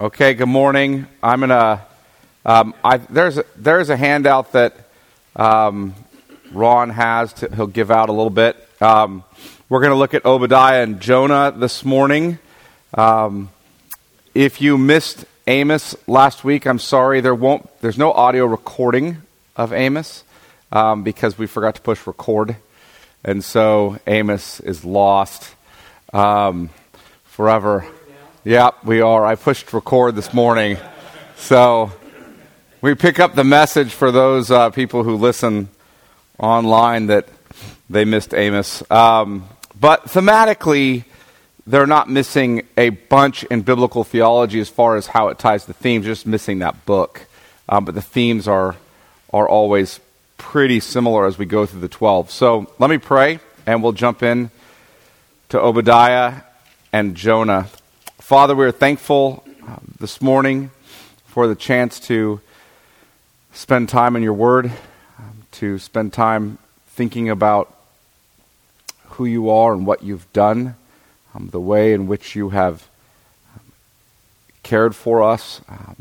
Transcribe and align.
Okay, 0.00 0.32
good 0.32 0.46
morning. 0.46 1.06
I'm 1.22 1.40
gonna. 1.40 1.86
Um, 2.46 2.72
I, 2.82 2.96
there's 2.96 3.36
a, 3.36 3.44
there's 3.54 3.90
a 3.90 3.98
handout 3.98 4.52
that 4.52 4.74
um, 5.36 5.94
Ron 6.52 6.88
has. 6.88 7.34
To, 7.34 7.54
he'll 7.54 7.66
give 7.66 7.90
out 7.90 8.08
a 8.08 8.12
little 8.12 8.30
bit. 8.30 8.56
Um, 8.80 9.24
we're 9.68 9.80
to 9.82 9.94
look 9.94 10.14
at 10.14 10.24
Obadiah 10.24 10.84
and 10.84 11.00
Jonah 11.00 11.52
this 11.54 11.84
morning. 11.84 12.38
Um, 12.94 13.50
if 14.34 14.62
you 14.62 14.78
missed 14.78 15.26
Amos 15.46 15.94
last 16.08 16.44
week, 16.44 16.66
I'm 16.66 16.78
sorry. 16.78 17.20
There 17.20 17.34
won't. 17.34 17.68
There's 17.82 17.98
no 17.98 18.10
audio 18.10 18.46
recording 18.46 19.18
of 19.54 19.70
Amos 19.70 20.24
um, 20.72 21.02
because 21.02 21.36
we 21.36 21.46
forgot 21.46 21.74
to 21.74 21.82
push 21.82 22.06
record, 22.06 22.56
and 23.22 23.44
so 23.44 23.98
Amos 24.06 24.60
is 24.60 24.82
lost 24.82 25.54
um, 26.14 26.70
forever. 27.24 27.86
Yeah, 28.42 28.70
we 28.82 29.02
are. 29.02 29.26
I 29.26 29.34
pushed 29.34 29.70
record 29.74 30.14
this 30.14 30.32
morning. 30.32 30.78
So 31.36 31.92
we 32.80 32.94
pick 32.94 33.20
up 33.20 33.34
the 33.34 33.44
message 33.44 33.92
for 33.92 34.10
those 34.10 34.50
uh, 34.50 34.70
people 34.70 35.04
who 35.04 35.16
listen 35.16 35.68
online 36.38 37.08
that 37.08 37.28
they 37.90 38.06
missed 38.06 38.32
Amos. 38.32 38.82
Um, 38.90 39.46
but 39.78 40.06
thematically, 40.06 41.04
they're 41.66 41.86
not 41.86 42.08
missing 42.08 42.66
a 42.78 42.88
bunch 42.88 43.44
in 43.44 43.60
biblical 43.60 44.04
theology 44.04 44.58
as 44.58 44.70
far 44.70 44.96
as 44.96 45.08
how 45.08 45.28
it 45.28 45.38
ties 45.38 45.66
to 45.66 45.74
themes, 45.74 46.06
just 46.06 46.26
missing 46.26 46.60
that 46.60 46.86
book. 46.86 47.26
Um, 47.68 47.84
but 47.84 47.94
the 47.94 48.00
themes 48.00 48.48
are, 48.48 48.74
are 49.34 49.46
always 49.46 50.00
pretty 50.38 50.80
similar 50.80 51.26
as 51.26 51.36
we 51.36 51.44
go 51.44 51.66
through 51.66 51.80
the 51.80 51.88
12. 51.88 52.30
So 52.30 52.72
let 52.78 52.88
me 52.88 52.96
pray, 52.96 53.38
and 53.66 53.82
we'll 53.82 53.92
jump 53.92 54.22
in 54.22 54.50
to 55.50 55.60
Obadiah 55.60 56.36
and 56.90 57.14
Jonah. 57.14 57.68
Father, 58.30 58.54
we 58.54 58.64
are 58.64 58.70
thankful 58.70 59.42
uh, 59.66 59.78
this 59.98 60.22
morning 60.22 60.70
for 61.26 61.48
the 61.48 61.56
chance 61.56 61.98
to 61.98 62.40
spend 63.52 63.88
time 63.88 64.14
in 64.14 64.22
your 64.22 64.34
word, 64.34 64.66
um, 65.18 65.42
to 65.50 65.80
spend 65.80 66.12
time 66.12 66.56
thinking 66.86 67.28
about 67.28 67.76
who 69.06 69.24
you 69.24 69.50
are 69.50 69.72
and 69.72 69.84
what 69.84 70.04
you've 70.04 70.32
done, 70.32 70.76
um, 71.34 71.48
the 71.48 71.58
way 71.58 71.92
in 71.92 72.06
which 72.06 72.36
you 72.36 72.50
have 72.50 72.86
um, 73.56 73.72
cared 74.62 74.94
for 74.94 75.24
us, 75.24 75.60
um, 75.68 76.00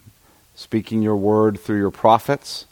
speaking 0.54 1.02
your 1.02 1.18
word 1.18 1.60
through 1.60 1.80
your 1.80 1.90
prophets 1.90 2.68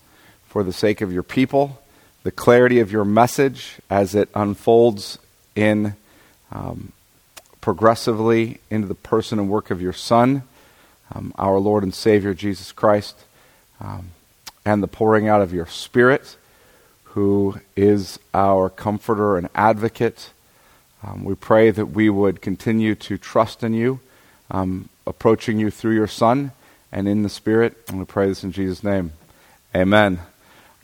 for 0.47 0.63
the 0.63 0.72
sake 0.72 1.02
of 1.02 1.11
your 1.11 1.23
people, 1.23 1.81
the 2.22 2.31
clarity 2.31 2.80
of 2.80 2.91
your 2.91 3.05
message 3.05 3.80
as 3.89 4.13
it 4.13 4.30
unfolds 4.35 5.17
in 5.55 5.95
um, 6.52 6.94
progressively 7.67 8.61
into 8.69 8.87
the 8.87 8.95
person 8.95 9.37
and 9.39 9.49
work 9.49 9.71
of 9.71 9.81
your 9.81 9.91
Son, 9.91 10.41
um, 11.13 11.33
our 11.37 11.59
Lord 11.59 11.83
and 11.83 11.93
Savior 11.93 12.33
Jesus 12.33 12.71
Christ, 12.71 13.25
um, 13.81 14.11
and 14.63 14.81
the 14.81 14.87
pouring 14.87 15.27
out 15.27 15.41
of 15.41 15.53
your 15.53 15.65
Spirit, 15.65 16.38
who 17.03 17.59
is 17.75 18.19
our 18.33 18.69
comforter 18.69 19.38
and 19.38 19.49
advocate. 19.53 20.29
Um, 21.03 21.25
we 21.25 21.35
pray 21.35 21.69
that 21.69 21.88
we 21.88 22.09
would 22.09 22.41
continue 22.41 22.95
to 22.95 23.17
trust 23.17 23.65
in 23.65 23.73
you, 23.73 23.99
um, 24.49 24.88
approaching 25.05 25.59
you 25.59 25.69
through 25.69 25.95
your 25.95 26.07
Son 26.07 26.53
and 26.89 27.05
in 27.05 27.23
the 27.23 27.27
Spirit. 27.27 27.75
And 27.89 27.99
we 27.99 28.05
pray 28.05 28.29
this 28.29 28.45
in 28.45 28.53
Jesus' 28.53 28.81
name. 28.81 29.11
Amen. 29.75 30.21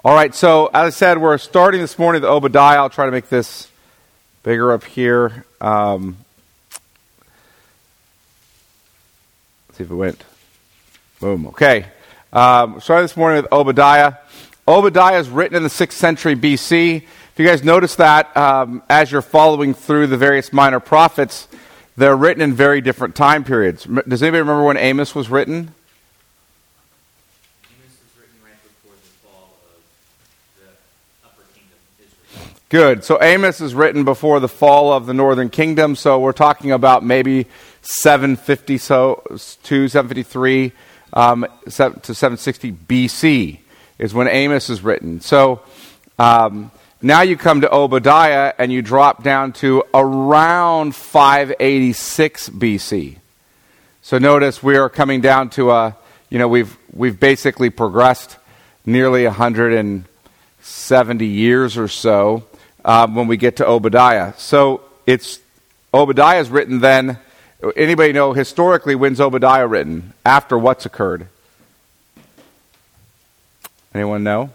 All 0.04 0.14
right, 0.14 0.36
so 0.36 0.66
as 0.74 0.88
I 0.88 0.90
said, 0.90 1.18
we're 1.20 1.38
starting 1.38 1.80
this 1.80 1.98
morning 1.98 2.24
with 2.24 2.30
Obadiah. 2.30 2.80
I'll 2.80 2.90
try 2.90 3.06
to 3.06 3.12
make 3.14 3.30
this 3.30 3.70
bigger 4.44 4.74
up 4.74 4.84
here. 4.84 5.46
Um, 5.62 6.18
Let's 9.63 9.63
see 9.74 9.84
if 9.84 9.90
it 9.90 9.96
went. 9.96 10.24
Boom. 11.20 11.48
Okay. 11.48 11.86
Um, 12.32 12.80
starting 12.80 13.06
this 13.06 13.18
morning 13.18 13.42
with 13.42 13.52
Obadiah. 13.52 14.16
Obadiah 14.68 15.20
is 15.20 15.30
written 15.30 15.58
in 15.58 15.64
the 15.64 15.70
6th 15.70 15.94
century 15.94 16.36
BC. 16.36 16.98
If 16.98 17.40
you 17.40 17.46
guys 17.46 17.64
notice 17.64 17.96
that 17.96 18.36
um, 18.38 18.84
as 18.88 19.12
you're 19.12 19.24
following 19.24 19.74
through 19.74 20.08
the 20.08 20.18
various 20.18 20.54
minor 20.54 20.80
prophets, 20.80 21.48
they're 21.98 22.16
written 22.16 22.44
in 22.44 22.54
very 22.54 22.82
different 22.82 23.16
time 23.16 23.44
periods. 23.44 23.86
Does 23.86 24.22
anybody 24.22 24.42
remember 24.42 24.64
when 24.64 24.78
Amos 24.78 25.16
was 25.16 25.30
written? 25.30 25.74
Amos 27.66 27.98
was 28.00 28.20
written 28.20 28.36
right 28.44 28.54
before 28.64 28.94
the 28.96 29.28
fall 29.28 29.58
of 29.66 29.82
the 30.60 31.28
upper 31.28 31.44
kingdom 31.56 31.78
of 32.00 32.06
Israel. 32.06 32.56
Good. 32.70 33.04
So 33.04 33.22
Amos 33.22 33.60
is 33.60 33.74
written 33.74 34.04
before 34.04 34.40
the 34.40 34.48
fall 34.48 34.94
of 34.94 35.08
the 35.08 35.14
northern 35.14 35.50
kingdom. 35.50 35.96
So 35.96 36.20
we're 36.20 36.32
talking 36.32 36.72
about 36.72 37.04
maybe 37.04 37.48
750 37.84 38.78
so 38.78 39.24
to 39.64 39.88
753 39.88 40.72
um, 41.14 41.46
to 41.66 41.70
760 41.70 42.72
BC 42.72 43.60
is 44.00 44.14
when 44.14 44.28
Amos 44.28 44.70
is 44.70 44.84
written. 44.84 45.22
So 45.22 45.62
um, 46.18 46.72
now 47.02 47.22
you 47.22 47.38
come 47.38 47.62
to 47.62 47.74
Obadiah 47.74 48.54
and 48.58 48.72
you 48.72 48.82
drop 48.82 49.24
down 49.24 49.54
to 49.54 49.84
around 49.94 50.96
586 50.96 52.50
BC. 52.50 53.18
So 54.02 54.18
notice 54.18 54.64
we 54.64 54.78
are 54.78 54.90
coming 54.90 55.22
down 55.22 55.50
to 55.52 55.72
a, 55.72 55.96
you 56.30 56.40
know, 56.40 56.48
we've 56.48 56.76
we've 56.94 57.20
basically 57.20 57.70
progressed 57.70 58.38
nearly 58.86 59.26
170 59.26 61.26
years 61.26 61.78
or 61.78 61.88
so 61.88 62.44
um, 62.84 63.16
when 63.16 63.28
we 63.28 63.38
get 63.38 63.58
to 63.58 63.68
Obadiah. 63.68 64.34
So 64.38 64.82
it's 65.06 65.40
Obadiah 65.94 66.40
is 66.40 66.50
written 66.50 66.80
then. 66.80 67.20
Anybody 67.78 68.12
know 68.12 68.34
historically 68.34 68.94
when's 68.94 69.22
Obadiah 69.22 69.66
written? 69.66 70.14
After 70.26 70.58
what's 70.58 70.86
occurred? 70.86 71.28
Anyone 73.94 74.24
know? 74.24 74.50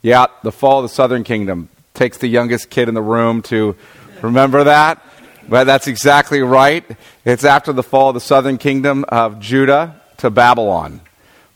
Yeah, 0.00 0.26
the 0.42 0.50
fall 0.50 0.80
of 0.80 0.84
the 0.84 0.88
southern 0.88 1.22
kingdom. 1.22 1.68
Takes 1.94 2.18
the 2.18 2.26
youngest 2.26 2.70
kid 2.70 2.88
in 2.88 2.94
the 2.94 3.02
room 3.02 3.42
to 3.42 3.76
remember 4.20 4.64
that. 4.64 5.00
But 5.48 5.64
that's 5.64 5.86
exactly 5.86 6.40
right. 6.40 6.84
It's 7.24 7.44
after 7.44 7.72
the 7.72 7.82
fall 7.84 8.08
of 8.08 8.14
the 8.14 8.20
southern 8.20 8.58
kingdom 8.58 9.04
of 9.08 9.38
Judah 9.38 10.00
to 10.18 10.30
Babylon. 10.30 11.00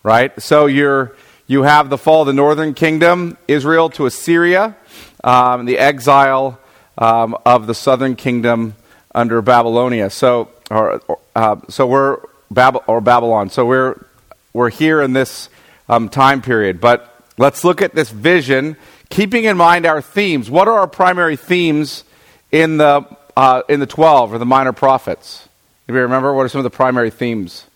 Right? 0.05 0.41
So 0.41 0.67
you're 0.67 1.17
you 1.49 1.63
have 1.63 1.91
the 1.91 1.99
fall 1.99 2.23
of 2.23 2.27
the 2.27 2.33
northern 2.33 2.75
kingdom, 2.75 3.37
Israel 3.49 3.89
to 3.91 4.07
Assyria, 4.07 4.77
um, 5.25 5.65
the 5.65 5.79
exile 5.79 6.61
um, 6.99 7.37
of 7.45 7.67
the 7.67 7.75
southern 7.75 8.17
kingdom 8.17 8.75
under 9.15 9.43
Babylonia. 9.43 10.11
So, 10.11 10.51
or, 10.71 11.01
uh, 11.35 11.57
so 11.69 11.87
we're 11.87 12.21
Bab- 12.51 12.85
or 12.87 13.01
Babylon. 13.01 13.51
So 13.51 13.67
we're 13.67 14.05
we're 14.53 14.71
here 14.71 15.03
in 15.03 15.13
this 15.13 15.49
um, 15.89 16.09
time 16.09 16.41
period. 16.43 16.81
But 16.81 17.13
let's 17.39 17.65
look 17.65 17.83
at 17.83 17.95
this 17.95 18.11
vision, 18.11 18.77
keeping 19.11 19.45
in 19.45 19.57
mind 19.57 19.87
our 19.87 20.01
themes. 20.01 20.49
What 20.51 20.69
are 20.69 20.79
our 20.79 20.87
primary 20.87 21.37
themes 21.37 22.05
in 22.53 22.77
the 22.79 23.05
uh, 23.37 23.63
in 23.69 23.81
the 23.81 23.87
twelve 23.87 24.33
or 24.33 24.39
the 24.39 24.47
minor 24.47 24.73
prophets? 24.73 25.49
If 25.89 25.95
you 25.95 26.01
remember 26.01 26.35
what 26.35 26.47
are 26.47 26.49
some 26.49 26.59
of 26.59 26.65
the 26.65 26.71
primary 26.71 27.11
themes? 27.11 27.67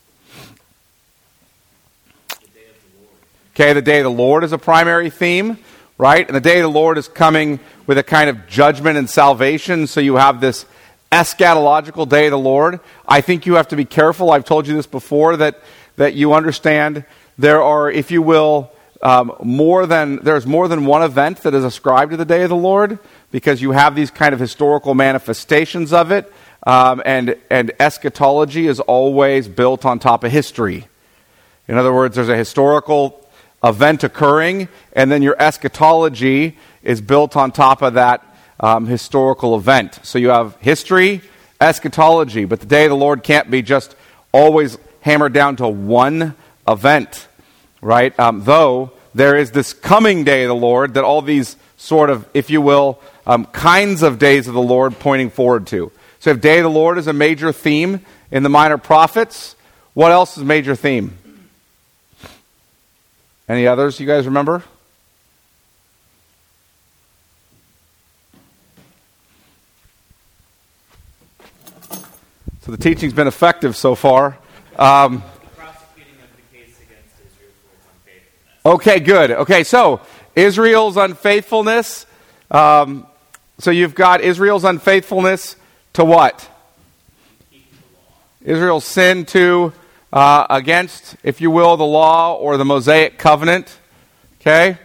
Okay, 3.55 3.73
the 3.73 3.83
day 3.83 3.99
of 3.99 4.05
the 4.05 4.11
Lord 4.11 4.43
is 4.43 4.53
a 4.53 4.59
primary 4.59 5.11
theme, 5.11 5.59
right? 6.01 6.27
And 6.27 6.35
the 6.35 6.41
day 6.41 6.61
of 6.61 6.63
the 6.63 6.79
Lord 6.79 6.97
is 6.97 7.09
coming 7.09 7.61
with 7.87 7.99
a 7.99 8.03
kind 8.03 8.31
of 8.31 8.47
judgment 8.47 8.97
and 8.97 9.09
salvation. 9.09 9.87
So 9.87 10.01
you 10.01 10.17
have 10.17 10.41
this 10.41 10.65
eschatological 11.13 12.09
day 12.09 12.29
of 12.29 12.31
the 12.31 12.39
Lord. 12.39 12.81
I 13.07 13.21
think 13.21 13.45
you 13.45 13.57
have 13.57 13.69
to 13.69 13.77
be 13.77 13.85
careful. 13.85 14.31
I've 14.31 14.47
told 14.47 14.67
you 14.67 14.75
this 14.75 14.87
before 14.87 15.37
that, 15.37 15.61
that 15.97 16.15
you 16.15 16.33
understand 16.33 17.05
there 17.37 17.63
are, 17.63 17.91
if 17.91 18.11
you 18.11 18.23
will, 18.23 18.73
um, 19.03 19.35
more 19.43 19.85
than 19.85 20.17
there's 20.23 20.47
more 20.47 20.69
than 20.69 20.87
one 20.87 21.03
event 21.03 21.43
that 21.43 21.53
is 21.53 21.65
ascribed 21.65 22.13
to 22.13 22.17
the 22.17 22.25
day 22.25 22.45
of 22.45 22.49
the 22.49 22.57
Lord 22.57 22.99
because 23.31 23.61
you 23.61 23.73
have 23.73 23.95
these 23.95 24.11
kind 24.11 24.33
of 24.33 24.41
historical 24.41 24.95
manifestations 24.95 25.93
of 25.93 26.11
it, 26.13 26.31
um, 26.67 27.03
and 27.05 27.37
and 27.51 27.73
eschatology 27.81 28.67
is 28.67 28.79
always 28.81 29.49
built 29.49 29.87
on 29.87 29.99
top 29.99 30.23
of 30.23 30.33
history. 30.33 30.87
In 31.67 31.79
other 31.79 31.95
words, 31.95 32.17
there's 32.17 32.29
a 32.29 32.37
historical 32.37 33.21
event 33.63 34.05
occurring, 34.05 34.69
and 34.93 35.11
then 35.11 35.23
your 35.23 35.37
eschatology 35.41 36.57
is 36.83 37.01
built 37.01 37.37
on 37.37 37.53
top 37.53 37.83
of 37.83 37.95
that 37.95 38.25
um, 38.59 38.87
historical 38.87 39.57
event. 39.57 39.99
So 40.03 40.19
you 40.19 40.29
have 40.31 40.57
history, 40.57 41.23
eschatology, 41.61 42.45
but 42.45 42.61
the 42.61 42.67
day 42.67 42.85
of 42.85 42.91
the 42.91 42.97
Lord 42.97 43.23
can't 43.23 43.51
be 43.51 43.63
just 43.63 43.95
always 44.33 44.79
hammered 45.01 45.33
down 45.33 45.57
to 45.57 45.69
one 45.69 46.35
event, 46.67 47.29
right? 47.81 48.19
Um, 48.19 48.45
though 48.45 48.93
there 49.15 49.37
is 49.37 49.51
this 49.51 49.73
coming 49.73 50.25
day 50.25 50.45
of 50.45 50.49
the 50.49 50.55
Lord 50.55 50.95
that 50.95 51.05
all 51.05 51.23
these 51.23 51.57
sort 51.77 52.11
of, 52.11 52.29
if 52.35 52.51
you 52.51 52.61
will, 52.61 53.01
um, 53.27 53.47
kinds 53.47 54.03
of 54.03 54.19
days 54.19 54.49
of 54.49 54.55
the 54.55 54.63
Lord 54.63 54.99
pointing 54.99 55.31
forward 55.31 55.67
to. 55.69 55.91
So 56.19 56.31
if 56.31 56.41
day 56.41 56.59
of 56.59 56.65
the 56.65 56.71
Lord 56.71 56.99
is 56.99 57.07
a 57.07 57.13
major 57.13 57.53
theme 57.53 58.05
in 58.31 58.43
the 58.43 58.49
minor 58.49 58.79
prophets, 58.79 59.57
what 59.95 60.13
else 60.13 60.37
is 60.37 60.45
major 60.45 60.77
theme? 60.77 61.17
Any 63.51 63.67
others 63.67 63.99
you 63.99 64.07
guys 64.07 64.27
remember? 64.27 64.63
So 72.61 72.71
the 72.71 72.77
teaching's 72.77 73.13
been 73.13 73.27
effective 73.27 73.77
so 73.77 73.97
far. 73.97 74.39
Um, 74.79 75.25
okay, 78.65 79.01
good. 79.01 79.33
Okay, 79.33 79.65
so 79.65 80.01
Israel's 80.37 80.97
unfaithfulness. 80.97 82.07
Um, 82.53 83.05
so 83.59 83.73
you've 83.73 83.97
got 83.97 84.21
Israel's 84.21 84.63
unfaithfulness 84.63 85.57
to 85.95 86.05
what? 86.05 86.49
Israel's 88.45 88.85
sin 88.85 89.25
to 89.27 89.73
uh, 90.13 90.47
against, 90.51 91.17
if 91.23 91.41
you 91.41 91.51
will, 91.51 91.77
the 91.77 91.85
law 91.85 92.35
or 92.35 92.57
the 92.57 92.65
Mosaic 92.65 93.19
covenant. 93.19 93.79
Okay? 94.41 94.79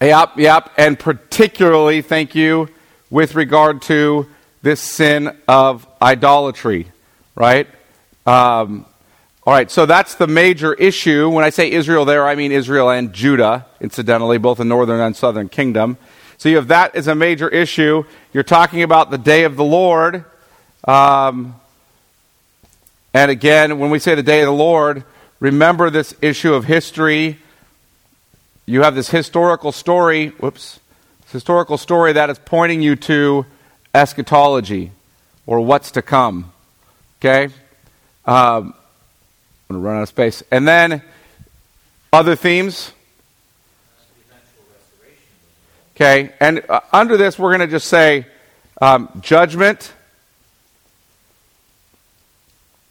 Yep, 0.00 0.38
yep. 0.38 0.70
And 0.76 0.98
particularly, 0.98 2.02
thank 2.02 2.34
you, 2.34 2.68
with 3.10 3.34
regard 3.34 3.82
to 3.82 4.26
this 4.62 4.80
sin 4.80 5.36
of 5.46 5.86
idolatry, 6.00 6.88
right? 7.34 7.66
Um, 8.26 8.86
all 9.46 9.54
right, 9.54 9.70
so 9.70 9.86
that's 9.86 10.16
the 10.16 10.26
major 10.26 10.74
issue. 10.74 11.30
When 11.30 11.42
I 11.42 11.50
say 11.50 11.70
Israel 11.70 12.04
there, 12.04 12.28
I 12.28 12.34
mean 12.34 12.52
Israel 12.52 12.90
and 12.90 13.14
Judah, 13.14 13.66
incidentally, 13.80 14.36
both 14.36 14.58
the 14.58 14.64
northern 14.64 15.00
and 15.00 15.16
southern 15.16 15.48
kingdom. 15.48 15.96
So 16.36 16.48
you 16.48 16.56
have 16.56 16.68
that 16.68 16.94
as 16.94 17.08
a 17.08 17.14
major 17.14 17.48
issue. 17.48 18.04
You're 18.32 18.42
talking 18.42 18.82
about 18.82 19.10
the 19.10 19.18
day 19.18 19.44
of 19.44 19.56
the 19.56 19.64
Lord. 19.64 20.24
Um, 20.86 21.58
and 23.18 23.32
again, 23.32 23.80
when 23.80 23.90
we 23.90 23.98
say 23.98 24.14
the 24.14 24.22
day 24.22 24.42
of 24.42 24.46
the 24.46 24.52
Lord, 24.52 25.02
remember 25.40 25.90
this 25.90 26.14
issue 26.22 26.54
of 26.54 26.66
history. 26.66 27.40
You 28.64 28.82
have 28.82 28.94
this 28.94 29.10
historical 29.10 29.72
story, 29.72 30.28
whoops, 30.28 30.78
historical 31.32 31.78
story 31.78 32.12
that 32.12 32.30
is 32.30 32.38
pointing 32.38 32.80
you 32.80 32.94
to 32.94 33.44
eschatology 33.92 34.92
or 35.46 35.58
what's 35.58 35.90
to 35.90 36.00
come. 36.00 36.52
Okay? 37.18 37.46
Um, 38.24 38.72
I'm 39.68 39.68
going 39.68 39.72
to 39.72 39.78
run 39.78 39.96
out 39.96 40.02
of 40.02 40.08
space. 40.10 40.44
And 40.52 40.68
then 40.68 41.02
other 42.12 42.36
themes. 42.36 42.92
Okay, 45.96 46.32
and 46.38 46.62
uh, 46.68 46.82
under 46.92 47.16
this, 47.16 47.36
we're 47.36 47.50
going 47.50 47.68
to 47.68 47.72
just 47.76 47.88
say 47.88 48.26
um, 48.80 49.08
judgment 49.20 49.92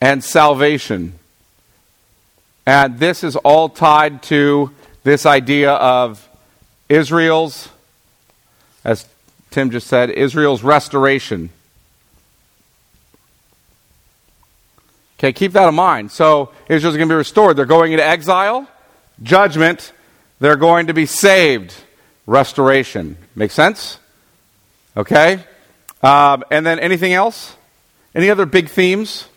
and 0.01 0.23
salvation. 0.23 1.13
And 2.65 2.99
this 2.99 3.23
is 3.23 3.35
all 3.37 3.69
tied 3.69 4.23
to 4.23 4.71
this 5.03 5.25
idea 5.25 5.71
of 5.71 6.27
Israel's, 6.89 7.69
as 8.83 9.07
Tim 9.51 9.71
just 9.71 9.87
said, 9.87 10.09
Israel's 10.09 10.63
restoration. 10.63 11.49
Okay, 15.17 15.33
keep 15.33 15.53
that 15.53 15.67
in 15.67 15.75
mind. 15.75 16.11
So 16.11 16.51
Israel's 16.69 16.95
going 16.95 17.09
to 17.09 17.13
be 17.13 17.17
restored. 17.17 17.57
They're 17.57 17.65
going 17.65 17.91
into 17.91 18.05
exile, 18.05 18.67
judgment. 19.23 19.93
They're 20.39 20.57
going 20.57 20.87
to 20.87 20.93
be 20.93 21.07
saved, 21.07 21.73
restoration. 22.27 23.17
Make 23.35 23.51
sense? 23.51 23.97
Okay? 24.95 25.43
Um, 26.03 26.43
and 26.51 26.65
then 26.65 26.79
anything 26.79 27.13
else? 27.13 27.55
Any 28.13 28.29
other 28.29 28.45
big 28.45 28.69
themes? 28.69 29.27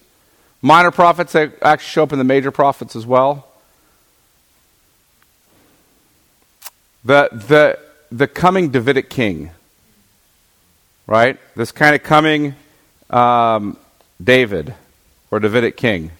Minor 0.63 0.91
prophets 0.91 1.33
that 1.33 1.55
actually 1.63 1.89
show 1.89 2.03
up 2.03 2.13
in 2.13 2.19
the 2.19 2.25
major 2.25 2.51
prophets 2.51 2.95
as 2.95 3.07
well. 3.07 3.49
The, 7.03 7.29
the, 7.33 7.79
the 8.13 8.27
coming 8.27 8.71
Davidic 8.71 9.09
king, 9.09 9.51
right? 11.07 11.39
This 11.57 11.73
kind 11.73 11.95
of 11.95 12.03
coming 12.03 12.55
um, 13.09 13.79
David 14.23 14.75
or 15.31 15.41
Davidic 15.41 15.79
king. 15.79 16.11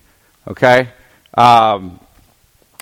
Okay? 0.49 0.89
Um, 1.35 2.01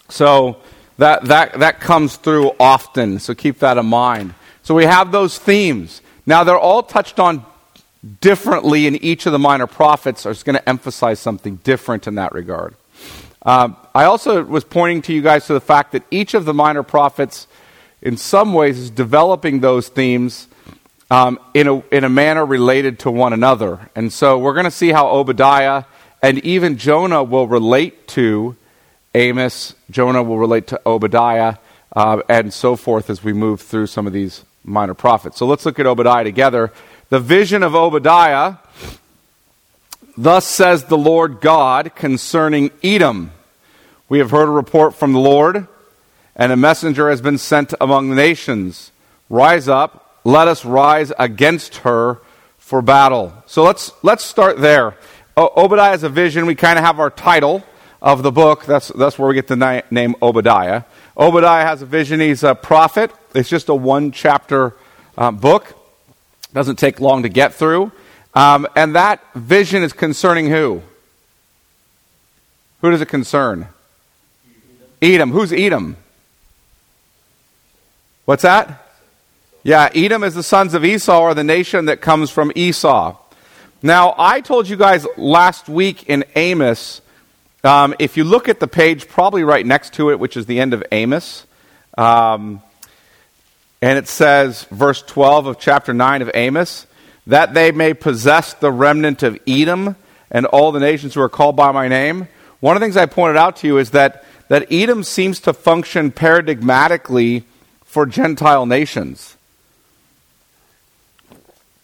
so 0.08 0.58
that, 0.98 1.24
that, 1.24 1.58
that 1.58 1.80
comes 1.80 2.16
through 2.16 2.52
often, 2.60 3.18
so 3.18 3.34
keep 3.34 3.58
that 3.58 3.78
in 3.78 3.86
mind. 3.86 4.34
So 4.62 4.74
we 4.74 4.84
have 4.84 5.10
those 5.10 5.38
themes. 5.38 6.02
Now, 6.24 6.44
they're 6.44 6.58
all 6.58 6.82
touched 6.82 7.18
on 7.18 7.44
differently 8.20 8.86
in 8.86 8.96
each 8.96 9.26
of 9.26 9.32
the 9.32 9.38
minor 9.38 9.66
prophets. 9.66 10.26
I 10.26 10.28
was 10.28 10.42
going 10.42 10.56
to 10.56 10.68
emphasize 10.68 11.20
something 11.20 11.56
different 11.56 12.06
in 12.06 12.14
that 12.16 12.32
regard. 12.32 12.74
Um, 13.42 13.76
I 13.94 14.04
also 14.04 14.42
was 14.44 14.64
pointing 14.64 15.02
to 15.02 15.12
you 15.12 15.22
guys 15.22 15.46
to 15.46 15.52
the 15.52 15.60
fact 15.60 15.92
that 15.92 16.02
each 16.10 16.34
of 16.34 16.44
the 16.44 16.54
minor 16.54 16.82
prophets, 16.82 17.46
in 18.02 18.16
some 18.16 18.52
ways, 18.52 18.78
is 18.78 18.90
developing 18.90 19.60
those 19.60 19.88
themes 19.88 20.48
um, 21.10 21.38
in, 21.54 21.66
a, 21.66 21.78
in 21.88 22.04
a 22.04 22.08
manner 22.08 22.44
related 22.44 22.98
to 23.00 23.10
one 23.10 23.32
another. 23.32 23.90
And 23.94 24.12
so 24.12 24.38
we're 24.38 24.54
going 24.54 24.64
to 24.64 24.70
see 24.70 24.90
how 24.90 25.08
Obadiah 25.08 25.84
and 26.22 26.38
even 26.44 26.76
Jonah 26.78 27.22
will 27.22 27.46
relate 27.46 28.08
to 28.08 28.56
Amos, 29.14 29.74
Jonah 29.90 30.22
will 30.22 30.38
relate 30.38 30.66
to 30.68 30.80
Obadiah, 30.84 31.56
uh, 31.94 32.22
and 32.28 32.52
so 32.52 32.76
forth 32.76 33.08
as 33.08 33.24
we 33.24 33.32
move 33.32 33.60
through 33.60 33.86
some 33.86 34.06
of 34.06 34.12
these 34.12 34.44
minor 34.64 34.94
prophets. 34.94 35.38
So 35.38 35.46
let's 35.46 35.64
look 35.64 35.78
at 35.78 35.86
Obadiah 35.86 36.24
together. 36.24 36.72
The 37.10 37.20
vision 37.20 37.62
of 37.62 37.74
Obadiah 37.74 38.56
Thus 40.20 40.48
says 40.48 40.86
the 40.86 40.98
Lord 40.98 41.40
God 41.40 41.94
concerning 41.94 42.72
Edom. 42.82 43.30
We 44.08 44.18
have 44.18 44.32
heard 44.32 44.48
a 44.48 44.50
report 44.50 44.96
from 44.96 45.12
the 45.12 45.20
Lord, 45.20 45.68
and 46.34 46.50
a 46.50 46.56
messenger 46.56 47.08
has 47.08 47.20
been 47.20 47.38
sent 47.38 47.72
among 47.80 48.10
the 48.10 48.16
nations. 48.16 48.90
Rise 49.30 49.68
up, 49.68 50.20
let 50.24 50.48
us 50.48 50.64
rise 50.64 51.12
against 51.20 51.76
her 51.78 52.18
for 52.58 52.82
battle. 52.82 53.32
So 53.46 53.62
let's, 53.62 53.92
let's 54.02 54.24
start 54.24 54.58
there. 54.58 54.96
Obadiah 55.36 55.94
is 55.94 56.02
a 56.02 56.08
vision. 56.08 56.46
We 56.46 56.56
kind 56.56 56.80
of 56.80 56.84
have 56.84 56.98
our 56.98 57.10
title 57.10 57.62
of 58.02 58.24
the 58.24 58.32
book. 58.32 58.64
That's, 58.64 58.88
that's 58.88 59.20
where 59.20 59.28
we 59.28 59.36
get 59.36 59.46
the 59.46 59.54
ni- 59.54 59.82
name 59.92 60.16
Obadiah. 60.20 60.82
Obadiah 61.16 61.64
has 61.64 61.80
a 61.80 61.86
vision. 61.86 62.18
He's 62.18 62.42
a 62.42 62.56
prophet. 62.56 63.12
It's 63.36 63.48
just 63.48 63.68
a 63.68 63.74
one 63.74 64.10
chapter 64.10 64.74
um, 65.16 65.36
book. 65.36 65.76
Doesn't 66.52 66.76
take 66.76 67.00
long 67.00 67.22
to 67.22 67.28
get 67.28 67.54
through. 67.54 67.92
Um, 68.34 68.66
and 68.76 68.94
that 68.94 69.22
vision 69.34 69.82
is 69.82 69.92
concerning 69.92 70.48
who? 70.48 70.82
Who 72.80 72.90
does 72.90 73.00
it 73.00 73.08
concern? 73.08 73.68
Edom. 75.02 75.30
Who's 75.30 75.52
Edom? 75.52 75.96
What's 78.24 78.42
that? 78.42 78.86
Yeah, 79.62 79.90
Edom 79.94 80.22
is 80.22 80.34
the 80.34 80.42
sons 80.42 80.74
of 80.74 80.84
Esau, 80.84 81.20
or 81.20 81.34
the 81.34 81.44
nation 81.44 81.86
that 81.86 82.00
comes 82.00 82.30
from 82.30 82.52
Esau. 82.54 83.16
Now, 83.82 84.14
I 84.16 84.40
told 84.40 84.68
you 84.68 84.76
guys 84.76 85.06
last 85.16 85.68
week 85.68 86.08
in 86.08 86.24
Amos, 86.36 87.00
um, 87.64 87.94
if 87.98 88.16
you 88.16 88.24
look 88.24 88.48
at 88.48 88.60
the 88.60 88.68
page, 88.68 89.08
probably 89.08 89.44
right 89.44 89.64
next 89.64 89.94
to 89.94 90.10
it, 90.10 90.18
which 90.18 90.36
is 90.36 90.46
the 90.46 90.60
end 90.60 90.74
of 90.74 90.84
Amos, 90.92 91.44
um, 91.96 92.62
and 93.80 93.98
it 93.98 94.08
says, 94.08 94.64
verse 94.64 95.02
12 95.02 95.46
of 95.46 95.58
chapter 95.58 95.94
9 95.94 96.22
of 96.22 96.30
Amos, 96.34 96.86
that 97.26 97.54
they 97.54 97.70
may 97.70 97.94
possess 97.94 98.54
the 98.54 98.72
remnant 98.72 99.22
of 99.22 99.38
Edom 99.46 99.96
and 100.30 100.46
all 100.46 100.72
the 100.72 100.80
nations 100.80 101.14
who 101.14 101.20
are 101.20 101.28
called 101.28 101.56
by 101.56 101.70
my 101.72 101.88
name. 101.88 102.28
One 102.60 102.76
of 102.76 102.80
the 102.80 102.86
things 102.86 102.96
I 102.96 103.06
pointed 103.06 103.36
out 103.36 103.56
to 103.56 103.66
you 103.66 103.78
is 103.78 103.90
that, 103.90 104.24
that 104.48 104.72
Edom 104.72 105.04
seems 105.04 105.40
to 105.40 105.52
function 105.52 106.10
paradigmatically 106.10 107.44
for 107.84 108.04
Gentile 108.04 108.66
nations. 108.66 109.36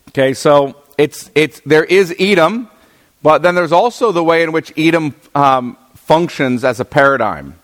Okay, 0.09 0.35
so 0.35 0.77
it's, 0.99 1.31
it's, 1.35 1.61
there 1.61 1.85
is 1.85 2.15
Edom, 2.19 2.69
but 3.23 3.43
then 3.43 3.55
there's 3.55 3.73
also 3.73 4.13
the 4.13 4.25
way 4.25 4.43
in 4.43 4.53
which 4.53 4.73
Edom 4.77 5.15
um, 5.35 5.77
functions 5.95 6.65
as 6.65 6.81
a 6.81 6.85
paradigm 6.85 7.55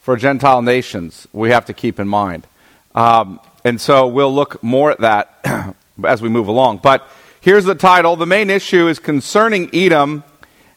for 0.00 0.16
Gentile 0.16 0.62
nations, 0.62 1.28
we 1.32 1.50
have 1.50 1.66
to 1.66 1.72
keep 1.72 2.00
in 2.00 2.08
mind. 2.08 2.46
Um, 2.94 3.40
and 3.64 3.80
so 3.80 4.06
we'll 4.06 4.34
look 4.34 4.62
more 4.62 4.90
at 4.90 5.00
that 5.00 5.76
as 6.04 6.22
we 6.22 6.28
move 6.28 6.48
along. 6.48 6.78
But 6.78 7.06
here's 7.40 7.64
the 7.64 7.74
title. 7.74 8.16
The 8.16 8.26
main 8.26 8.50
issue 8.50 8.88
is 8.88 8.98
concerning 8.98 9.74
Edom, 9.74 10.24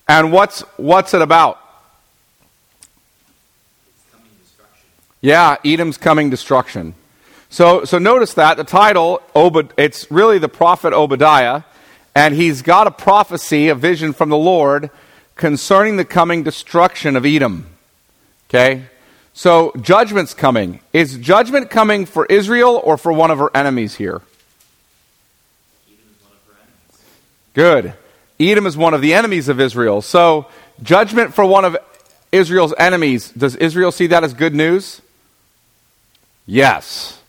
and 0.07 0.31
what's, 0.31 0.61
what's 0.77 1.13
it 1.13 1.21
about? 1.21 1.59
Yeah, 5.21 5.55
Edom's 5.63 5.97
coming 5.97 6.29
destruction. 6.29 6.95
So, 7.49 7.85
so 7.85 7.97
notice 7.97 8.33
that 8.33 8.57
the 8.57 8.63
title, 8.63 9.21
it's 9.77 10.11
really 10.11 10.37
the 10.37 10.49
prophet 10.49 10.91
Obadiah, 10.91 11.63
and 12.15 12.35
he's 12.35 12.61
got 12.61 12.87
a 12.87 12.91
prophecy, 12.91 13.69
a 13.69 13.75
vision 13.75 14.11
from 14.11 14.29
the 14.29 14.37
Lord 14.37 14.89
concerning 15.35 15.97
the 15.97 16.05
coming 16.05 16.43
destruction 16.43 17.15
of 17.15 17.25
Edom. 17.25 17.67
Okay? 18.49 18.83
So 19.33 19.73
judgment's 19.81 20.33
coming. 20.33 20.79
Is 20.93 21.17
judgment 21.17 21.69
coming 21.69 22.05
for 22.05 22.25
Israel 22.27 22.79
or 22.83 22.97
for 22.97 23.11
one 23.11 23.31
of 23.31 23.39
her 23.39 23.49
enemies 23.55 23.95
here? 23.95 24.21
Good. 27.53 27.93
Edom 28.39 28.65
is 28.65 28.77
one 28.77 28.93
of 28.93 29.01
the 29.01 29.13
enemies 29.13 29.49
of 29.49 29.59
Israel. 29.59 30.01
So 30.01 30.47
judgment 30.81 31.33
for 31.33 31.45
one 31.45 31.65
of 31.65 31.77
Israel's 32.31 32.73
enemies, 32.77 33.31
does 33.31 33.55
Israel 33.55 33.91
see 33.91 34.07
that 34.07 34.23
as 34.23 34.33
good 34.33 34.55
news? 34.55 35.01
Yes. 36.45 37.19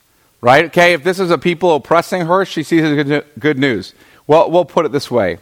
Right? 0.41 0.67
Okay, 0.67 0.93
if 0.93 1.05
this 1.05 1.21
is 1.21 1.31
a 1.31 1.39
people 1.39 1.75
oppressing 1.75 2.27
her, 2.27 2.45
she 2.45 2.63
sees 2.63 2.83
it 2.83 3.11
as 3.11 3.25
good 3.39 3.59
news. 3.59 3.95
Well, 4.27 4.51
we'll 4.51 4.65
put 4.65 4.87
it 4.87 4.93
this 4.93 5.11
way. 5.11 5.39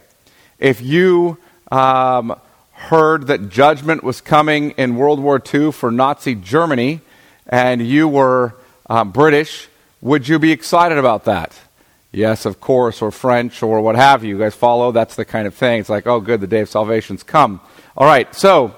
if 0.59 0.81
you 0.81 1.37
um, 1.71 2.39
heard 2.73 3.27
that 3.27 3.49
judgment 3.49 4.03
was 4.03 4.21
coming 4.21 4.71
in 4.71 4.95
World 4.95 5.19
War 5.19 5.41
II 5.53 5.71
for 5.71 5.91
Nazi 5.91 6.35
Germany 6.35 7.01
and 7.47 7.85
you 7.85 8.07
were 8.07 8.55
um, 8.89 9.11
British, 9.11 9.67
would 10.01 10.27
you 10.27 10.39
be 10.39 10.51
excited 10.51 10.97
about 10.97 11.25
that? 11.25 11.57
Yes, 12.11 12.45
of 12.45 12.59
course, 12.59 13.01
or 13.01 13.11
French 13.11 13.63
or 13.63 13.81
what 13.81 13.95
have 13.95 14.23
you. 14.23 14.35
You 14.35 14.39
guys 14.39 14.53
follow? 14.53 14.91
That's 14.91 15.15
the 15.15 15.25
kind 15.25 15.47
of 15.47 15.55
thing. 15.55 15.79
It's 15.79 15.89
like, 15.89 16.05
oh, 16.05 16.19
good, 16.19 16.41
the 16.41 16.47
day 16.47 16.59
of 16.59 16.69
salvation's 16.69 17.23
come. 17.23 17.59
All 17.97 18.05
right, 18.05 18.33
so 18.35 18.75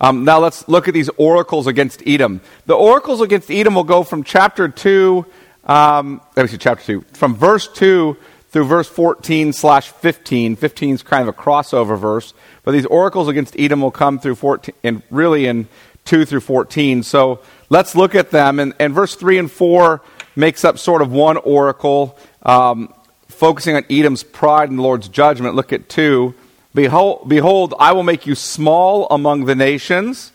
um, 0.00 0.24
now 0.24 0.38
let's 0.38 0.68
look 0.68 0.86
at 0.88 0.94
these 0.94 1.08
oracles 1.16 1.66
against 1.66 2.02
Edom. 2.06 2.40
The 2.66 2.74
oracles 2.74 3.20
against 3.20 3.50
Edom 3.50 3.74
will 3.74 3.84
go 3.84 4.02
from 4.02 4.22
chapter 4.22 4.68
2, 4.68 5.24
um, 5.64 6.20
let 6.36 6.42
me 6.44 6.48
see, 6.48 6.58
chapter 6.58 6.84
2, 6.84 7.04
from 7.12 7.34
verse 7.34 7.68
2 7.68 8.16
through 8.50 8.64
verse 8.64 8.88
14 8.88 9.52
slash 9.52 9.88
15. 9.88 10.56
15 10.56 10.94
is 10.94 11.02
kind 11.02 11.28
of 11.28 11.34
a 11.34 11.38
crossover 11.38 11.98
verse, 11.98 12.32
but 12.62 12.72
these 12.72 12.86
oracles 12.86 13.28
against 13.28 13.58
Edom 13.58 13.80
will 13.80 13.90
come 13.90 14.18
through 14.18 14.36
14, 14.36 14.74
and 14.82 15.02
really 15.10 15.46
in 15.46 15.68
2 16.06 16.24
through 16.24 16.40
14. 16.40 17.02
So 17.02 17.40
let's 17.68 17.94
look 17.94 18.14
at 18.14 18.30
them. 18.30 18.58
And, 18.58 18.74
and 18.78 18.94
verse 18.94 19.14
3 19.14 19.38
and 19.38 19.50
4 19.50 20.00
makes 20.36 20.64
up 20.64 20.78
sort 20.78 21.02
of 21.02 21.12
one 21.12 21.36
oracle, 21.36 22.18
um, 22.42 22.92
focusing 23.28 23.76
on 23.76 23.84
Edom's 23.90 24.22
pride 24.22 24.70
and 24.70 24.78
the 24.78 24.82
Lord's 24.82 25.08
judgment. 25.08 25.54
Look 25.54 25.72
at 25.72 25.88
2. 25.88 26.34
Behold, 26.74 27.28
behold, 27.28 27.74
I 27.78 27.92
will 27.92 28.02
make 28.02 28.26
you 28.26 28.34
small 28.34 29.06
among 29.10 29.44
the 29.44 29.54
nations. 29.54 30.32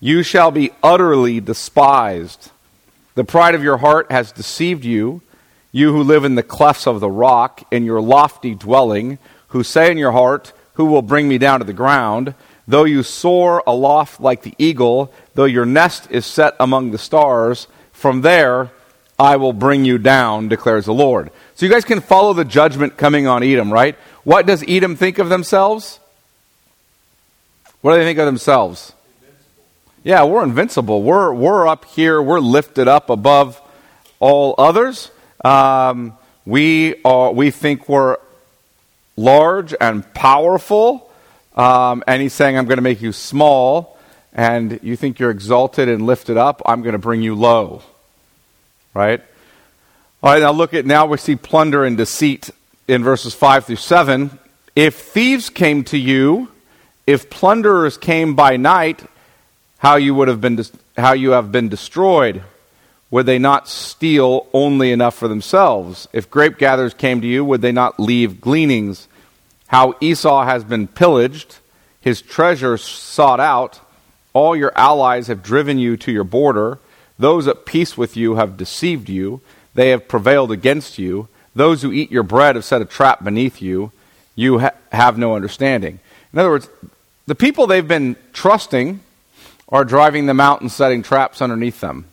You 0.00 0.22
shall 0.22 0.50
be 0.50 0.72
utterly 0.82 1.40
despised. 1.40 2.50
The 3.14 3.24
pride 3.24 3.54
of 3.54 3.62
your 3.62 3.78
heart 3.78 4.10
has 4.10 4.30
deceived 4.30 4.84
you 4.84 5.22
you 5.72 5.92
who 5.92 6.02
live 6.02 6.24
in 6.24 6.34
the 6.34 6.42
clefts 6.42 6.86
of 6.86 7.00
the 7.00 7.10
rock, 7.10 7.62
in 7.70 7.84
your 7.84 8.00
lofty 8.00 8.54
dwelling, 8.54 9.18
who 9.48 9.62
say 9.62 9.90
in 9.90 9.98
your 9.98 10.12
heart, 10.12 10.52
Who 10.74 10.86
will 10.86 11.02
bring 11.02 11.28
me 11.28 11.38
down 11.38 11.60
to 11.60 11.64
the 11.64 11.72
ground? 11.72 12.34
Though 12.66 12.84
you 12.84 13.02
soar 13.02 13.62
aloft 13.66 14.20
like 14.20 14.42
the 14.42 14.54
eagle, 14.58 15.12
though 15.34 15.46
your 15.46 15.64
nest 15.64 16.08
is 16.10 16.26
set 16.26 16.54
among 16.60 16.90
the 16.90 16.98
stars, 16.98 17.66
from 17.92 18.20
there 18.20 18.70
I 19.18 19.36
will 19.36 19.52
bring 19.52 19.84
you 19.84 19.98
down, 19.98 20.48
declares 20.48 20.84
the 20.84 20.94
Lord. 20.94 21.30
So 21.54 21.66
you 21.66 21.72
guys 21.72 21.84
can 21.84 22.00
follow 22.00 22.34
the 22.34 22.44
judgment 22.44 22.96
coming 22.96 23.26
on 23.26 23.42
Edom, 23.42 23.72
right? 23.72 23.96
What 24.22 24.46
does 24.46 24.62
Edom 24.68 24.94
think 24.94 25.18
of 25.18 25.28
themselves? 25.28 25.98
What 27.80 27.92
do 27.92 27.98
they 27.98 28.04
think 28.04 28.18
of 28.18 28.26
themselves? 28.26 28.92
Invincible. 29.20 29.64
Yeah, 30.04 30.24
we're 30.24 30.44
invincible. 30.44 31.02
We're, 31.02 31.32
we're 31.32 31.66
up 31.66 31.84
here, 31.86 32.22
we're 32.22 32.38
lifted 32.38 32.86
up 32.86 33.10
above 33.10 33.60
all 34.20 34.54
others. 34.58 35.10
Um, 35.44 36.16
we, 36.44 37.02
are, 37.04 37.32
we 37.32 37.50
think 37.50 37.88
we're 37.88 38.16
large 39.16 39.74
and 39.80 40.12
powerful, 40.14 41.10
um, 41.56 42.02
and 42.06 42.22
he's 42.22 42.32
saying, 42.32 42.56
I'm 42.56 42.66
going 42.66 42.78
to 42.78 42.82
make 42.82 43.02
you 43.02 43.12
small, 43.12 43.98
and 44.32 44.80
you 44.82 44.96
think 44.96 45.18
you're 45.18 45.30
exalted 45.30 45.88
and 45.88 46.06
lifted 46.06 46.36
up, 46.36 46.62
I'm 46.64 46.82
going 46.82 46.92
to 46.92 46.98
bring 46.98 47.22
you 47.22 47.34
low. 47.34 47.82
Right? 48.94 49.20
All 50.22 50.32
right, 50.32 50.40
now 50.40 50.52
look 50.52 50.74
at, 50.74 50.86
now 50.86 51.06
we 51.06 51.18
see 51.18 51.36
plunder 51.36 51.84
and 51.84 51.96
deceit 51.96 52.50
in 52.88 53.04
verses 53.04 53.34
5 53.34 53.66
through 53.66 53.76
7. 53.76 54.38
If 54.74 54.96
thieves 54.96 55.50
came 55.50 55.84
to 55.84 55.98
you, 55.98 56.48
if 57.06 57.30
plunderers 57.30 57.96
came 57.96 58.34
by 58.34 58.56
night, 58.56 59.04
how 59.78 59.96
you 59.96 60.14
would 60.14 60.28
have 60.28 60.40
been, 60.40 60.60
how 60.96 61.12
you 61.12 61.30
have 61.30 61.52
been 61.52 61.68
destroyed. 61.68 62.42
Would 63.10 63.26
they 63.26 63.38
not 63.38 63.68
steal 63.68 64.46
only 64.52 64.92
enough 64.92 65.14
for 65.14 65.28
themselves? 65.28 66.08
If 66.12 66.30
grape 66.30 66.58
gatherers 66.58 66.94
came 66.94 67.20
to 67.22 67.26
you, 67.26 67.44
would 67.44 67.62
they 67.62 67.72
not 67.72 67.98
leave 67.98 68.40
gleanings? 68.40 69.08
How 69.68 69.94
Esau 70.00 70.44
has 70.44 70.64
been 70.64 70.88
pillaged, 70.88 71.56
his 72.00 72.20
treasures 72.20 72.82
sought 72.82 73.40
out, 73.40 73.80
all 74.34 74.54
your 74.54 74.72
allies 74.76 75.28
have 75.28 75.42
driven 75.42 75.78
you 75.78 75.96
to 75.98 76.12
your 76.12 76.24
border. 76.24 76.78
Those 77.18 77.48
at 77.48 77.64
peace 77.64 77.96
with 77.96 78.16
you 78.16 78.36
have 78.36 78.56
deceived 78.56 79.08
you, 79.08 79.40
they 79.74 79.90
have 79.90 80.08
prevailed 80.08 80.52
against 80.52 80.98
you. 80.98 81.28
Those 81.54 81.82
who 81.82 81.92
eat 81.92 82.10
your 82.10 82.22
bread 82.22 82.56
have 82.56 82.64
set 82.64 82.82
a 82.82 82.84
trap 82.84 83.24
beneath 83.24 83.60
you. 83.62 83.90
You 84.36 84.60
ha- 84.60 84.72
have 84.92 85.18
no 85.18 85.34
understanding. 85.34 85.98
In 86.32 86.38
other 86.38 86.50
words, 86.50 86.68
the 87.26 87.34
people 87.34 87.66
they've 87.66 87.86
been 87.86 88.16
trusting 88.32 89.00
are 89.68 89.84
driving 89.84 90.26
them 90.26 90.40
out 90.40 90.60
and 90.60 90.70
setting 90.70 91.02
traps 91.02 91.42
underneath 91.42 91.80
them 91.80 92.07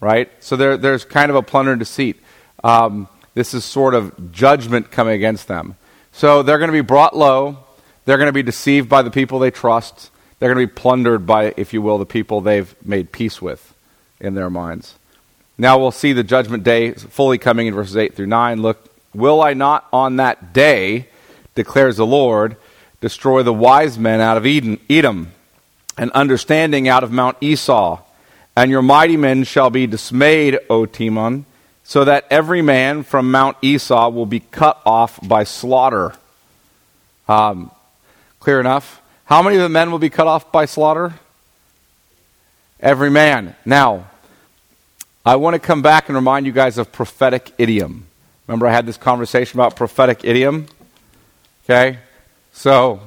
right? 0.00 0.30
So 0.40 0.56
there, 0.56 0.76
there's 0.76 1.04
kind 1.04 1.30
of 1.30 1.36
a 1.36 1.42
plunder 1.42 1.72
and 1.72 1.78
deceit. 1.78 2.20
Um, 2.64 3.08
this 3.34 3.54
is 3.54 3.64
sort 3.64 3.94
of 3.94 4.32
judgment 4.32 4.90
coming 4.90 5.14
against 5.14 5.46
them. 5.46 5.76
So 6.12 6.42
they're 6.42 6.58
going 6.58 6.68
to 6.68 6.72
be 6.72 6.80
brought 6.80 7.16
low. 7.16 7.58
They're 8.04 8.16
going 8.16 8.28
to 8.28 8.32
be 8.32 8.42
deceived 8.42 8.88
by 8.88 9.02
the 9.02 9.10
people 9.10 9.38
they 9.38 9.50
trust. 9.50 10.10
They're 10.38 10.52
going 10.52 10.66
to 10.66 10.72
be 10.72 10.80
plundered 10.80 11.26
by, 11.26 11.54
if 11.56 11.72
you 11.72 11.82
will, 11.82 11.98
the 11.98 12.06
people 12.06 12.40
they've 12.40 12.74
made 12.84 13.12
peace 13.12 13.40
with 13.40 13.74
in 14.20 14.34
their 14.34 14.50
minds. 14.50 14.94
Now 15.58 15.78
we'll 15.78 15.90
see 15.90 16.12
the 16.12 16.24
judgment 16.24 16.64
day 16.64 16.92
fully 16.92 17.36
coming 17.36 17.66
in 17.66 17.74
verses 17.74 17.96
8 17.96 18.16
through 18.16 18.26
9. 18.26 18.62
Look, 18.62 18.88
will 19.14 19.42
I 19.42 19.52
not 19.52 19.86
on 19.92 20.16
that 20.16 20.52
day, 20.52 21.08
declares 21.54 21.98
the 21.98 22.06
Lord, 22.06 22.56
destroy 23.00 23.42
the 23.42 23.52
wise 23.52 23.98
men 23.98 24.20
out 24.20 24.38
of 24.38 24.46
Eden, 24.46 24.80
Edom, 24.88 25.32
and 25.98 26.10
understanding 26.12 26.88
out 26.88 27.04
of 27.04 27.12
Mount 27.12 27.36
Esau? 27.42 28.00
And 28.60 28.70
your 28.70 28.82
mighty 28.82 29.16
men 29.16 29.44
shall 29.44 29.70
be 29.70 29.86
dismayed, 29.86 30.58
O 30.68 30.84
Teman, 30.84 31.44
so 31.82 32.04
that 32.04 32.26
every 32.28 32.60
man 32.60 33.04
from 33.04 33.30
Mount 33.30 33.56
Esau 33.62 34.10
will 34.10 34.26
be 34.26 34.40
cut 34.40 34.82
off 34.84 35.18
by 35.26 35.44
slaughter. 35.44 36.12
Um, 37.26 37.70
clear 38.38 38.60
enough? 38.60 39.00
How 39.24 39.40
many 39.40 39.56
of 39.56 39.62
the 39.62 39.70
men 39.70 39.90
will 39.90 39.98
be 39.98 40.10
cut 40.10 40.26
off 40.26 40.52
by 40.52 40.66
slaughter? 40.66 41.14
Every 42.80 43.08
man. 43.08 43.56
Now, 43.64 44.10
I 45.24 45.36
want 45.36 45.54
to 45.54 45.58
come 45.58 45.80
back 45.80 46.10
and 46.10 46.14
remind 46.14 46.44
you 46.44 46.52
guys 46.52 46.76
of 46.76 46.92
prophetic 46.92 47.54
idiom. 47.56 48.08
Remember, 48.46 48.66
I 48.66 48.72
had 48.72 48.84
this 48.84 48.98
conversation 48.98 49.58
about 49.58 49.74
prophetic 49.74 50.22
idiom? 50.22 50.66
Okay? 51.64 51.98
So, 52.52 53.00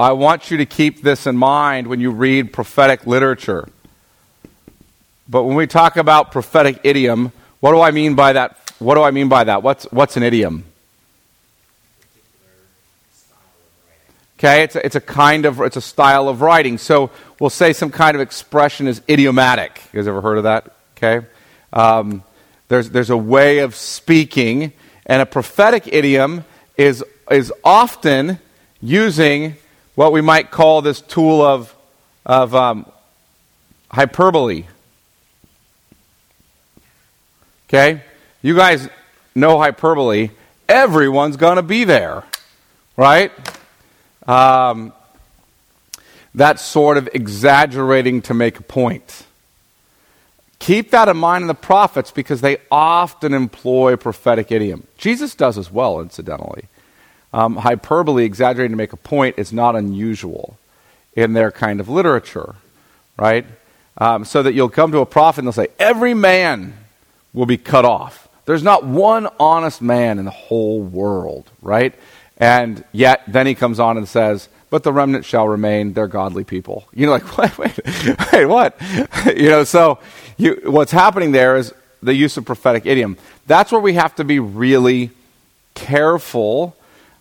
I 0.00 0.12
want 0.12 0.50
you 0.50 0.56
to 0.56 0.66
keep 0.66 1.02
this 1.02 1.26
in 1.26 1.36
mind 1.36 1.86
when 1.86 2.00
you 2.00 2.10
read 2.10 2.54
prophetic 2.54 3.06
literature. 3.06 3.68
But 5.28 5.44
when 5.44 5.56
we 5.56 5.66
talk 5.66 5.98
about 5.98 6.32
prophetic 6.32 6.80
idiom, 6.84 7.32
what 7.60 7.72
do 7.72 7.82
I 7.82 7.90
mean 7.90 8.14
by 8.14 8.32
that? 8.32 8.56
What 8.78 8.94
do 8.94 9.02
I 9.02 9.10
mean 9.10 9.28
by 9.28 9.44
that? 9.44 9.62
What's, 9.62 9.84
what's 9.92 10.16
an 10.16 10.22
idiom? 10.22 10.64
Okay, 14.38 14.62
it's 14.62 14.74
a, 14.74 14.86
it's 14.86 14.96
a 14.96 15.02
kind 15.02 15.44
of, 15.44 15.60
it's 15.60 15.76
a 15.76 15.82
style 15.82 16.30
of 16.30 16.40
writing. 16.40 16.78
So 16.78 17.10
we'll 17.38 17.50
say 17.50 17.74
some 17.74 17.90
kind 17.90 18.14
of 18.14 18.22
expression 18.22 18.88
is 18.88 19.02
idiomatic. 19.06 19.82
You 19.92 19.98
guys 19.98 20.08
ever 20.08 20.22
heard 20.22 20.38
of 20.38 20.44
that? 20.44 20.74
Okay. 20.96 21.26
Um, 21.74 22.24
there's, 22.68 22.88
there's 22.88 23.10
a 23.10 23.18
way 23.18 23.58
of 23.58 23.74
speaking, 23.74 24.72
and 25.04 25.20
a 25.20 25.26
prophetic 25.26 25.86
idiom 25.92 26.46
is, 26.78 27.04
is 27.30 27.52
often 27.62 28.38
using 28.80 29.56
what 29.94 30.12
we 30.12 30.20
might 30.20 30.50
call 30.50 30.82
this 30.82 31.00
tool 31.00 31.42
of, 31.42 31.74
of 32.24 32.54
um, 32.54 32.90
hyperbole. 33.90 34.64
Okay? 37.68 38.02
You 38.42 38.56
guys 38.56 38.88
know 39.34 39.58
hyperbole. 39.58 40.30
Everyone's 40.68 41.36
going 41.36 41.56
to 41.56 41.62
be 41.62 41.84
there, 41.84 42.24
right? 42.96 43.32
Um, 44.26 44.92
that's 46.34 46.62
sort 46.62 46.96
of 46.96 47.08
exaggerating 47.12 48.22
to 48.22 48.34
make 48.34 48.58
a 48.58 48.62
point. 48.62 49.26
Keep 50.60 50.90
that 50.90 51.08
in 51.08 51.16
mind 51.16 51.42
in 51.42 51.48
the 51.48 51.54
prophets 51.54 52.10
because 52.10 52.42
they 52.42 52.58
often 52.70 53.32
employ 53.34 53.96
prophetic 53.96 54.52
idiom. 54.52 54.86
Jesus 54.98 55.34
does 55.34 55.56
as 55.56 55.72
well, 55.72 56.00
incidentally. 56.00 56.64
Um, 57.32 57.56
hyperbole, 57.56 58.24
exaggerating 58.24 58.72
to 58.72 58.76
make 58.76 58.92
a 58.92 58.96
point, 58.96 59.38
is 59.38 59.52
not 59.52 59.76
unusual 59.76 60.58
in 61.14 61.32
their 61.32 61.50
kind 61.50 61.80
of 61.80 61.88
literature, 61.88 62.56
right? 63.16 63.46
Um, 63.98 64.24
so 64.24 64.42
that 64.42 64.54
you'll 64.54 64.68
come 64.68 64.92
to 64.92 64.98
a 64.98 65.06
prophet 65.06 65.40
and 65.40 65.46
they'll 65.46 65.52
say, 65.52 65.68
Every 65.78 66.14
man 66.14 66.74
will 67.32 67.46
be 67.46 67.56
cut 67.56 67.84
off. 67.84 68.28
There's 68.46 68.62
not 68.62 68.84
one 68.84 69.28
honest 69.38 69.80
man 69.80 70.18
in 70.18 70.24
the 70.24 70.30
whole 70.30 70.80
world, 70.80 71.48
right? 71.62 71.94
And 72.36 72.82
yet, 72.90 73.22
then 73.28 73.46
he 73.46 73.54
comes 73.54 73.78
on 73.78 73.96
and 73.96 74.08
says, 74.08 74.48
But 74.70 74.82
the 74.82 74.92
remnant 74.92 75.24
shall 75.24 75.46
remain, 75.46 75.92
they're 75.92 76.08
godly 76.08 76.44
people. 76.44 76.88
You 76.92 77.06
know, 77.06 77.12
like, 77.12 77.38
wait, 77.38 77.58
wait, 77.58 78.32
wait, 78.32 78.46
what? 78.46 78.80
you 79.26 79.50
know, 79.50 79.64
so 79.64 79.98
you, 80.36 80.60
what's 80.64 80.92
happening 80.92 81.32
there 81.32 81.56
is 81.56 81.72
the 82.02 82.14
use 82.14 82.36
of 82.36 82.44
prophetic 82.46 82.86
idiom. 82.86 83.18
That's 83.46 83.70
where 83.70 83.80
we 83.80 83.94
have 83.94 84.14
to 84.16 84.24
be 84.24 84.40
really 84.40 85.10
careful 85.74 86.74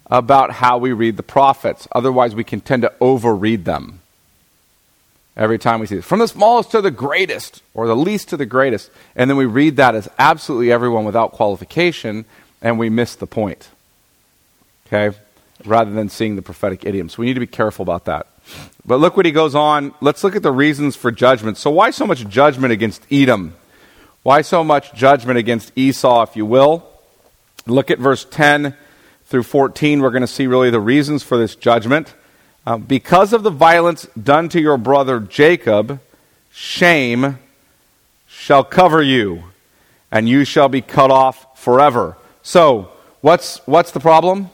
about 0.09 0.51
how 0.51 0.77
we 0.77 0.91
read 0.91 1.17
the 1.17 1.23
prophets. 1.23 1.87
Otherwise, 1.91 2.33
we 2.33 2.43
can 2.43 2.61
tend 2.61 2.81
to 2.81 2.93
overread 2.99 3.65
them 3.65 4.01
every 5.37 5.57
time 5.59 5.79
we 5.79 5.85
see 5.85 5.97
it. 5.97 6.03
From 6.03 6.19
the 6.19 6.27
smallest 6.27 6.71
to 6.71 6.81
the 6.81 6.91
greatest, 6.91 7.61
or 7.73 7.87
the 7.87 7.95
least 7.95 8.29
to 8.29 8.37
the 8.37 8.45
greatest. 8.45 8.89
And 9.15 9.29
then 9.29 9.37
we 9.37 9.45
read 9.45 9.77
that 9.77 9.95
as 9.95 10.09
absolutely 10.17 10.71
everyone 10.71 11.05
without 11.05 11.31
qualification, 11.31 12.25
and 12.61 12.79
we 12.79 12.89
miss 12.89 13.15
the 13.15 13.27
point. 13.27 13.69
okay, 14.87 15.17
rather 15.65 15.91
than 15.91 16.09
seeing 16.09 16.35
the 16.35 16.41
prophetic 16.41 16.85
idiom. 16.85 17.09
So 17.09 17.19
we 17.19 17.27
need 17.27 17.35
to 17.35 17.39
be 17.39 17.47
careful 17.47 17.83
about 17.83 18.05
that. 18.05 18.27
But 18.85 18.99
look 18.99 19.15
what 19.15 19.25
he 19.25 19.31
goes 19.31 19.55
on. 19.55 19.93
Let's 20.01 20.23
look 20.23 20.35
at 20.35 20.41
the 20.41 20.51
reasons 20.51 20.95
for 20.95 21.11
judgment. 21.11 21.57
So, 21.57 21.69
why 21.69 21.91
so 21.91 22.07
much 22.07 22.27
judgment 22.27 22.73
against 22.73 23.05
Edom? 23.11 23.55
Why 24.23 24.41
so 24.41 24.63
much 24.63 24.93
judgment 24.93 25.37
against 25.37 25.71
Esau, 25.75 26.23
if 26.23 26.35
you 26.35 26.45
will? 26.45 26.89
Look 27.67 27.91
at 27.91 27.99
verse 27.99 28.25
10 28.25 28.75
through 29.29 29.43
14. 29.43 30.01
We're 30.01 30.09
going 30.09 30.21
to 30.21 30.27
see 30.27 30.47
really 30.47 30.71
the 30.71 30.79
reasons 30.79 31.21
for 31.23 31.37
this 31.37 31.55
judgment. 31.55 32.15
Uh, 32.65 32.77
because 32.77 33.31
of 33.31 33.43
the 33.43 33.51
violence 33.51 34.07
done 34.21 34.49
to 34.49 34.59
your 34.59 34.77
brother 34.77 35.19
Jacob, 35.19 35.99
shame 36.51 37.37
shall 38.27 38.63
cover 38.63 39.01
you, 39.01 39.43
and 40.11 40.27
you 40.27 40.43
shall 40.43 40.67
be 40.67 40.81
cut 40.81 41.11
off 41.11 41.59
forever. 41.59 42.17
So, 42.41 42.91
what's, 43.21 43.59
what's 43.67 43.91
the 43.91 43.99
problem? 43.99 44.49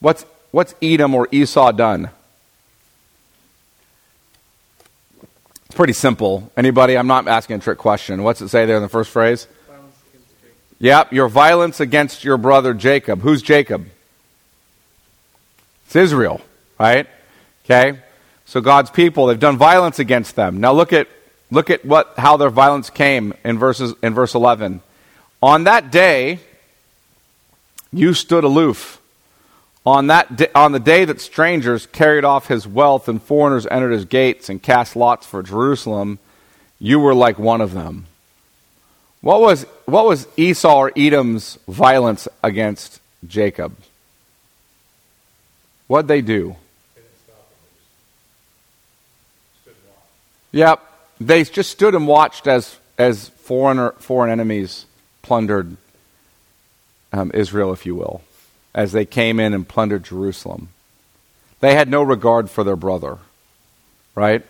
What's, 0.00 0.24
what's 0.50 0.74
Edom 0.80 1.14
or 1.14 1.28
Esau 1.30 1.72
done? 1.72 2.10
It's 5.66 5.74
pretty 5.76 5.92
simple. 5.92 6.50
Anybody? 6.56 6.96
I'm 6.96 7.06
not 7.06 7.28
asking 7.28 7.56
a 7.56 7.58
trick 7.60 7.78
question. 7.78 8.22
What's 8.22 8.40
it 8.40 8.48
say 8.48 8.64
there 8.64 8.76
in 8.76 8.82
the 8.82 8.88
first 8.88 9.10
phrase? 9.10 9.46
Yep, 10.80 11.12
your 11.12 11.28
violence 11.28 11.78
against 11.78 12.24
your 12.24 12.38
brother 12.38 12.72
Jacob. 12.72 13.20
Who's 13.20 13.42
Jacob? 13.42 13.86
It's 15.86 15.94
Israel, 15.94 16.40
right? 16.78 17.06
Okay? 17.64 18.00
So 18.46 18.60
God's 18.60 18.90
people, 18.90 19.26
they've 19.26 19.38
done 19.38 19.58
violence 19.58 19.98
against 19.98 20.36
them. 20.36 20.58
Now 20.58 20.72
look 20.72 20.92
at 20.92 21.06
look 21.50 21.68
at 21.68 21.84
what 21.84 22.14
how 22.16 22.36
their 22.36 22.50
violence 22.50 22.88
came 22.88 23.34
in 23.44 23.58
verses 23.58 23.94
in 24.02 24.14
verse 24.14 24.34
11. 24.34 24.80
On 25.42 25.64
that 25.64 25.92
day 25.92 26.40
you 27.92 28.14
stood 28.14 28.44
aloof 28.44 29.00
on, 29.84 30.08
that 30.08 30.36
di- 30.36 30.48
on 30.54 30.72
the 30.72 30.80
day 30.80 31.04
that 31.04 31.20
strangers 31.20 31.86
carried 31.86 32.24
off 32.24 32.48
his 32.48 32.66
wealth 32.66 33.08
and 33.08 33.22
foreigners 33.22 33.66
entered 33.66 33.92
his 33.92 34.04
gates 34.04 34.48
and 34.48 34.62
cast 34.62 34.94
lots 34.94 35.26
for 35.26 35.42
Jerusalem, 35.42 36.18
you 36.78 37.00
were 37.00 37.14
like 37.14 37.38
one 37.38 37.60
of 37.60 37.72
them. 37.72 38.06
What 39.20 39.40
was, 39.40 39.64
what 39.84 40.06
was 40.06 40.26
Esau 40.36 40.76
or 40.76 40.92
Edom's 40.96 41.58
violence 41.68 42.26
against 42.42 43.00
Jacob? 43.26 43.76
What'd 45.86 46.08
they 46.08 46.22
do? 46.22 46.56
Yep. 50.52 50.80
They 51.20 51.44
just 51.44 51.70
stood 51.70 51.94
and 51.94 52.06
watched 52.06 52.46
as, 52.46 52.76
as 52.96 53.28
foreigner, 53.28 53.92
foreign 53.98 54.30
enemies 54.30 54.86
plundered 55.22 55.76
um, 57.12 57.30
Israel, 57.34 57.72
if 57.72 57.84
you 57.84 57.94
will 57.94 58.22
as 58.74 58.92
they 58.92 59.04
came 59.04 59.40
in 59.40 59.52
and 59.54 59.66
plundered 59.66 60.04
Jerusalem. 60.04 60.68
They 61.60 61.74
had 61.74 61.88
no 61.88 62.02
regard 62.02 62.50
for 62.50 62.64
their 62.64 62.76
brother, 62.76 63.18
right? 64.14 64.44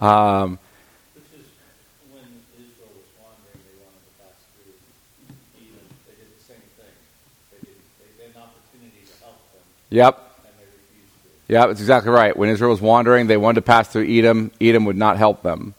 Um, 0.00 0.58
Yep. 9.90 10.26
Yep, 11.48 11.70
it's 11.70 11.80
exactly 11.80 12.12
right. 12.12 12.36
When 12.36 12.48
Israel 12.48 12.70
was 12.70 12.80
wandering, 12.80 13.26
they 13.26 13.36
wanted 13.36 13.56
to 13.56 13.62
pass 13.62 13.88
through 13.88 14.08
Edom. 14.08 14.52
Edom 14.60 14.84
would 14.84 14.96
not 14.96 15.18
help 15.18 15.42
them. 15.42 15.74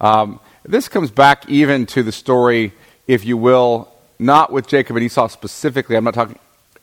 Um, 0.00 0.38
this 0.64 0.88
comes 0.88 1.10
back 1.10 1.48
even 1.48 1.86
to 1.86 2.02
the 2.02 2.12
story, 2.12 2.72
if 3.06 3.24
you 3.24 3.36
will, 3.36 3.90
not 4.18 4.52
with 4.52 4.66
Jacob 4.66 4.96
and 4.96 5.04
Esau 5.04 5.28
specifically. 5.28 5.96
I'm 5.96 6.04
not 6.04 6.14
talking 6.14 6.38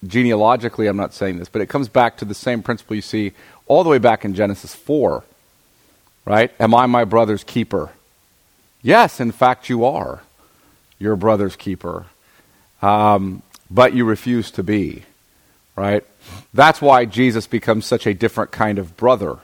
genealogically, 0.06 0.88
I'm 0.88 0.98
not 0.98 1.14
saying 1.14 1.38
this, 1.38 1.50
but 1.50 1.62
it 1.62 1.68
comes 1.68 1.88
back 1.88 2.18
to 2.18 2.26
the 2.26 2.34
same 2.34 2.64
principle 2.64 2.96
you 2.96 3.04
see 3.04 3.34
all 3.68 3.84
the 3.84 3.90
way 3.90 4.00
back 4.00 4.26
in 4.26 4.34
Genesis 4.34 4.74
4. 4.74 5.24
Right? 6.26 6.52
Am 6.60 6.74
I 6.74 6.86
my 6.88 7.04
brother's 7.04 7.44
keeper? 7.44 7.92
Yes, 8.82 9.20
in 9.20 9.32
fact, 9.32 9.70
you 9.70 9.86
are 9.86 10.22
your 10.98 11.16
brother's 11.16 11.56
keeper. 11.56 12.06
Um, 12.82 13.42
but 13.70 13.94
you 13.94 14.06
refuse 14.06 14.52
to 14.52 14.64
be. 14.64 15.04
Right? 15.76 16.06
That's 16.54 16.82
why 16.82 17.06
Jesus 17.06 17.48
becomes 17.48 17.86
such 17.86 18.06
a 18.06 18.14
different 18.14 18.52
kind 18.52 18.80
of 18.80 18.98
brother. 18.98 19.40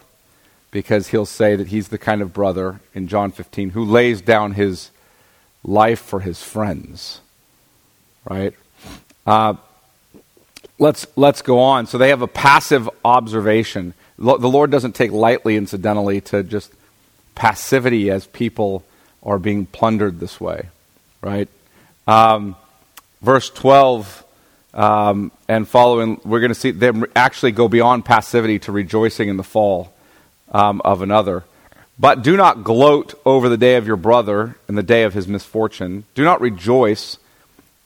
Because 0.72 1.08
he'll 1.08 1.26
say 1.26 1.56
that 1.56 1.68
he's 1.68 1.88
the 1.88 1.98
kind 1.98 2.22
of 2.22 2.34
brother 2.34 2.82
in 2.94 3.08
John 3.08 3.32
15 3.32 3.72
who 3.72 3.84
lays 3.84 4.22
down 4.22 4.54
his 4.54 4.92
life 5.64 6.00
for 6.00 6.20
his 6.20 6.44
friends. 6.44 7.22
Right? 8.30 8.54
Uh, 9.26 9.56
let's, 10.78 11.08
let's 11.16 11.42
go 11.42 11.60
on. 11.60 11.88
So 11.88 11.98
they 11.98 12.10
have 12.10 12.22
a 12.22 12.28
passive 12.28 12.90
observation. 13.06 13.94
The 14.18 14.38
Lord 14.38 14.72
doesn't 14.72 14.94
take 14.94 15.12
lightly, 15.12 15.56
incidentally, 15.56 16.22
to 16.22 16.44
just 16.44 16.74
passivity 17.36 18.10
as 18.10 18.28
people 18.28 18.84
are 19.22 19.38
being 19.38 19.66
plundered 19.66 20.20
this 20.20 20.42
way, 20.42 20.70
right? 21.22 21.48
Um, 22.08 22.56
verse 23.22 23.50
12 23.50 24.24
um, 24.78 25.32
and 25.48 25.68
following, 25.68 26.22
we're 26.24 26.40
going 26.40 26.54
to 26.54 26.56
see 26.56 26.72
them 26.72 27.04
actually 27.16 27.52
go 27.52 27.68
beyond 27.68 28.06
passivity 28.06 28.60
to 28.60 28.72
rejoicing 28.72 29.28
in 29.28 29.36
the 29.36 29.44
fall 29.44 29.92
um, 30.52 30.82
of 30.86 31.02
another. 31.02 31.44
But 32.00 32.22
do 32.22 32.38
not 32.38 32.64
gloat 32.64 33.20
over 33.26 33.50
the 33.50 33.58
day 33.58 33.76
of 33.76 33.88
your 33.88 33.96
brother 33.96 34.56
and 34.68 34.78
the 34.78 34.84
day 34.84 35.04
of 35.04 35.16
his 35.16 35.28
misfortune. 35.28 36.06
Do 36.14 36.24
not 36.24 36.42
rejoice 36.42 37.18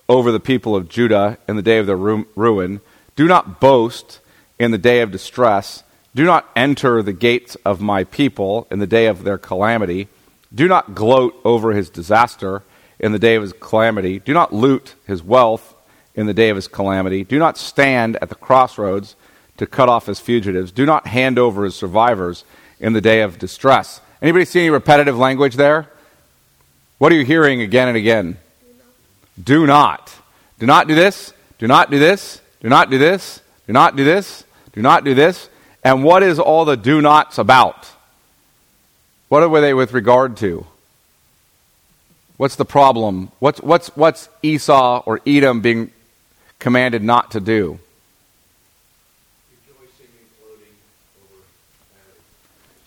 over 0.10 0.34
the 0.34 0.40
people 0.42 0.76
of 0.76 0.90
Judah 0.90 1.38
in 1.48 1.56
the 1.56 1.62
day 1.62 1.78
of 1.78 1.88
their 1.88 1.96
ruin. 1.96 2.82
Do 3.16 3.26
not 3.26 3.62
boast 3.62 4.20
in 4.60 4.72
the 4.72 4.78
day 4.78 5.00
of 5.00 5.12
distress. 5.12 5.84
Do 6.14 6.26
not 6.26 6.50
enter 6.58 7.02
the 7.02 7.14
gates 7.14 7.56
of 7.64 7.80
my 7.80 8.04
people 8.04 8.68
in 8.70 8.80
the 8.80 8.88
day 8.88 9.06
of 9.06 9.24
their 9.24 9.38
calamity. 9.38 10.10
Do 10.54 10.68
not 10.68 10.94
gloat 10.94 11.40
over 11.46 11.72
his 11.72 11.90
disaster 11.90 12.64
in 13.00 13.14
the 13.14 13.20
day 13.20 13.36
of 13.36 13.44
his 13.44 13.54
calamity. 13.54 14.20
Do 14.20 14.34
not 14.34 14.54
loot 14.54 14.96
his 15.08 15.24
wealth 15.24 15.71
in 16.16 16.26
the 16.28 16.34
day 16.34 16.50
of 16.50 16.56
his 16.56 16.68
calamity. 16.68 17.24
Do 17.24 17.40
not 17.40 17.58
stand 17.58 18.18
at 18.22 18.30
the 18.30 18.36
crossroads 18.36 19.16
to 19.58 19.66
cut 19.66 19.90
off 19.90 20.08
his 20.08 20.20
fugitives. 20.20 20.72
Do 20.72 20.86
not 20.86 21.08
hand 21.08 21.38
over 21.38 21.64
his 21.64 21.76
survivors 21.76 22.44
in 22.80 22.94
the 22.94 23.02
day 23.02 23.22
of 23.22 23.40
distress. 23.40 24.02
Anybody 24.22 24.46
see 24.46 24.60
any 24.60 24.70
repetitive 24.70 25.18
language 25.18 25.56
there? 25.56 25.88
What 26.98 27.12
are 27.12 27.16
you 27.16 27.26
hearing 27.26 27.62
again 27.62 27.88
and 27.88 27.98
again? 27.98 28.38
Do 29.42 29.66
not. 29.66 30.14
Do 30.60 30.66
not 30.66 30.88
do 30.88 30.96
this. 30.96 31.34
Do 31.58 31.68
not 31.68 31.90
do 31.90 31.98
this. 31.98 32.42
Do 32.60 32.70
not 32.70 32.90
do 32.90 32.98
this. 32.98 33.42
Do 33.68 33.74
not 33.74 33.96
do 33.96 34.04
this. 34.04 34.44
Do 34.74 34.82
not 34.82 35.04
do 35.04 35.16
this. 35.16 35.50
And 35.84 36.04
what 36.04 36.24
is 36.24 36.40
all 36.40 36.66
the 36.66 36.78
do 36.78 37.02
nots 37.02 37.38
about? 37.38 37.88
What 39.30 39.44
are 39.44 39.62
they 39.62 39.74
with 39.74 39.94
regard 39.94 40.38
to? 40.38 40.68
What's 42.38 42.56
the 42.56 42.66
problem? 42.66 43.32
What's, 43.40 43.62
what's, 43.62 43.88
what's 43.96 44.30
Esau 44.44 45.04
or 45.06 45.22
Edom 45.26 45.62
being 45.62 45.92
commanded 46.62 47.04
not 47.04 47.32
to 47.32 47.42
do? 47.42 47.80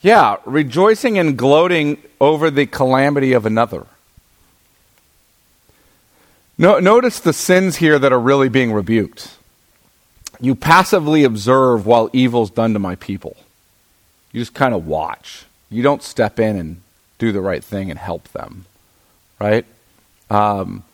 Yeah, 0.00 0.36
rejoicing 0.44 1.18
and 1.18 1.36
gloating 1.36 1.98
over 2.20 2.50
the 2.50 2.66
calamity 2.66 3.32
of 3.32 3.44
another. 3.44 3.86
No, 6.56 6.78
notice 6.78 7.20
the 7.20 7.32
sins 7.32 7.76
here 7.76 7.98
that 7.98 8.12
are 8.12 8.20
really 8.20 8.48
being 8.48 8.72
rebuked. 8.72 9.36
You 10.40 10.54
passively 10.54 11.24
observe 11.24 11.86
while 11.86 12.10
evil's 12.12 12.50
done 12.50 12.74
to 12.74 12.78
my 12.78 12.96
people. 12.96 13.36
You 14.32 14.40
just 14.40 14.54
kind 14.54 14.74
of 14.74 14.86
watch. 14.86 15.46
You 15.70 15.82
don't 15.82 16.02
step 16.02 16.38
in 16.38 16.56
and 16.56 16.82
do 17.18 17.32
the 17.32 17.40
right 17.40 17.64
thing 17.64 17.90
and 17.90 17.98
help 17.98 18.28
them, 18.28 18.66
right? 19.40 19.64
Um, 20.30 20.84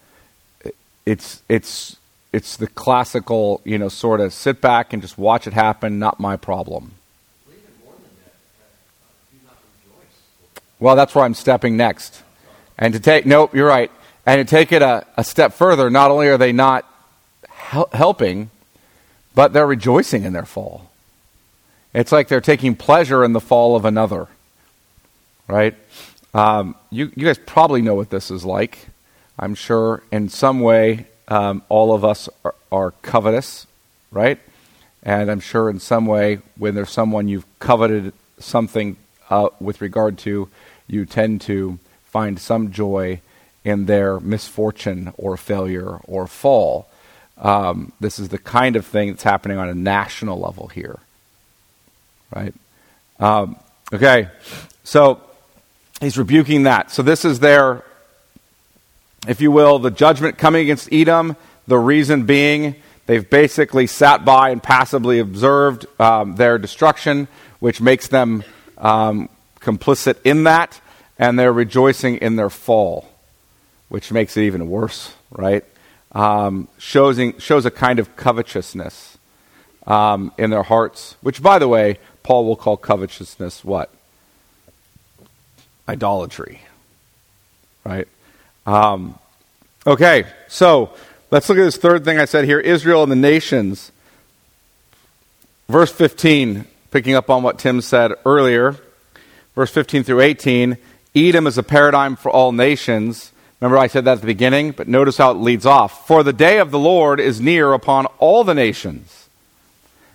it's 1.05 1.43
it's 1.49 1.97
it's 2.33 2.57
the 2.57 2.67
classical, 2.67 3.61
you 3.65 3.79
know, 3.79 3.89
sort 3.89 4.21
of 4.21 4.33
sit 4.33 4.61
back 4.61 4.93
and 4.93 5.03
just 5.03 5.19
watch 5.19 5.47
it 5.47 5.53
happen. 5.53 5.99
Not 5.99 6.21
my 6.21 6.37
problem. 6.37 6.93
Well, 10.79 10.97
that's 10.97 11.15
where 11.15 11.25
I'm 11.25 11.35
stepping 11.35 11.77
next. 11.77 12.23
And 12.79 12.95
to 12.95 13.01
take, 13.01 13.27
nope, 13.27 13.55
you're 13.55 13.69
right. 13.69 13.91
And 14.25 14.47
to 14.47 14.51
take 14.51 14.73
it 14.73 14.81
a, 14.81 15.07
a 15.17 15.25
step 15.25 15.53
further, 15.53 15.91
not 15.91 16.11
only 16.11 16.29
are 16.29 16.39
they 16.39 16.53
not 16.53 16.87
hel- 17.49 17.91
helping, 17.93 18.51
but 19.35 19.53
they're 19.53 19.67
rejoicing 19.67 20.25
in 20.25 20.33
their 20.33 20.47
fall. 20.47 20.91
It's 21.93 22.13
like 22.13 22.29
they're 22.29 22.41
taking 22.41 22.77
pleasure 22.77 23.25
in 23.25 23.33
the 23.33 23.41
fall 23.41 23.77
of 23.77 23.85
another, 23.85 24.29
right? 25.49 25.75
Um, 26.33 26.77
you, 26.91 27.13
you 27.15 27.27
guys 27.27 27.39
probably 27.39 27.83
know 27.83 27.95
what 27.95 28.11
this 28.11 28.31
is 28.31 28.45
like. 28.45 28.87
I'm 29.39 29.55
sure 29.55 30.03
in 30.11 30.29
some 30.29 30.61
way 30.61 31.07
um, 31.31 31.63
all 31.69 31.95
of 31.95 32.05
us 32.05 32.29
are, 32.45 32.55
are 32.71 32.91
covetous, 33.03 33.67
right? 34.11 34.39
And 35.03 35.31
I'm 35.31 35.41
sure 35.41 35.71
in 35.71 35.81
some 35.81 36.05
way 36.07 36.41
when 36.57 36.75
there's 36.75 36.91
someone 36.91 37.29
you've 37.29 37.47
coveted 37.59 38.13
something 38.39 38.97
uh, 39.31 39.49
with 39.61 39.81
regard 39.81 40.19
to, 40.19 40.49
you 40.87 41.07
tend 41.07 41.41
to 41.43 41.79
find 42.05 42.39
some 42.39 42.73
joy 42.73 43.21
in 43.65 43.87
their 43.87 44.19
misfortune 44.21 45.13
or 45.17 45.37
failure 45.37 45.99
or 46.05 46.27
fall. 46.27 46.89
Um, 47.39 47.93
this 48.01 48.19
is 48.19 48.29
the 48.29 48.39
kind 48.39 48.77
of 48.77 48.85
thing 48.85 49.09
that's 49.09 49.23
happening 49.23 49.57
on 49.57 49.69
a 49.69 49.75
national 49.75 50.39
level 50.39 50.69
here. 50.69 50.99
Right? 52.35 52.55
Um, 53.19 53.57
okay, 53.93 54.29
so 54.85 55.21
he's 56.01 56.19
rebuking 56.19 56.65
that. 56.65 56.91
So 56.91 57.03
this 57.03 57.25
is 57.25 57.41
their, 57.41 57.85
if 59.27 59.41
you 59.41 59.51
will, 59.51 59.79
the 59.79 59.91
judgment 59.91 60.39
coming 60.39 60.63
against 60.63 60.93
Edom. 60.93 61.37
The 61.67 61.79
reason 61.79 62.25
being 62.25 62.77
they've 63.07 63.29
basically 63.29 63.87
sat 63.87 64.25
by 64.25 64.51
and 64.51 64.63
passively 64.63 65.19
observed 65.19 65.87
um, 66.01 66.37
their 66.37 66.59
destruction, 66.59 67.29
which 67.59 67.81
makes 67.81 68.09
them 68.09 68.43
um, 68.79 69.29
complicit 69.61 70.17
in 70.25 70.45
that, 70.45 70.81
and 71.19 71.39
they're 71.39 71.53
rejoicing 71.53 72.17
in 72.17 72.37
their 72.37 72.51
fall, 72.51 73.09
which 73.89 74.11
makes 74.11 74.37
it 74.37 74.43
even 74.43 74.69
worse, 74.69 75.15
right? 75.31 75.65
Um, 76.13 76.69
shows, 76.79 77.21
shows 77.39 77.67
a 77.67 77.71
kind 77.71 77.99
of 77.99 78.17
covetousness 78.17 79.19
um, 79.87 80.33
in 80.39 80.51
their 80.51 80.63
hearts, 80.63 81.17
which, 81.21 81.43
by 81.43 81.59
the 81.59 81.69
way, 81.69 81.99
Paul 82.23 82.47
will 82.47 82.57
call 82.57 82.77
covetousness 82.77 83.65
what? 83.65 83.91
Idolatry, 85.89 86.63
right? 87.85 88.09
Um, 88.67 89.19
okay, 89.87 90.25
so 90.49 90.91
let's 91.31 91.49
look 91.49 91.59
at 91.59 91.65
this 91.65 91.77
third 91.77 92.05
thing 92.05 92.19
I 92.19 92.25
said 92.25 92.45
here 92.45 92.61
Israel 92.61 93.03
and 93.03 93.11
the 93.11 93.17
nations. 93.17 93.93
Verse 95.69 95.93
15, 95.93 96.65
picking 96.91 97.15
up 97.15 97.31
on 97.31 97.43
what 97.43 97.59
Tim 97.59 97.81
said 97.81 98.13
earlier 98.25 98.77
verse 99.55 99.71
15 99.71 100.05
through 100.05 100.21
18, 100.21 100.79
Edom 101.15 101.47
is 101.47 101.59
a 101.59 101.63
paradigm 101.63 102.17
for 102.17 102.31
all 102.31 102.53
nations. 102.53 103.33
Remember, 103.61 103.77
I 103.77 103.89
said 103.89 104.05
that 104.07 104.13
at 104.15 104.21
the 104.21 104.27
beginning, 104.27 104.71
but 104.71 104.89
notice 104.89 105.19
how 105.19 105.33
it 105.33 105.35
leads 105.35 105.67
off. 105.67 106.07
For 106.07 106.23
the 106.23 106.33
day 106.33 106.59
of 106.59 106.71
the 106.71 106.79
Lord 106.79 107.21
is 107.21 107.41
near 107.43 107.73
upon 107.75 108.07
all 108.19 108.43
the 108.43 108.55
nations. 108.55 109.29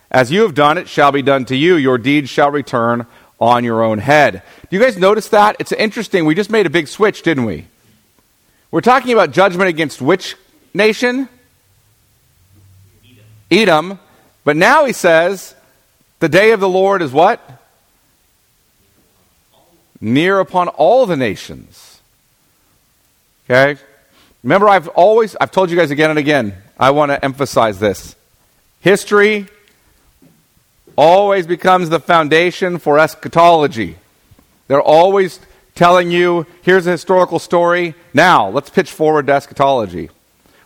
As 0.10 0.32
you 0.32 0.42
have 0.42 0.56
done, 0.56 0.78
it 0.78 0.88
shall 0.88 1.12
be 1.12 1.22
done 1.22 1.46
to 1.46 1.56
you. 1.56 1.76
Your 1.76 1.98
deeds 1.98 2.30
shall 2.30 2.50
return 2.50 3.06
on 3.40 3.64
your 3.64 3.84
own 3.84 4.00
head. 4.00 4.42
Do 4.70 4.76
you 4.76 4.82
guys 4.82 4.98
notice 4.98 5.28
that? 5.30 5.58
It's 5.60 5.72
interesting. 5.74 6.26
We 6.26 6.34
just 6.34 6.50
made 6.50 6.66
a 6.66 6.72
big 6.72 6.88
switch, 6.88 7.22
didn't 7.22 7.46
we? 7.46 7.68
We're 8.76 8.82
talking 8.82 9.14
about 9.14 9.32
judgment 9.32 9.70
against 9.70 10.02
which 10.02 10.36
nation? 10.74 11.30
Edom. 13.50 13.90
Edom. 13.90 14.00
But 14.44 14.58
now 14.58 14.84
he 14.84 14.92
says, 14.92 15.56
the 16.20 16.28
day 16.28 16.52
of 16.52 16.60
the 16.60 16.68
Lord 16.68 17.02
is 17.02 17.14
what? 17.14 17.40
near 20.02 20.42
upon 20.42 20.68
all 20.68 21.06
the 21.06 21.16
nations. 21.16 22.02
Okay? 23.50 23.80
Remember, 24.44 24.68
I've 24.68 24.90
always, 24.90 25.38
I've 25.40 25.52
told 25.52 25.72
you 25.72 25.78
guys 25.78 25.90
again 25.90 26.10
and 26.10 26.20
again, 26.20 26.54
I 26.78 26.92
want 26.92 27.12
to 27.12 27.24
emphasize 27.24 27.80
this. 27.80 28.14
History 28.82 29.48
always 30.98 31.48
becomes 31.48 31.88
the 31.88 32.02
foundation 32.02 32.78
for 32.78 33.00
eschatology. 33.00 33.96
They're 34.68 34.82
always 34.82 35.40
telling 35.76 36.10
you, 36.10 36.48
here's 36.62 36.88
a 36.88 36.92
historical 36.92 37.38
story. 37.38 37.96
Now, 38.14 38.50
let's 38.50 38.70
pitch 38.70 38.92
forward 38.92 39.28
to 39.28 39.34
eschatology. 39.34 40.10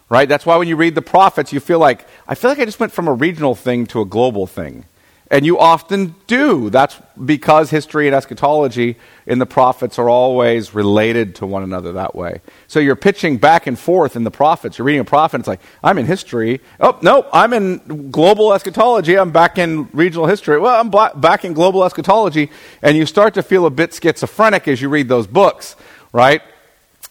Right? 0.07 0.29
That's 0.29 0.45
why 0.45 0.57
when 0.57 0.67
you 0.67 0.75
read 0.75 0.93
the 0.93 1.01
prophets, 1.01 1.51
you 1.51 1.59
feel 1.59 1.79
like, 1.79 2.07
I 2.27 2.35
feel 2.35 2.51
like 2.51 2.59
I 2.59 2.65
just 2.65 2.79
went 2.79 2.93
from 2.93 3.07
a 3.07 3.13
regional 3.13 3.55
thing 3.55 3.87
to 3.87 4.01
a 4.01 4.05
global 4.05 4.45
thing. 4.45 4.85
And 5.31 5.45
you 5.45 5.59
often 5.59 6.15
do. 6.25 6.71
That's 6.71 6.99
because 7.23 7.69
history 7.69 8.07
and 8.07 8.15
eschatology 8.15 8.97
in 9.27 9.37
the 9.37 9.45
prophets 9.45 9.99
are 9.99 10.09
always 10.09 10.73
related 10.73 11.35
to 11.35 11.45
one 11.45 11.61
another 11.61 11.91
that 11.93 12.15
way. 12.15 12.41
So 12.67 12.79
you're 12.79 12.95
pitching 12.95 13.37
back 13.37 13.67
and 13.67 13.77
forth 13.77 14.15
in 14.15 14.23
the 14.23 14.31
prophets. 14.31 14.79
You're 14.79 14.85
reading 14.85 15.01
a 15.01 15.05
prophet, 15.05 15.39
it's 15.39 15.47
like, 15.47 15.61
I'm 15.83 15.99
in 15.99 16.07
history. 16.07 16.61
Oh, 16.79 16.97
no, 17.03 17.27
I'm 17.31 17.53
in 17.53 18.09
global 18.09 18.53
eschatology. 18.53 19.19
I'm 19.19 19.31
back 19.31 19.59
in 19.59 19.87
regional 19.93 20.25
history. 20.25 20.57
Well, 20.59 20.79
I'm 20.81 20.89
back 21.21 21.45
in 21.45 21.53
global 21.53 21.83
eschatology. 21.83 22.49
And 22.81 22.97
you 22.97 23.05
start 23.05 23.35
to 23.35 23.43
feel 23.43 23.67
a 23.67 23.69
bit 23.69 23.93
schizophrenic 23.93 24.67
as 24.67 24.81
you 24.81 24.89
read 24.89 25.07
those 25.07 25.27
books, 25.27 25.75
right? 26.11 26.41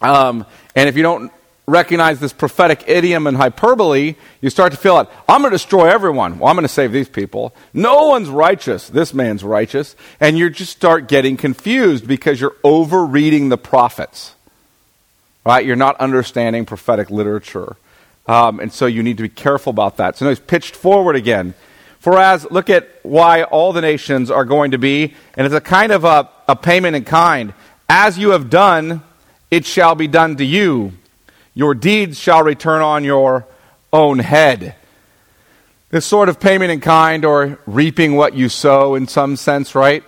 Um, 0.01 0.45
and 0.75 0.89
if 0.89 0.97
you 0.97 1.05
don't 1.05 1.33
recognize 1.69 2.19
this 2.19 2.33
prophetic 2.33 2.89
idiom 2.89 3.27
and 3.27 3.37
hyperbole, 3.37 4.15
you 4.41 4.51
start 4.51 4.73
to 4.73 4.79
feel 4.79 4.95
like, 4.95 5.09
I'm 5.29 5.43
going 5.43 5.51
to 5.51 5.55
destroy 5.55 5.87
everyone. 5.89 6.39
Well, 6.39 6.49
I'm 6.49 6.57
going 6.57 6.67
to 6.67 6.73
save 6.73 6.93
these 6.93 7.09
people. 7.09 7.55
No 7.75 8.09
one's 8.09 8.31
righteous. 8.31 8.89
This 8.89 9.13
man's 9.13 9.45
righteous. 9.45 9.95
And 10.19 10.39
you 10.39 10.49
just 10.51 10.73
start 10.73 11.09
getting 11.09 11.37
confused 11.37 12.09
because 12.09 12.41
you're 12.41 12.57
overreading 12.65 13.51
the 13.51 13.59
prophets. 13.59 14.35
Right? 15.45 15.65
You're 15.65 15.77
not 15.77 15.97
understanding 16.01 16.65
prophetic 16.65 17.11
literature. 17.11 17.77
Um, 18.27 18.61
and 18.61 18.73
so 18.73 18.87
you 18.87 19.03
need 19.03 19.19
to 19.19 19.23
be 19.23 19.29
careful 19.29 19.71
about 19.71 19.99
that. 19.99 20.17
So 20.17 20.25
now 20.25 20.31
he's 20.31 20.41
pitched 20.41 20.75
forward 20.75 21.17
again. 21.17 21.55
For 22.01 22.19
as, 22.19 22.51
look 22.51 22.71
at 22.71 22.89
why 23.03 23.43
all 23.43 23.73
the 23.73 23.81
nations 23.81 24.31
are 24.31 24.45
going 24.45 24.71
to 24.71 24.79
be, 24.79 25.15
and 25.37 25.45
it's 25.47 25.55
a 25.55 25.61
kind 25.61 25.93
of 25.93 26.05
a, 26.05 26.29
a 26.47 26.57
payment 26.57 26.97
in 26.97 27.05
kind. 27.05 27.53
As 27.89 28.19
you 28.19 28.31
have 28.31 28.49
done, 28.49 29.03
it 29.51 29.65
shall 29.65 29.95
be 29.95 30.07
done 30.07 30.37
to 30.37 30.45
you 30.45 30.93
your 31.59 31.75
deeds 31.75 32.17
shall 32.17 32.45
return 32.45 32.83
on 32.83 33.03
your 33.03 33.45
own 33.93 34.21
head. 34.21 34.77
This 35.91 36.07
sort 36.07 36.29
of 36.29 36.39
payment 36.39 36.71
in 36.71 36.81
kind 36.81 37.25
or 37.25 37.59
reaping 37.67 38.15
what 38.15 38.35
you 38.35 38.49
sow 38.49 38.95
in 38.95 39.09
some 39.09 39.35
sense, 39.35 39.75
right? 39.75 40.05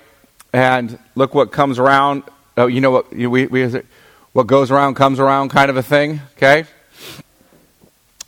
And 0.52 0.96
look 1.16 1.34
what 1.34 1.50
comes 1.50 1.80
around. 1.80 2.22
Oh, 2.56 2.68
you 2.68 2.80
know 2.80 2.92
what? 2.92 3.12
We, 3.12 3.48
we, 3.48 3.82
what 4.32 4.46
goes 4.46 4.70
around 4.70 4.94
comes 4.94 5.18
around 5.18 5.48
kind 5.48 5.72
of 5.72 5.76
a 5.76 5.82
thing, 5.82 6.20
okay? 6.36 6.66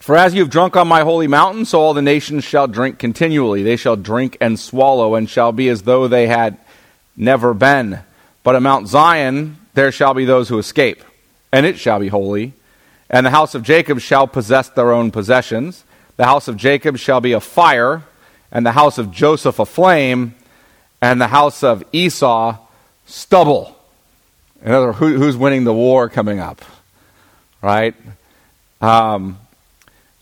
For 0.01 0.17
as 0.17 0.35
you 0.35 0.41
have 0.41 0.51
drunk 0.51 0.75
on 0.75 0.89
my 0.89 1.03
holy 1.03 1.29
mountain, 1.29 1.65
so 1.65 1.81
all 1.81 1.95
the 1.95 2.03
nations 2.03 2.43
shall 2.43 2.67
drink 2.67 2.99
continually. 2.99 3.63
They 3.63 3.77
shall 3.77 3.95
drink 3.95 4.37
and 4.41 4.59
swallow, 4.59 5.15
and 5.15 5.31
shall 5.31 5.53
be 5.53 5.69
as 5.69 5.83
though 5.83 6.09
they 6.09 6.27
had 6.27 6.59
never 7.17 7.55
been. 7.55 8.01
But 8.43 8.57
at 8.57 8.63
Mount 8.63 8.89
Zion 8.89 9.59
there 9.75 9.93
shall 9.93 10.13
be 10.13 10.25
those 10.25 10.49
who 10.49 10.59
escape, 10.59 11.05
and 11.53 11.65
it 11.65 11.79
shall 11.79 12.01
be 12.01 12.09
holy. 12.09 12.55
And 13.13 13.27
the 13.27 13.31
house 13.31 13.55
of 13.55 13.63
Jacob 13.63 14.01
shall 14.01 14.27
possess 14.27 14.71
their 14.71 14.91
own 14.91 15.11
possessions. 15.11 15.85
The 16.17 16.25
house 16.25 16.49
of 16.49 16.57
Jacob 16.57 16.97
shall 16.97 17.21
be 17.21 17.33
a 17.33 17.41
fire, 17.41 18.03
and 18.51 18.65
the 18.65 18.73
house 18.73 18.97
of 18.97 19.13
Joseph 19.13 19.59
a 19.59 19.67
flame, 19.67 20.35
and 21.03 21.21
the 21.21 21.29
house 21.29 21.63
of 21.63 21.85
Esau 21.93 22.57
stubble. 23.07 23.77
In 24.65 24.73
other 24.73 24.87
words, 24.87 24.99
who, 24.99 25.19
who's 25.19 25.37
winning 25.37 25.65
the 25.65 25.75
war 25.75 26.09
coming 26.09 26.39
up? 26.39 26.63
Right? 27.61 27.95
Um, 28.81 29.39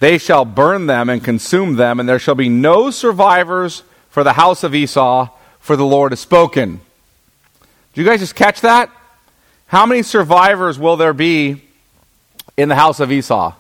they 0.01 0.19
shall 0.19 0.45
burn 0.45 0.87
them 0.87 1.09
and 1.09 1.23
consume 1.23 1.77
them, 1.77 2.01
and 2.01 2.09
there 2.09 2.19
shall 2.19 2.35
be 2.35 2.49
no 2.49 2.91
survivors 2.91 3.83
for 4.09 4.25
the 4.25 4.33
house 4.33 4.65
of 4.65 4.75
Esau, 4.75 5.29
for 5.61 5.77
the 5.77 5.85
Lord 5.85 6.13
has 6.13 6.21
spoken. 6.21 6.81
Do 7.93 8.01
you 8.01 8.07
guys 8.07 8.21
just 8.21 8.35
catch 8.35 8.63
that? 8.63 8.91
How 9.67 9.87
many 9.87 10.03
survivors 10.03 10.79
will 10.79 10.97
there 10.97 11.13
be 11.13 11.63
in 12.61 12.69
the 12.69 12.75
house 12.75 13.01
of 13.01 13.11
Esau. 13.11 13.55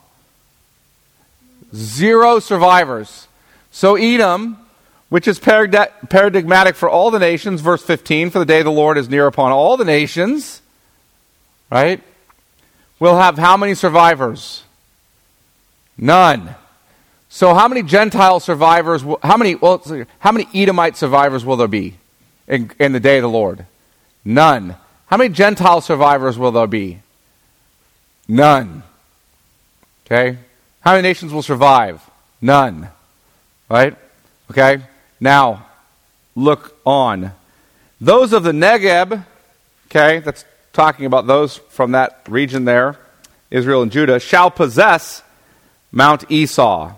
Zero 1.75 2.39
survivors. 2.39 3.29
So 3.71 3.97
Edom, 3.97 4.59
which 5.09 5.27
is 5.27 5.39
paradigmatic 5.39 6.77
for 6.77 6.89
all 6.89 7.11
the 7.11 7.19
nations, 7.19 7.61
verse 7.61 7.83
15, 7.83 8.31
for 8.31 8.39
the 8.39 8.45
day 8.45 8.59
of 8.59 8.65
the 8.65 8.73
Lord 8.73 8.99
is 8.99 9.09
near 9.09 9.27
upon 9.27 9.53
all 9.53 9.77
the 9.77 9.85
nations, 9.85 10.61
right? 11.71 12.03
We'll 12.99 13.17
have 13.17 13.39
how 13.39 13.57
many 13.57 13.75
survivors? 13.75 14.65
None. 15.97 16.55
So 17.29 17.55
how 17.55 17.69
many 17.69 17.83
Gentile 17.83 18.41
survivors, 18.41 19.03
how 19.23 19.37
many, 19.37 19.55
well, 19.55 19.83
how 20.19 20.33
many 20.33 20.47
Edomite 20.53 20.97
survivors 20.97 21.45
will 21.45 21.57
there 21.57 21.69
be 21.69 21.95
in, 22.49 22.71
in 22.79 22.93
the 22.93 23.01
day 23.01 23.19
of 23.19 23.23
the 23.23 23.29
Lord? 23.29 23.65
None. 24.25 24.77
How 25.07 25.17
many 25.17 25.33
Gentile 25.33 25.81
survivors 25.81 26.37
will 26.37 26.53
there 26.53 26.67
be? 26.67 27.01
None. 28.29 28.83
Okay? 30.11 30.39
How 30.81 30.93
many 30.93 31.03
nations 31.03 31.33
will 31.33 31.43
survive? 31.43 32.03
None. 32.43 32.89
Right? 33.69 33.97
Okay? 34.51 34.83
Now, 35.21 35.67
look 36.35 36.77
on. 36.85 37.33
Those 38.01 38.33
of 38.33 38.43
the 38.43 38.51
Negeb, 38.51 39.25
okay, 39.87 40.19
that's 40.19 40.45
talking 40.73 41.07
about 41.07 41.27
those 41.27 41.59
from 41.59 41.93
that 41.93 42.23
region 42.29 42.65
there, 42.65 42.99
Israel 43.51 43.83
and 43.83 43.93
Judah, 43.93 44.19
shall 44.19 44.51
possess 44.51 45.23
Mount 45.93 46.29
Esau. 46.31 46.95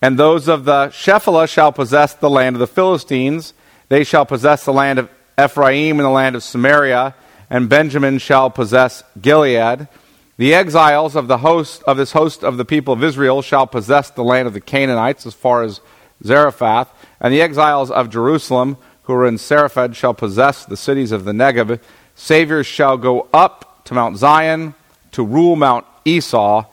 And 0.00 0.18
those 0.18 0.48
of 0.48 0.64
the 0.64 0.88
Shephelah 0.88 1.48
shall 1.48 1.72
possess 1.72 2.14
the 2.14 2.30
land 2.30 2.56
of 2.56 2.60
the 2.60 2.66
Philistines. 2.66 3.52
They 3.88 4.04
shall 4.04 4.24
possess 4.24 4.64
the 4.64 4.72
land 4.72 4.98
of 4.98 5.10
Ephraim 5.38 5.98
and 5.98 6.06
the 6.06 6.10
land 6.10 6.36
of 6.36 6.42
Samaria. 6.42 7.14
And 7.50 7.68
Benjamin 7.68 8.18
shall 8.18 8.48
possess 8.48 9.02
Gilead. 9.20 9.88
The 10.36 10.52
exiles 10.52 11.14
of 11.14 11.28
the 11.28 11.38
host 11.38 11.84
of 11.84 11.96
this 11.96 12.10
host 12.10 12.42
of 12.42 12.56
the 12.56 12.64
people 12.64 12.92
of 12.92 13.04
Israel 13.04 13.40
shall 13.40 13.68
possess 13.68 14.10
the 14.10 14.24
land 14.24 14.48
of 14.48 14.54
the 14.54 14.60
Canaanites 14.60 15.26
as 15.26 15.34
far 15.34 15.62
as 15.62 15.80
Zarephath, 16.24 16.92
and 17.20 17.32
the 17.32 17.40
exiles 17.40 17.90
of 17.90 18.10
Jerusalem 18.10 18.76
who 19.04 19.12
are 19.14 19.26
in 19.26 19.36
Sepharad 19.36 19.94
shall 19.94 20.14
possess 20.14 20.64
the 20.64 20.76
cities 20.76 21.12
of 21.12 21.24
the 21.24 21.32
Negeb. 21.32 21.80
Saviors 22.16 22.66
shall 22.66 22.96
go 22.96 23.28
up 23.32 23.84
to 23.84 23.94
Mount 23.94 24.16
Zion 24.16 24.74
to 25.12 25.24
rule 25.24 25.54
Mount 25.54 25.86
Esau, 26.04 26.64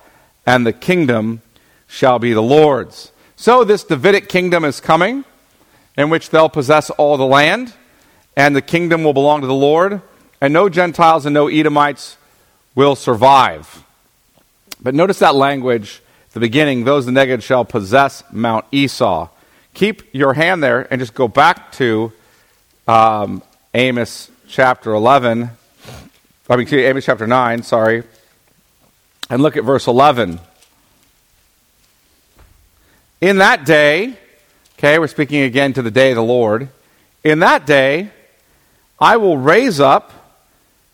and 0.45 0.65
the 0.65 0.73
kingdom 0.73 1.41
shall 1.87 2.17
be 2.17 2.33
the 2.33 2.41
Lord's. 2.41 3.11
So 3.35 3.63
this 3.63 3.83
Davidic 3.83 4.27
kingdom 4.27 4.65
is 4.65 4.79
coming, 4.79 5.23
in 5.95 6.09
which 6.09 6.31
they'll 6.31 6.49
possess 6.49 6.89
all 6.91 7.17
the 7.17 7.25
land, 7.25 7.73
and 8.35 8.55
the 8.55 8.61
kingdom 8.61 9.03
will 9.03 9.13
belong 9.13 9.41
to 9.41 9.47
the 9.47 9.53
Lord, 9.53 10.01
and 10.39 10.51
no 10.51 10.67
Gentiles 10.67 11.27
and 11.27 11.33
no 11.35 11.47
Edomites 11.47 12.17
will 12.75 12.95
survive. 12.95 13.83
But 14.81 14.95
notice 14.95 15.19
that 15.19 15.35
language 15.35 16.01
at 16.27 16.33
the 16.33 16.39
beginning 16.39 16.83
those 16.83 17.05
the 17.05 17.11
Negeb 17.11 17.43
shall 17.43 17.65
possess 17.65 18.23
Mount 18.31 18.65
Esau. 18.71 19.29
Keep 19.73 20.13
your 20.13 20.33
hand 20.33 20.63
there 20.63 20.87
and 20.91 20.99
just 20.99 21.13
go 21.13 21.27
back 21.27 21.71
to 21.73 22.11
um, 22.87 23.43
Amos 23.73 24.29
chapter 24.47 24.93
11. 24.93 25.49
I 26.49 26.55
mean, 26.57 26.67
Amos 26.73 27.05
chapter 27.05 27.27
9, 27.27 27.63
sorry. 27.63 28.03
And 29.29 29.41
look 29.41 29.55
at 29.55 29.63
verse 29.63 29.87
11. 29.87 30.39
In 33.21 33.37
that 33.37 33.65
day, 33.65 34.17
okay, 34.77 34.99
we're 34.99 35.07
speaking 35.07 35.43
again 35.43 35.73
to 35.73 35.81
the 35.81 35.91
day 35.91 36.09
of 36.11 36.15
the 36.15 36.23
Lord. 36.23 36.67
In 37.23 37.39
that 37.39 37.65
day, 37.65 38.09
I 38.99 39.17
will 39.17 39.37
raise 39.37 39.79
up 39.79 40.11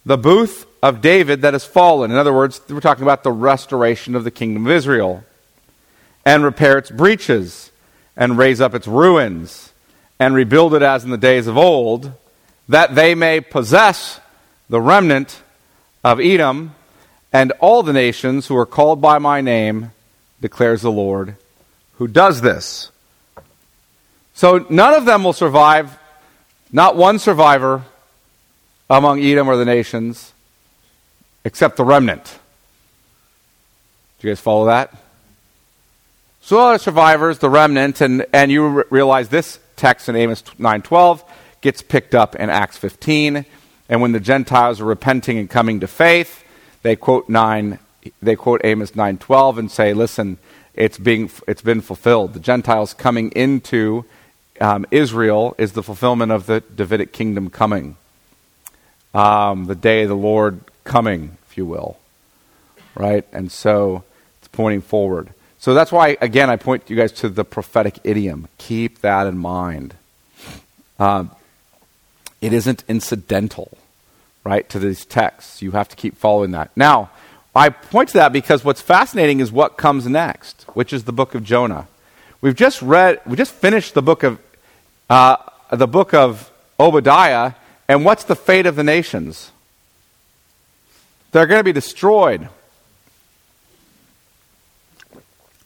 the 0.05 0.17
booth 0.17 0.66
of 0.87 1.01
David 1.01 1.41
that 1.41 1.53
has 1.53 1.65
fallen. 1.65 2.11
In 2.11 2.17
other 2.17 2.33
words, 2.33 2.61
we're 2.69 2.79
talking 2.79 3.03
about 3.03 3.23
the 3.23 3.31
restoration 3.31 4.15
of 4.15 4.23
the 4.23 4.31
kingdom 4.31 4.65
of 4.65 4.71
Israel. 4.71 5.23
And 6.25 6.43
repair 6.43 6.77
its 6.77 6.89
breaches, 6.89 7.71
and 8.15 8.37
raise 8.37 8.61
up 8.61 8.73
its 8.73 8.87
ruins, 8.87 9.73
and 10.17 10.33
rebuild 10.33 10.73
it 10.73 10.81
as 10.81 11.03
in 11.03 11.09
the 11.09 11.17
days 11.17 11.47
of 11.47 11.57
old, 11.57 12.13
that 12.69 12.95
they 12.95 13.15
may 13.15 13.41
possess 13.41 14.19
the 14.69 14.81
remnant 14.81 15.41
of 16.03 16.19
Edom 16.19 16.73
and 17.33 17.51
all 17.59 17.83
the 17.83 17.93
nations 17.93 18.47
who 18.47 18.55
are 18.55 18.65
called 18.65 19.01
by 19.01 19.19
my 19.19 19.41
name, 19.41 19.91
declares 20.41 20.81
the 20.81 20.91
Lord, 20.91 21.35
who 21.93 22.07
does 22.07 22.41
this. 22.41 22.91
So 24.33 24.65
none 24.69 24.93
of 24.93 25.05
them 25.05 25.23
will 25.23 25.33
survive, 25.33 25.97
not 26.71 26.95
one 26.95 27.19
survivor 27.19 27.83
among 28.89 29.21
Edom 29.21 29.49
or 29.49 29.57
the 29.57 29.65
nations 29.65 30.33
except 31.47 31.77
the 31.77 31.85
remnant. 31.85 32.25
Do 34.19 34.27
you 34.27 34.31
guys 34.31 34.41
follow 34.41 34.65
that? 34.65 34.93
So 36.41 36.57
all 36.57 36.73
the 36.73 36.77
survivors, 36.77 37.39
the 37.39 37.49
remnant, 37.49 38.01
and, 38.01 38.25
and 38.33 38.51
you 38.51 38.67
re- 38.67 38.83
realize 38.89 39.29
this 39.29 39.57
text 39.77 40.09
in 40.09 40.17
Amos 40.17 40.41
9.12 40.41 41.23
gets 41.61 41.81
picked 41.81 42.13
up 42.13 42.35
in 42.35 42.49
Acts 42.49 42.75
15. 42.75 43.45
And 43.87 44.01
when 44.01 44.11
the 44.11 44.19
Gentiles 44.19 44.81
are 44.81 44.85
repenting 44.85 45.37
and 45.37 45.49
coming 45.49 45.79
to 45.79 45.87
faith, 45.87 46.43
they 46.83 46.97
quote 46.97 47.29
9, 47.29 47.79
they 48.21 48.35
quote 48.35 48.59
Amos 48.65 48.91
9.12 48.91 49.57
and 49.57 49.71
say, 49.71 49.93
listen, 49.93 50.39
it's, 50.73 50.97
being, 50.97 51.31
it's 51.47 51.61
been 51.61 51.79
fulfilled. 51.79 52.33
The 52.33 52.41
Gentiles 52.41 52.93
coming 52.93 53.31
into 53.31 54.03
um, 54.59 54.85
Israel 54.91 55.55
is 55.57 55.71
the 55.71 55.83
fulfillment 55.83 56.33
of 56.33 56.45
the 56.45 56.59
Davidic 56.59 57.13
kingdom 57.13 57.49
coming. 57.49 57.95
Um, 59.13 59.65
the 59.67 59.75
day 59.75 60.05
the 60.05 60.13
Lord 60.13 60.59
coming, 60.87 61.37
if 61.49 61.57
you 61.57 61.65
will. 61.65 61.97
Right? 62.95 63.25
And 63.31 63.51
so 63.51 64.03
it's 64.39 64.47
pointing 64.47 64.81
forward. 64.81 65.29
So 65.59 65.73
that's 65.73 65.91
why, 65.91 66.17
again, 66.21 66.49
I 66.49 66.55
point 66.55 66.89
you 66.89 66.95
guys 66.95 67.11
to 67.13 67.29
the 67.29 67.43
prophetic 67.43 67.99
idiom. 68.03 68.47
Keep 68.57 69.01
that 69.01 69.27
in 69.27 69.37
mind. 69.37 69.95
Uh, 70.99 71.25
it 72.41 72.53
isn't 72.53 72.83
incidental, 72.87 73.77
right, 74.43 74.67
to 74.69 74.79
these 74.79 75.05
texts. 75.05 75.61
You 75.61 75.71
have 75.71 75.89
to 75.89 75.95
keep 75.95 76.15
following 76.15 76.51
that. 76.51 76.71
Now, 76.75 77.09
I 77.55 77.69
point 77.69 78.09
to 78.09 78.13
that 78.15 78.31
because 78.31 78.63
what's 78.63 78.81
fascinating 78.81 79.39
is 79.39 79.51
what 79.51 79.77
comes 79.77 80.07
next, 80.07 80.65
which 80.73 80.93
is 80.93 81.05
the 81.05 81.11
book 81.11 81.33
of 81.33 81.43
Jonah. 81.43 81.87
We've 82.39 82.55
just 82.55 82.81
read, 82.83 83.19
we 83.25 83.35
just 83.35 83.51
finished 83.51 83.95
the 83.95 84.03
book 84.03 84.21
of, 84.21 84.39
uh, 85.09 85.37
the 85.71 85.87
book 85.87 86.13
of 86.13 86.51
Obadiah, 86.79 87.53
and 87.87 88.05
what's 88.05 88.25
the 88.25 88.35
fate 88.35 88.67
of 88.67 88.75
the 88.75 88.83
nations? 88.83 89.51
They're 91.31 91.45
going 91.45 91.59
to 91.59 91.63
be 91.63 91.73
destroyed. 91.73 92.49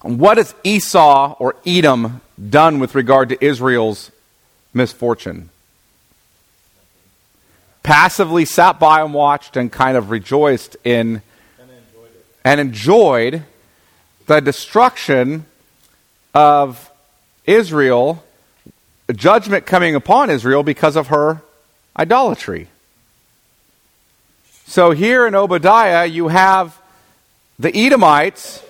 What 0.01 0.37
has 0.37 0.55
Esau 0.63 1.35
or 1.37 1.55
Edom 1.65 2.21
done 2.49 2.79
with 2.79 2.95
regard 2.95 3.29
to 3.29 3.43
Israel's 3.43 4.11
misfortune? 4.73 5.49
Passively 7.83 8.45
sat 8.45 8.79
by 8.79 9.01
and 9.01 9.13
watched 9.13 9.55
and 9.57 9.71
kind 9.71 9.95
of 9.95 10.09
rejoiced 10.09 10.75
in 10.83 11.21
and 11.59 11.69
enjoyed, 11.69 12.11
and 12.43 12.59
enjoyed 12.59 13.43
the 14.25 14.39
destruction 14.39 15.45
of 16.33 16.89
Israel, 17.45 18.23
judgment 19.13 19.65
coming 19.67 19.93
upon 19.93 20.31
Israel 20.31 20.63
because 20.63 20.95
of 20.95 21.07
her 21.07 21.41
idolatry. 21.97 22.69
So 24.71 24.91
here 24.91 25.27
in 25.27 25.35
Obadiah, 25.35 26.05
you 26.05 26.29
have 26.29 26.79
the 27.59 27.75
Edomites. 27.75 28.63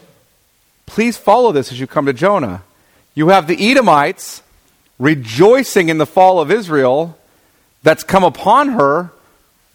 Please 0.87 1.15
follow 1.15 1.51
this 1.51 1.71
as 1.71 1.79
you 1.79 1.85
come 1.85 2.07
to 2.07 2.13
Jonah. 2.13 2.63
You 3.13 3.27
have 3.27 3.45
the 3.45 3.69
Edomites 3.69 4.41
rejoicing 4.97 5.89
in 5.89 5.99
the 5.99 6.07
fall 6.07 6.39
of 6.39 6.49
Israel 6.49 7.19
that's 7.83 8.03
come 8.03 8.23
upon 8.23 8.69
her 8.69 9.11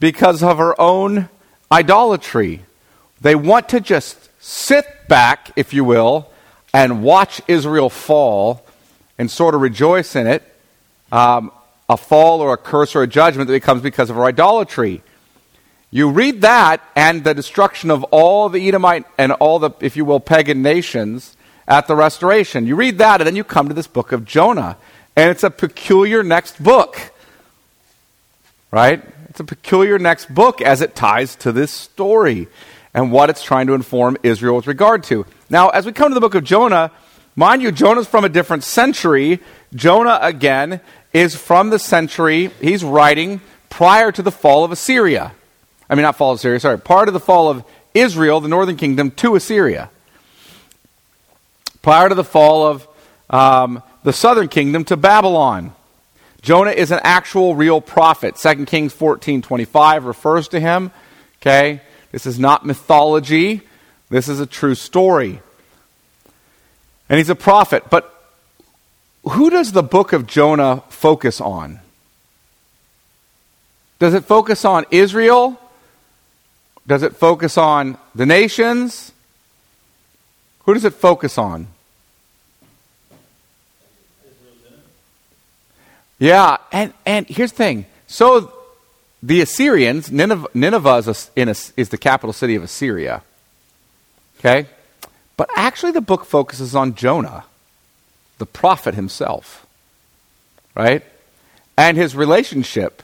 because 0.00 0.42
of 0.42 0.58
her 0.58 0.74
own 0.80 1.28
idolatry. 1.70 2.64
They 3.20 3.36
want 3.36 3.68
to 3.68 3.78
just 3.78 4.28
sit 4.42 4.84
back, 5.06 5.52
if 5.54 5.72
you 5.72 5.84
will, 5.84 6.28
and 6.74 7.04
watch 7.04 7.40
Israel 7.46 7.88
fall 7.88 8.66
and 9.16 9.30
sort 9.30 9.54
of 9.54 9.60
rejoice 9.60 10.16
in 10.16 10.26
it. 10.26 10.42
Um, 11.12 11.52
a 11.88 11.96
fall 11.96 12.40
or 12.40 12.52
a 12.52 12.56
curse 12.56 12.96
or 12.96 13.04
a 13.04 13.06
judgment 13.06 13.46
that 13.46 13.60
comes 13.60 13.80
because 13.80 14.10
of 14.10 14.16
her 14.16 14.24
idolatry. 14.24 15.04
You 15.90 16.10
read 16.10 16.40
that 16.42 16.82
and 16.94 17.22
the 17.24 17.34
destruction 17.34 17.90
of 17.90 18.04
all 18.04 18.48
the 18.48 18.68
Edomite 18.68 19.06
and 19.16 19.32
all 19.32 19.58
the, 19.58 19.70
if 19.80 19.96
you 19.96 20.04
will, 20.04 20.20
pagan 20.20 20.62
nations 20.62 21.36
at 21.68 21.86
the 21.86 21.96
restoration. 21.96 22.66
You 22.66 22.76
read 22.76 22.98
that 22.98 23.20
and 23.20 23.26
then 23.26 23.36
you 23.36 23.44
come 23.44 23.68
to 23.68 23.74
this 23.74 23.86
book 23.86 24.12
of 24.12 24.24
Jonah. 24.24 24.76
And 25.14 25.30
it's 25.30 25.44
a 25.44 25.50
peculiar 25.50 26.22
next 26.22 26.62
book. 26.62 27.12
Right? 28.70 29.02
It's 29.30 29.40
a 29.40 29.44
peculiar 29.44 29.98
next 29.98 30.34
book 30.34 30.60
as 30.60 30.80
it 30.80 30.94
ties 30.94 31.36
to 31.36 31.52
this 31.52 31.70
story 31.70 32.48
and 32.92 33.12
what 33.12 33.30
it's 33.30 33.42
trying 33.42 33.66
to 33.68 33.74
inform 33.74 34.16
Israel 34.22 34.56
with 34.56 34.66
regard 34.66 35.02
to. 35.04 35.26
Now, 35.48 35.68
as 35.68 35.86
we 35.86 35.92
come 35.92 36.10
to 36.10 36.14
the 36.14 36.20
book 36.20 36.34
of 36.34 36.44
Jonah, 36.44 36.90
mind 37.36 37.62
you, 37.62 37.70
Jonah's 37.70 38.06
from 38.06 38.24
a 38.24 38.28
different 38.28 38.64
century. 38.64 39.40
Jonah, 39.74 40.18
again, 40.22 40.80
is 41.12 41.36
from 41.36 41.70
the 41.70 41.78
century, 41.78 42.50
he's 42.60 42.82
writing 42.82 43.40
prior 43.70 44.10
to 44.12 44.22
the 44.22 44.32
fall 44.32 44.64
of 44.64 44.72
Assyria. 44.72 45.32
I 45.88 45.94
mean, 45.94 46.02
not 46.02 46.16
fall 46.16 46.32
of 46.32 46.36
Assyria, 46.36 46.60
sorry, 46.60 46.78
part 46.78 47.08
of 47.08 47.14
the 47.14 47.20
fall 47.20 47.48
of 47.48 47.64
Israel, 47.94 48.40
the 48.40 48.48
northern 48.48 48.76
kingdom, 48.76 49.10
to 49.12 49.36
Assyria. 49.36 49.90
Prior 51.82 52.08
to 52.08 52.14
the 52.14 52.24
fall 52.24 52.66
of 52.66 52.88
um, 53.30 53.82
the 54.02 54.12
southern 54.12 54.48
kingdom 54.48 54.84
to 54.84 54.96
Babylon. 54.96 55.72
Jonah 56.42 56.70
is 56.70 56.90
an 56.90 57.00
actual 57.02 57.54
real 57.54 57.80
prophet. 57.80 58.36
2 58.36 58.66
Kings 58.66 58.92
14 58.92 59.42
25 59.42 60.04
refers 60.04 60.48
to 60.48 60.60
him. 60.60 60.90
Okay? 61.40 61.80
This 62.12 62.26
is 62.26 62.38
not 62.38 62.64
mythology, 62.64 63.62
this 64.08 64.28
is 64.28 64.40
a 64.40 64.46
true 64.46 64.74
story. 64.74 65.40
And 67.08 67.18
he's 67.18 67.30
a 67.30 67.34
prophet. 67.34 67.84
But 67.90 68.12
who 69.22 69.50
does 69.50 69.72
the 69.72 69.82
book 69.82 70.12
of 70.12 70.26
Jonah 70.26 70.82
focus 70.88 71.40
on? 71.40 71.80
Does 73.98 74.14
it 74.14 74.24
focus 74.24 74.64
on 74.64 74.86
Israel 74.90 75.60
does 76.86 77.02
it 77.02 77.16
focus 77.16 77.58
on 77.58 77.98
the 78.14 78.26
nations? 78.26 79.12
Who 80.64 80.74
does 80.74 80.84
it 80.84 80.94
focus 80.94 81.38
on? 81.38 81.68
Yeah, 86.18 86.56
and, 86.72 86.94
and 87.04 87.26
here's 87.26 87.52
the 87.52 87.56
thing. 87.58 87.86
So 88.06 88.52
the 89.22 89.40
Assyrians, 89.40 90.10
Nineveh, 90.10 90.48
Nineveh 90.54 90.96
is, 90.96 91.08
a, 91.08 91.40
a, 91.40 91.54
is 91.76 91.88
the 91.90 91.98
capital 91.98 92.32
city 92.32 92.54
of 92.54 92.62
Assyria. 92.62 93.22
Okay? 94.38 94.66
But 95.36 95.50
actually, 95.56 95.92
the 95.92 96.00
book 96.00 96.24
focuses 96.24 96.74
on 96.74 96.94
Jonah, 96.94 97.44
the 98.38 98.46
prophet 98.46 98.94
himself. 98.94 99.66
Right? 100.74 101.04
And 101.76 101.96
his 101.96 102.16
relationship 102.16 103.02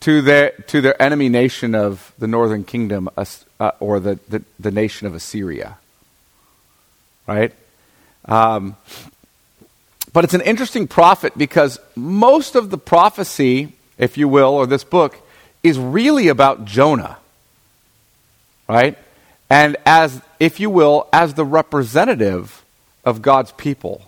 to 0.00 0.22
their, 0.22 0.50
to 0.68 0.80
their 0.80 1.00
enemy 1.00 1.28
nation 1.28 1.74
of 1.74 2.12
the 2.18 2.26
northern 2.26 2.64
kingdom 2.64 3.08
uh, 3.16 3.70
or 3.80 4.00
the, 4.00 4.18
the, 4.28 4.42
the, 4.58 4.70
nation 4.70 5.06
of 5.06 5.14
Assyria. 5.14 5.76
Right? 7.26 7.52
Um, 8.24 8.76
but 10.12 10.24
it's 10.24 10.34
an 10.34 10.40
interesting 10.40 10.88
prophet 10.88 11.36
because 11.36 11.78
most 11.94 12.54
of 12.54 12.70
the 12.70 12.78
prophecy, 12.78 13.72
if 13.98 14.16
you 14.16 14.26
will, 14.26 14.54
or 14.54 14.66
this 14.66 14.84
book, 14.84 15.18
is 15.62 15.78
really 15.78 16.28
about 16.28 16.64
Jonah. 16.64 17.18
Right? 18.68 18.96
and 19.50 19.76
as, 19.84 20.22
if 20.38 20.60
you 20.60 20.70
will, 20.70 21.08
as 21.12 21.34
the 21.34 21.44
representative 21.44 22.64
of 23.04 23.20
God's 23.20 23.50
people. 23.52 24.02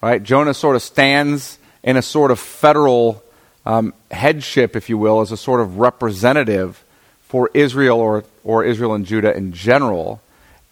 Right? 0.00 0.22
Jonah 0.22 0.54
sort 0.54 0.74
of 0.74 0.82
stands 0.82 1.58
in 1.82 1.98
a 1.98 2.02
sort 2.02 2.30
of 2.30 2.40
federal 2.40 3.22
um, 3.68 3.92
headship, 4.10 4.74
if 4.74 4.88
you 4.88 4.96
will, 4.96 5.20
as 5.20 5.30
a 5.30 5.36
sort 5.36 5.60
of 5.60 5.78
representative 5.78 6.84
for 7.20 7.50
Israel 7.52 8.00
or, 8.00 8.24
or 8.42 8.64
Israel 8.64 8.94
and 8.94 9.04
Judah 9.04 9.36
in 9.36 9.52
general 9.52 10.22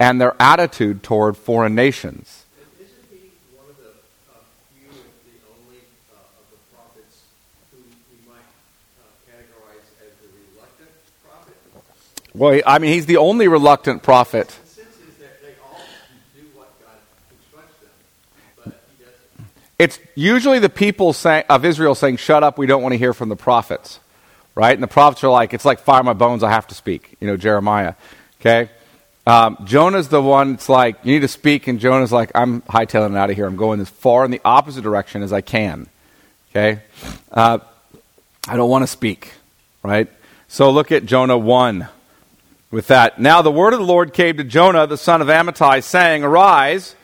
and 0.01 0.19
their 0.21 0.35
attitude 0.41 1.03
toward 1.03 1.37
foreign 1.37 1.75
nations. 1.75 2.43
Well, 12.37 12.61
I 12.67 12.79
mean, 12.79 12.93
he's 12.93 13.07
the 13.07 13.17
only 13.17 13.49
reluctant 13.49 14.03
prophet. 14.03 14.49
The 14.49 14.53
sense 14.53 14.89
is 15.09 15.17
that 15.17 15.41
they 15.41 15.55
all 15.65 15.81
do 16.37 16.43
what 16.55 16.69
God 16.85 17.01
instructs 17.33 17.81
them, 17.81 17.91
but 18.63 18.79
he 18.99 19.05
doesn't. 19.05 19.49
It's 19.79 19.99
usually 20.15 20.59
the 20.59 20.71
people 20.71 21.12
say, 21.12 21.45
of 21.49 21.65
Israel 21.65 21.95
saying, 21.95 22.17
Shut 22.17 22.43
up, 22.43 22.57
we 22.59 22.67
don't 22.67 22.83
want 22.83 22.93
to 22.95 22.99
hear 22.99 23.12
from 23.12 23.29
the 23.29 23.37
prophets. 23.37 24.01
Right? 24.55 24.73
And 24.73 24.83
the 24.83 24.89
prophets 24.89 25.23
are 25.23 25.31
like, 25.31 25.53
It's 25.53 25.65
like 25.65 25.81
fire 25.81 26.03
my 26.03 26.15
bones, 26.15 26.43
I 26.43 26.51
have 26.51 26.67
to 26.69 26.75
speak. 26.75 27.17
You 27.21 27.27
know, 27.27 27.37
Jeremiah. 27.37 27.95
Okay? 28.41 28.71
Um, 29.27 29.59
Jonah's 29.65 30.09
the 30.09 30.23
one 30.23 30.55
It's 30.55 30.69
like, 30.69 30.97
You 31.05 31.12
need 31.12 31.21
to 31.21 31.29
speak, 31.29 31.67
and 31.67 31.79
Jonah's 31.79 32.12
like, 32.12 32.31
I'm 32.35 32.62
hightailing 32.62 33.17
out 33.17 33.29
of 33.29 33.37
here. 33.37 33.47
I'm 33.47 33.57
going 33.57 33.81
as 33.81 33.91
far 33.91 34.25
in 34.25 34.31
the 34.31 34.41
opposite 34.45 34.83
direction 34.83 35.23
as 35.23 35.33
I 35.33 35.43
can. 35.43 35.89
Okay? 36.51 36.81
Uh, 37.31 37.59
I 38.49 38.57
don't 38.57 38.71
want 38.71 38.83
to 38.83 38.89
speak. 38.89 39.35
Right? 39.83 40.09
So 40.49 40.71
look 40.71 40.91
at 40.91 41.05
Jonah 41.05 41.37
1 41.37 41.89
with 42.71 42.87
that. 42.87 43.19
Now 43.21 43.43
the 43.43 43.51
word 43.51 43.75
of 43.75 43.81
the 43.81 43.85
Lord 43.85 44.15
came 44.15 44.39
to 44.39 44.45
Jonah, 44.45 44.87
the 44.87 44.97
son 44.97 45.21
of 45.21 45.29
Amittai, 45.29 45.83
saying, 45.83 46.25
Arise. 46.25 46.95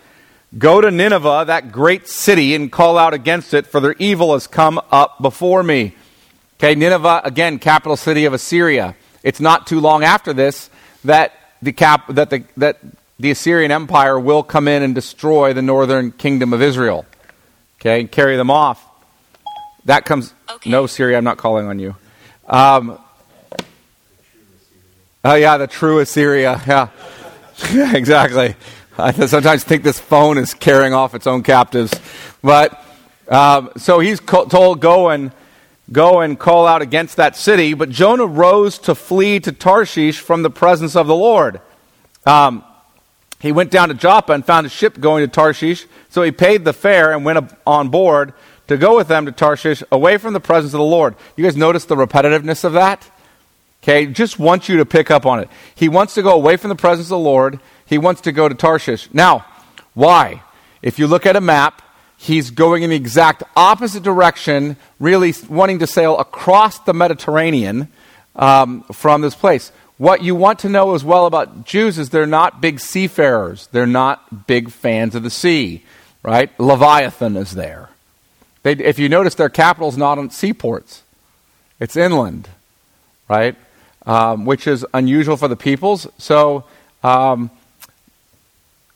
Go 0.57 0.81
to 0.81 0.91
Nineveh, 0.91 1.45
that 1.47 1.73
great 1.73 2.09
city, 2.09 2.55
and 2.55 2.71
call 2.71 2.99
out 2.99 3.15
against 3.15 3.55
it, 3.55 3.67
for 3.67 3.81
their 3.81 3.95
evil 3.99 4.35
has 4.35 4.47
come 4.47 4.79
up 4.91 5.23
before 5.23 5.63
me. 5.63 5.95
Okay, 6.59 6.75
Nineveh, 6.75 7.23
again, 7.25 7.59
capital 7.59 7.97
city 7.97 8.27
of 8.27 8.35
Assyria. 8.35 8.95
It's 9.23 9.41
not 9.41 9.67
too 9.67 9.81
long 9.81 10.05
after 10.05 10.33
this 10.33 10.69
that 11.05 11.33
the, 11.63 11.73
cap, 11.73 12.07
that 12.09 12.31
the, 12.31 12.45
that 12.59 12.79
the 13.19 13.31
Assyrian 13.31 13.71
Empire 13.71 14.19
will 14.21 14.43
come 14.43 14.69
in 14.69 14.83
and 14.83 14.95
destroy 14.95 15.53
the 15.55 15.63
northern 15.63 16.13
kingdom 16.13 16.53
of 16.53 16.61
Israel. 16.61 17.07
Okay, 17.81 18.01
and 18.01 18.13
carry 18.13 18.37
them 18.37 18.51
off. 18.51 18.85
That 19.87 20.05
comes. 20.05 20.35
Okay. 20.49 20.71
No, 20.71 20.87
Syria, 20.87 21.17
I'm 21.17 21.25
not 21.25 21.39
calling 21.39 21.67
on 21.67 21.79
you. 21.79 21.97
Um, 22.47 22.99
oh, 25.25 25.35
yeah, 25.35 25.57
the 25.57 25.67
true 25.67 25.99
Assyria. 25.99 26.61
Yeah. 26.67 26.89
Yeah, 27.73 27.97
exactly. 27.97 28.55
I 28.99 29.13
sometimes 29.27 29.65
think 29.65 29.83
this 29.83 29.99
phone 29.99 30.37
is 30.37 30.53
carrying 30.53 30.93
off 30.93 31.15
its 31.15 31.27
own 31.27 31.43
captives. 31.43 31.99
But 32.43 32.85
um, 33.29 33.71
so 33.79 34.01
he's 34.01 34.21
co- 34.21 34.45
told, 34.45 34.81
go 34.81 35.09
and 35.09 35.33
go 35.91 36.21
and 36.21 36.39
call 36.39 36.67
out 36.67 36.83
against 36.83 37.17
that 37.17 37.37
city. 37.37 37.73
But 37.73 37.89
Jonah 37.89 38.27
rose 38.27 38.79
to 38.81 38.95
flee 38.95 39.41
to 39.41 39.53
Tarshish 39.53 40.21
from 40.21 40.43
the 40.43 40.51
presence 40.51 40.95
of 40.95 41.07
the 41.07 41.17
Lord. 41.17 41.61
Um, 42.27 42.65
he 43.41 43.51
went 43.51 43.71
down 43.71 43.89
to 43.89 43.95
Joppa 43.95 44.33
and 44.33 44.45
found 44.45 44.67
a 44.67 44.71
ship 44.71 45.01
going 45.01 45.25
to 45.25 45.29
Tarshish. 45.29 45.87
So 46.11 46.23
he 46.23 46.31
paid 46.31 46.65
the 46.65 46.73
fare 46.73 47.13
and 47.13 47.25
went 47.25 47.51
on 47.67 47.89
board 47.89 48.35
to 48.69 48.77
go 48.77 48.97
with 48.97 49.09
them 49.09 49.27
to 49.27 49.33
Tarshish, 49.33 49.83
away 49.91 50.19
from 50.19 50.35
the 50.35 50.41
presence 50.41 50.75
of 50.75 50.79
the 50.79 50.85
Lord. 50.85 51.17
You 51.37 51.45
guys 51.45 51.57
notice 51.57 51.87
the 51.87 51.97
repetitiveness 51.97 52.63
of 52.63 52.75
that? 52.75 53.11
Okay, 53.83 54.07
just 54.07 54.39
wants 54.39 54.69
you 54.69 54.77
to 54.77 54.87
pick 54.87 55.11
up 55.11 55.27
on 55.27 55.41
it. 55.41 55.49
He 55.75 55.89
wants 55.89 56.15
to 56.15 56.23
go 56.23 56.33
away 56.33 56.57
from 56.57 56.69
the 56.69 56.77
presence 56.77 57.07
of 57.07 57.11
the 57.11 57.19
Lord. 57.19 57.59
He 57.93 57.99
wants 57.99 58.23
to 58.23 58.33
go 58.33 58.49
to 58.49 58.55
Tarshish. 58.55 59.13
Now, 59.13 59.45
why? 59.93 60.43
If 60.81 60.99
you 60.99 61.07
look 61.07 61.27
at 61.27 61.37
a 61.37 61.43
map, 61.43 61.83
he's 62.17 62.51
going 62.51 62.85
in 62.85 62.89
the 62.89 62.97
exact 62.97 63.43
opposite 63.55 64.03
direction, 64.03 64.79
really 64.99 65.35
wanting 65.47 65.81
to 65.81 65.87
sail 65.87 66.19
across 66.19 66.79
the 66.79 66.95
Mediterranean 66.95 67.89
um, 68.35 68.83
from 68.85 69.21
this 69.21 69.35
place. 69.35 69.73
What 69.99 70.23
you 70.23 70.35
want 70.35 70.61
to 70.61 70.71
know 70.71 70.95
as 70.95 71.05
well 71.05 71.27
about 71.27 71.67
Jews 71.67 71.99
is 71.99 72.09
they're 72.09 72.25
not 72.27 72.63
big 72.63 72.81
seafarers. 72.81 73.69
They're 73.73 73.87
not 73.87 74.47
big 74.47 74.71
fans 74.71 75.15
of 75.15 75.23
the 75.23 75.29
sea, 75.29 75.83
right? 76.23 76.49
Leviathan 76.59 77.37
is 77.37 77.51
there. 77.51 77.91
They, 78.63 78.73
if 78.73 78.99
you 78.99 79.11
notice, 79.11 79.35
their 79.35 79.51
capital's 79.51 79.99
not 79.99 80.17
on 80.17 80.31
seaports. 80.31 81.03
It's 81.79 81.95
inland, 81.95 82.49
right? 83.29 83.55
Um, 84.07 84.47
which 84.47 84.67
is 84.67 84.87
unusual 84.95 85.37
for 85.37 85.47
the 85.47 85.57
peoples. 85.57 86.07
So, 86.17 86.65
um, 87.05 87.51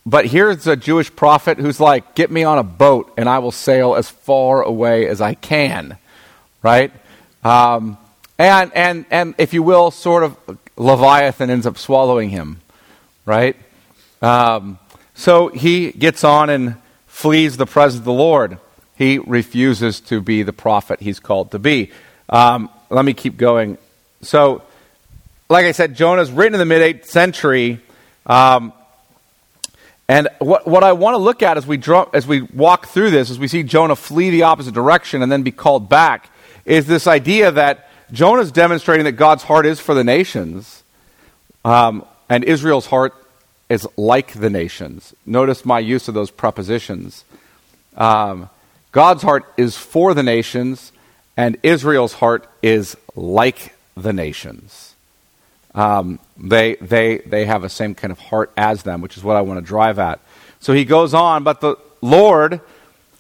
but 0.08 0.26
here's 0.26 0.68
a 0.68 0.76
Jewish 0.76 1.14
prophet 1.14 1.58
who's 1.58 1.80
like, 1.80 2.14
Get 2.14 2.30
me 2.30 2.44
on 2.44 2.58
a 2.58 2.62
boat 2.62 3.12
and 3.16 3.28
I 3.28 3.40
will 3.40 3.50
sail 3.50 3.96
as 3.96 4.08
far 4.08 4.62
away 4.62 5.08
as 5.08 5.20
I 5.20 5.34
can, 5.34 5.98
right? 6.62 6.92
Um, 7.44 7.98
and, 8.38 8.70
and, 8.74 9.04
and 9.10 9.34
if 9.36 9.52
you 9.52 9.64
will, 9.64 9.90
sort 9.90 10.22
of 10.22 10.36
Leviathan 10.76 11.50
ends 11.50 11.66
up 11.66 11.76
swallowing 11.76 12.30
him, 12.30 12.60
right? 13.24 13.56
Um, 14.22 14.78
so 15.14 15.48
he 15.48 15.90
gets 15.90 16.22
on 16.22 16.50
and 16.50 16.76
flees 17.06 17.56
the 17.56 17.66
presence 17.66 17.98
of 17.98 18.04
the 18.04 18.12
Lord. 18.12 18.58
He 18.94 19.18
refuses 19.18 20.00
to 20.02 20.20
be 20.20 20.42
the 20.42 20.52
prophet 20.52 21.00
he's 21.00 21.18
called 21.18 21.50
to 21.50 21.58
be. 21.58 21.90
Um, 22.28 22.70
let 22.90 23.04
me 23.04 23.12
keep 23.12 23.36
going. 23.36 23.78
So, 24.22 24.62
like 25.48 25.66
I 25.66 25.72
said, 25.72 25.96
Jonah's 25.96 26.30
written 26.30 26.54
in 26.54 26.58
the 26.60 26.64
mid 26.66 27.02
8th 27.02 27.06
century. 27.06 27.80
Um, 28.26 28.72
and 30.08 30.28
what, 30.38 30.66
what 30.66 30.84
I 30.84 30.92
want 30.92 31.14
to 31.14 31.18
look 31.18 31.42
at 31.42 31.56
as 31.56 31.66
we, 31.66 31.76
draw, 31.76 32.08
as 32.12 32.26
we 32.26 32.42
walk 32.42 32.86
through 32.86 33.10
this, 33.10 33.30
as 33.30 33.38
we 33.38 33.48
see 33.48 33.62
Jonah 33.62 33.96
flee 33.96 34.30
the 34.30 34.44
opposite 34.44 34.74
direction 34.74 35.22
and 35.22 35.30
then 35.30 35.42
be 35.42 35.50
called 35.50 35.88
back, 35.88 36.30
is 36.64 36.86
this 36.86 37.06
idea 37.06 37.50
that 37.50 37.88
Jonah's 38.12 38.52
demonstrating 38.52 39.04
that 39.04 39.12
God's 39.12 39.42
heart 39.42 39.66
is 39.66 39.80
for 39.80 39.94
the 39.94 40.04
nations, 40.04 40.84
um, 41.64 42.04
and 42.28 42.44
Israel's 42.44 42.86
heart 42.86 43.14
is 43.68 43.86
like 43.96 44.32
the 44.34 44.50
nations. 44.50 45.12
Notice 45.24 45.64
my 45.64 45.80
use 45.80 46.06
of 46.06 46.14
those 46.14 46.30
prepositions. 46.30 47.24
Um, 47.96 48.48
God's 48.92 49.22
heart 49.22 49.44
is 49.56 49.76
for 49.76 50.14
the 50.14 50.22
nations, 50.22 50.92
and 51.36 51.56
Israel's 51.64 52.14
heart 52.14 52.48
is 52.62 52.96
like 53.16 53.74
the 53.96 54.12
nations. 54.12 54.94
Um, 55.74 56.20
they, 56.38 56.76
they, 56.76 57.18
they 57.18 57.46
have 57.46 57.62
the 57.62 57.68
same 57.68 57.94
kind 57.94 58.12
of 58.12 58.18
heart 58.18 58.52
as 58.56 58.82
them, 58.82 59.00
which 59.00 59.16
is 59.16 59.24
what 59.24 59.36
I 59.36 59.40
want 59.40 59.58
to 59.58 59.64
drive 59.64 59.98
at. 59.98 60.20
So 60.60 60.72
he 60.72 60.84
goes 60.84 61.14
on, 61.14 61.44
but 61.44 61.60
the 61.60 61.76
Lord 62.00 62.60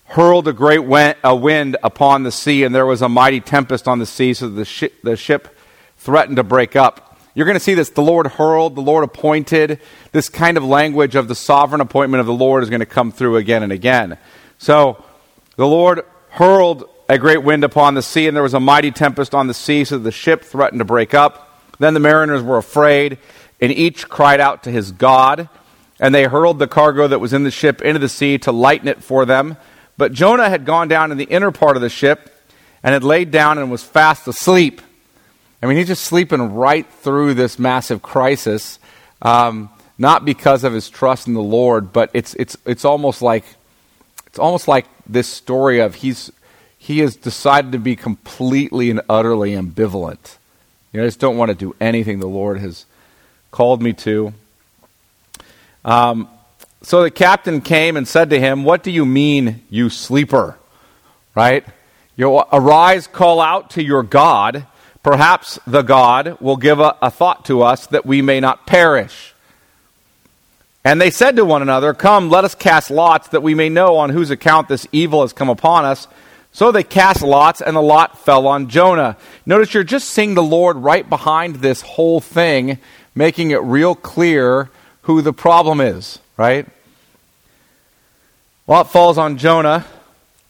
hurled 0.04 0.46
a 0.48 0.52
great 0.52 0.84
wind, 0.84 1.76
upon 1.82 2.22
the 2.22 2.32
sea, 2.32 2.62
and 2.62 2.74
there 2.74 2.86
was 2.86 3.02
a 3.02 3.08
mighty 3.08 3.40
tempest 3.40 3.88
on 3.88 3.98
the 3.98 4.06
sea, 4.06 4.34
so 4.34 4.48
the, 4.48 4.90
the 5.02 5.16
ship 5.16 5.56
threatened 5.98 6.36
to 6.36 6.44
break 6.44 6.76
up. 6.76 7.18
You're 7.34 7.46
going 7.46 7.56
to 7.56 7.60
see 7.60 7.74
this 7.74 7.90
the 7.90 8.02
Lord 8.02 8.26
hurled, 8.26 8.76
the 8.76 8.82
Lord 8.82 9.04
appointed. 9.04 9.80
This 10.12 10.28
kind 10.28 10.56
of 10.56 10.64
language 10.64 11.16
of 11.16 11.28
the 11.28 11.34
sovereign 11.34 11.80
appointment 11.80 12.20
of 12.20 12.26
the 12.26 12.32
Lord 12.32 12.62
is 12.62 12.70
going 12.70 12.80
to 12.80 12.86
come 12.86 13.12
through 13.12 13.36
again 13.36 13.62
and 13.62 13.72
again. 13.72 14.16
So 14.58 15.04
the 15.56 15.66
Lord 15.66 16.02
hurled 16.30 16.88
a 17.08 17.18
great 17.18 17.42
wind 17.42 17.62
upon 17.62 17.94
the 17.94 18.02
sea, 18.02 18.26
and 18.26 18.34
there 18.34 18.42
was 18.42 18.54
a 18.54 18.60
mighty 18.60 18.90
tempest 18.90 19.34
on 19.34 19.48
the 19.48 19.54
sea, 19.54 19.84
so 19.84 19.98
the 19.98 20.12
ship 20.12 20.44
threatened 20.44 20.80
to 20.80 20.84
break 20.84 21.14
up. 21.14 21.45
Then 21.78 21.94
the 21.94 22.00
mariners 22.00 22.42
were 22.42 22.56
afraid, 22.56 23.18
and 23.60 23.72
each 23.72 24.08
cried 24.08 24.40
out 24.40 24.64
to 24.64 24.70
his 24.70 24.92
God. 24.92 25.48
And 25.98 26.14
they 26.14 26.24
hurled 26.24 26.58
the 26.58 26.66
cargo 26.66 27.08
that 27.08 27.20
was 27.20 27.32
in 27.32 27.44
the 27.44 27.50
ship 27.50 27.80
into 27.80 27.98
the 27.98 28.08
sea 28.08 28.38
to 28.38 28.52
lighten 28.52 28.88
it 28.88 29.02
for 29.02 29.24
them. 29.24 29.56
But 29.96 30.12
Jonah 30.12 30.48
had 30.48 30.64
gone 30.64 30.88
down 30.88 31.10
in 31.10 31.18
the 31.18 31.24
inner 31.24 31.50
part 31.50 31.76
of 31.76 31.82
the 31.82 31.88
ship 31.88 32.32
and 32.82 32.92
had 32.92 33.02
laid 33.04 33.30
down 33.30 33.58
and 33.58 33.70
was 33.70 33.82
fast 33.82 34.28
asleep. 34.28 34.80
I 35.62 35.66
mean, 35.66 35.78
he's 35.78 35.86
just 35.86 36.04
sleeping 36.04 36.54
right 36.54 36.86
through 36.86 37.34
this 37.34 37.58
massive 37.58 38.02
crisis, 38.02 38.78
um, 39.22 39.70
not 39.96 40.24
because 40.24 40.64
of 40.64 40.74
his 40.74 40.90
trust 40.90 41.26
in 41.26 41.34
the 41.34 41.42
Lord, 41.42 41.92
but 41.92 42.10
it's, 42.12 42.34
it's, 42.34 42.56
it's, 42.66 42.84
almost 42.84 43.22
like, 43.22 43.44
it's 44.26 44.38
almost 44.38 44.68
like 44.68 44.86
this 45.06 45.26
story 45.26 45.80
of 45.80 45.96
he's, 45.96 46.30
he 46.76 46.98
has 46.98 47.16
decided 47.16 47.72
to 47.72 47.78
be 47.78 47.96
completely 47.96 48.90
and 48.90 49.00
utterly 49.08 49.52
ambivalent. 49.52 50.36
You 50.96 51.02
know, 51.02 51.04
I 51.04 51.08
just 51.08 51.20
don't 51.20 51.36
want 51.36 51.50
to 51.50 51.54
do 51.54 51.76
anything 51.78 52.20
the 52.20 52.26
Lord 52.26 52.58
has 52.58 52.86
called 53.50 53.82
me 53.82 53.92
to. 53.92 54.32
Um, 55.84 56.26
so 56.80 57.02
the 57.02 57.10
captain 57.10 57.60
came 57.60 57.98
and 57.98 58.08
said 58.08 58.30
to 58.30 58.40
him, 58.40 58.64
What 58.64 58.82
do 58.82 58.90
you 58.90 59.04
mean, 59.04 59.62
you 59.68 59.90
sleeper? 59.90 60.56
Right? 61.34 61.66
You 62.16 62.38
arise, 62.50 63.08
call 63.08 63.42
out 63.42 63.68
to 63.72 63.84
your 63.84 64.02
God. 64.02 64.64
Perhaps 65.02 65.58
the 65.66 65.82
God 65.82 66.40
will 66.40 66.56
give 66.56 66.80
a, 66.80 66.96
a 67.02 67.10
thought 67.10 67.44
to 67.44 67.60
us 67.60 67.86
that 67.88 68.06
we 68.06 68.22
may 68.22 68.40
not 68.40 68.66
perish. 68.66 69.34
And 70.82 70.98
they 70.98 71.10
said 71.10 71.36
to 71.36 71.44
one 71.44 71.60
another, 71.60 71.92
Come, 71.92 72.30
let 72.30 72.44
us 72.44 72.54
cast 72.54 72.90
lots 72.90 73.28
that 73.28 73.42
we 73.42 73.54
may 73.54 73.68
know 73.68 73.98
on 73.98 74.08
whose 74.08 74.30
account 74.30 74.68
this 74.68 74.86
evil 74.92 75.20
has 75.20 75.34
come 75.34 75.50
upon 75.50 75.84
us. 75.84 76.08
So 76.56 76.72
they 76.72 76.84
cast 76.84 77.20
lots, 77.20 77.60
and 77.60 77.76
the 77.76 77.82
lot 77.82 78.16
fell 78.16 78.46
on 78.46 78.70
Jonah. 78.70 79.18
Notice 79.44 79.74
you're 79.74 79.84
just 79.84 80.08
seeing 80.08 80.32
the 80.32 80.42
Lord 80.42 80.78
right 80.78 81.06
behind 81.06 81.56
this 81.56 81.82
whole 81.82 82.18
thing 82.18 82.78
making 83.14 83.50
it 83.50 83.60
real 83.60 83.94
clear 83.94 84.70
who 85.02 85.20
the 85.20 85.34
problem 85.34 85.82
is, 85.82 86.18
right? 86.38 86.66
Lot 88.66 88.90
falls 88.90 89.18
on 89.18 89.36
Jonah. 89.36 89.84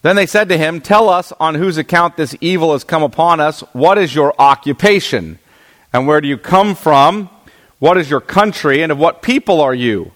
Then 0.01 0.15
they 0.15 0.27
said 0.27 0.47
to 0.47 0.57
him, 0.57 0.79
Tell 0.79 1.09
us 1.09 1.33
on 1.41 1.55
whose 1.55 1.77
account 1.77 2.15
this 2.15 2.37
evil 2.39 2.71
has 2.71 2.85
come 2.85 3.03
upon 3.03 3.41
us. 3.41 3.59
What 3.73 3.97
is 3.97 4.15
your 4.15 4.33
occupation? 4.39 5.39
And 5.91 6.07
where 6.07 6.21
do 6.21 6.29
you 6.29 6.37
come 6.37 6.73
from? 6.73 7.29
What 7.79 7.97
is 7.97 8.09
your 8.09 8.21
country? 8.21 8.81
And 8.81 8.93
of 8.93 8.97
what 8.97 9.21
people 9.21 9.59
are 9.59 9.75
you? 9.75 10.13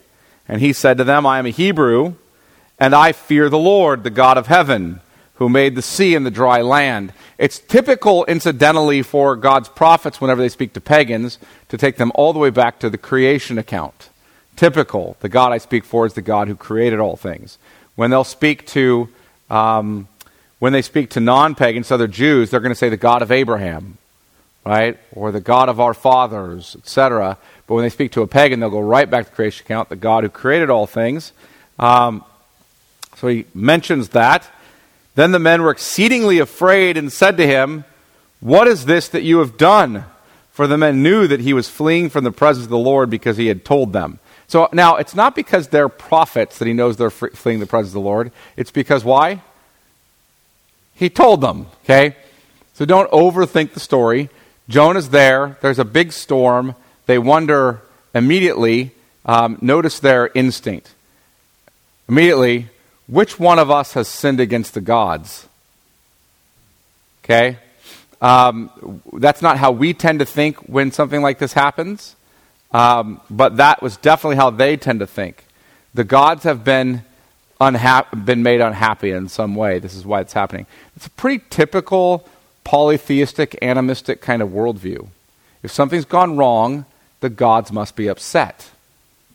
And 0.47 0.61
he 0.61 0.71
said 0.71 0.97
to 0.99 1.03
them, 1.03 1.25
I 1.25 1.37
am 1.37 1.47
a 1.47 1.49
Hebrew, 1.49 2.13
and 2.79 2.95
I 2.95 3.11
fear 3.11 3.49
the 3.49 3.59
Lord, 3.59 4.05
the 4.05 4.09
God 4.09 4.37
of 4.37 4.47
heaven, 4.47 5.01
who 5.41 5.49
made 5.49 5.73
the 5.73 5.81
sea 5.81 6.13
and 6.13 6.23
the 6.23 6.29
dry 6.29 6.61
land. 6.61 7.11
It's 7.39 7.57
typical, 7.57 8.25
incidentally, 8.25 9.01
for 9.01 9.35
God's 9.35 9.69
prophets, 9.69 10.21
whenever 10.21 10.39
they 10.39 10.49
speak 10.49 10.73
to 10.73 10.81
pagans, 10.81 11.39
to 11.69 11.79
take 11.79 11.95
them 11.95 12.11
all 12.13 12.31
the 12.31 12.37
way 12.37 12.51
back 12.51 12.77
to 12.81 12.91
the 12.91 12.97
creation 12.99 13.57
account. 13.57 14.09
Typical. 14.55 15.17
The 15.21 15.29
God 15.29 15.51
I 15.51 15.57
speak 15.57 15.83
for 15.83 16.05
is 16.05 16.13
the 16.13 16.21
God 16.21 16.47
who 16.47 16.53
created 16.53 16.99
all 16.99 17.15
things. 17.15 17.57
When 17.95 18.11
they'll 18.11 18.23
speak 18.23 18.67
to, 18.67 19.09
um, 19.49 20.07
when 20.59 20.73
they 20.73 20.83
speak 20.83 21.09
to 21.09 21.19
non-pagans, 21.19 21.89
other 21.89 22.07
Jews, 22.07 22.51
they're 22.51 22.59
going 22.59 22.69
to 22.69 22.75
say 22.75 22.89
the 22.89 22.95
God 22.95 23.23
of 23.23 23.31
Abraham, 23.31 23.97
right, 24.63 24.99
or 25.11 25.31
the 25.31 25.41
God 25.41 25.69
of 25.69 25.79
our 25.79 25.95
fathers, 25.95 26.75
etc. 26.77 27.39
But 27.65 27.73
when 27.73 27.83
they 27.83 27.89
speak 27.89 28.11
to 28.11 28.21
a 28.21 28.27
pagan, 28.27 28.59
they'll 28.59 28.69
go 28.69 28.79
right 28.79 29.09
back 29.09 29.25
to 29.25 29.31
the 29.31 29.35
creation 29.35 29.65
account, 29.65 29.89
the 29.89 29.95
God 29.95 30.23
who 30.23 30.29
created 30.29 30.69
all 30.69 30.85
things. 30.85 31.33
Um, 31.79 32.23
so 33.15 33.27
he 33.27 33.45
mentions 33.55 34.09
that. 34.09 34.47
Then 35.15 35.31
the 35.31 35.39
men 35.39 35.61
were 35.61 35.71
exceedingly 35.71 36.39
afraid 36.39 36.97
and 36.97 37.11
said 37.11 37.37
to 37.37 37.47
him, 37.47 37.85
What 38.39 38.67
is 38.67 38.85
this 38.85 39.09
that 39.09 39.23
you 39.23 39.39
have 39.39 39.57
done? 39.57 40.05
For 40.51 40.67
the 40.67 40.77
men 40.77 41.01
knew 41.01 41.27
that 41.27 41.39
he 41.39 41.53
was 41.53 41.69
fleeing 41.69 42.09
from 42.09 42.23
the 42.23 42.31
presence 42.31 42.65
of 42.65 42.69
the 42.69 42.77
Lord 42.77 43.09
because 43.09 43.37
he 43.37 43.47
had 43.47 43.65
told 43.65 43.93
them. 43.93 44.19
So 44.47 44.67
now, 44.73 44.97
it's 44.97 45.15
not 45.15 45.33
because 45.33 45.69
they're 45.69 45.87
prophets 45.87 46.59
that 46.59 46.67
he 46.67 46.73
knows 46.73 46.97
they're 46.97 47.09
fleeing 47.09 47.61
the 47.61 47.65
presence 47.65 47.91
of 47.91 47.93
the 47.93 48.01
Lord. 48.01 48.33
It's 48.57 48.71
because 48.71 49.03
why? 49.03 49.41
He 50.93 51.09
told 51.09 51.39
them, 51.39 51.67
okay? 51.83 52.17
So 52.73 52.85
don't 52.85 53.09
overthink 53.11 53.73
the 53.73 53.79
story. 53.79 54.29
Jonah's 54.67 55.09
there. 55.09 55.57
There's 55.61 55.79
a 55.79 55.85
big 55.85 56.11
storm. 56.11 56.75
They 57.05 57.17
wonder 57.17 57.81
immediately, 58.13 58.91
um, 59.25 59.57
notice 59.61 59.99
their 59.99 60.29
instinct. 60.33 60.93
Immediately, 62.09 62.69
which 63.11 63.37
one 63.37 63.59
of 63.59 63.69
us 63.69 63.91
has 63.93 64.07
sinned 64.07 64.39
against 64.39 64.73
the 64.73 64.79
gods? 64.79 65.47
Okay? 67.23 67.57
Um, 68.21 69.01
that's 69.11 69.41
not 69.41 69.57
how 69.57 69.71
we 69.71 69.93
tend 69.93 70.19
to 70.19 70.25
think 70.25 70.55
when 70.59 70.93
something 70.93 71.21
like 71.21 71.37
this 71.37 71.51
happens. 71.51 72.15
Um, 72.71 73.19
but 73.29 73.57
that 73.57 73.81
was 73.81 73.97
definitely 73.97 74.37
how 74.37 74.49
they 74.49 74.77
tend 74.77 75.01
to 75.01 75.07
think. 75.07 75.43
The 75.93 76.05
gods 76.05 76.43
have 76.43 76.63
been, 76.63 77.03
unha- 77.59 78.25
been 78.25 78.43
made 78.43 78.61
unhappy 78.61 79.11
in 79.11 79.27
some 79.27 79.55
way. 79.55 79.79
This 79.79 79.93
is 79.93 80.05
why 80.05 80.21
it's 80.21 80.31
happening. 80.31 80.65
It's 80.95 81.07
a 81.07 81.09
pretty 81.09 81.43
typical 81.49 82.25
polytheistic, 82.63 83.59
animistic 83.61 84.21
kind 84.21 84.41
of 84.41 84.49
worldview. 84.49 85.09
If 85.63 85.71
something's 85.71 86.05
gone 86.05 86.37
wrong, 86.37 86.85
the 87.19 87.29
gods 87.29 87.73
must 87.73 87.97
be 87.97 88.07
upset. 88.07 88.69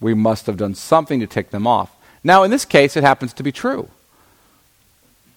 We 0.00 0.14
must 0.14 0.46
have 0.46 0.56
done 0.56 0.74
something 0.74 1.20
to 1.20 1.26
tick 1.26 1.50
them 1.50 1.66
off. 1.66 1.90
Now, 2.26 2.42
in 2.42 2.50
this 2.50 2.64
case, 2.64 2.96
it 2.96 3.04
happens 3.04 3.32
to 3.34 3.44
be 3.44 3.52
true. 3.52 3.88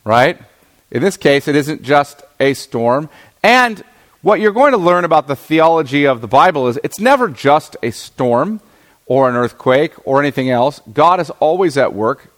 Right? 0.03 0.41
In 0.89 1.03
this 1.03 1.17
case, 1.17 1.47
it 1.47 1.55
isn't 1.55 1.83
just 1.83 2.23
a 2.39 2.55
storm. 2.55 3.09
And 3.43 3.83
what 4.23 4.39
you're 4.39 4.51
going 4.51 4.71
to 4.71 4.79
learn 4.79 5.05
about 5.05 5.27
the 5.27 5.35
theology 5.35 6.07
of 6.07 6.21
the 6.21 6.27
Bible 6.27 6.67
is 6.67 6.79
it's 6.83 6.99
never 6.99 7.29
just 7.29 7.77
a 7.83 7.91
storm 7.91 8.59
or 9.05 9.29
an 9.29 9.35
earthquake 9.35 9.93
or 10.03 10.19
anything 10.19 10.49
else. 10.49 10.81
God 10.91 11.19
is 11.19 11.29
always 11.39 11.77
at 11.77 11.93
work 11.93 12.31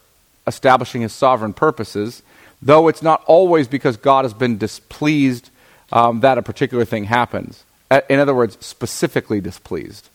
establishing 0.45 1.01
his 1.01 1.13
sovereign 1.13 1.53
purposes, 1.53 2.21
though 2.61 2.89
it's 2.89 3.01
not 3.01 3.23
always 3.27 3.69
because 3.69 3.95
God 3.95 4.25
has 4.25 4.33
been 4.33 4.57
displeased 4.57 5.49
um, 5.93 6.19
that 6.19 6.37
a 6.37 6.41
particular 6.41 6.83
thing 6.83 7.05
happens. 7.05 7.63
In 8.09 8.19
other 8.19 8.35
words, 8.35 8.57
specifically 8.59 9.39
displeased. 9.39 10.09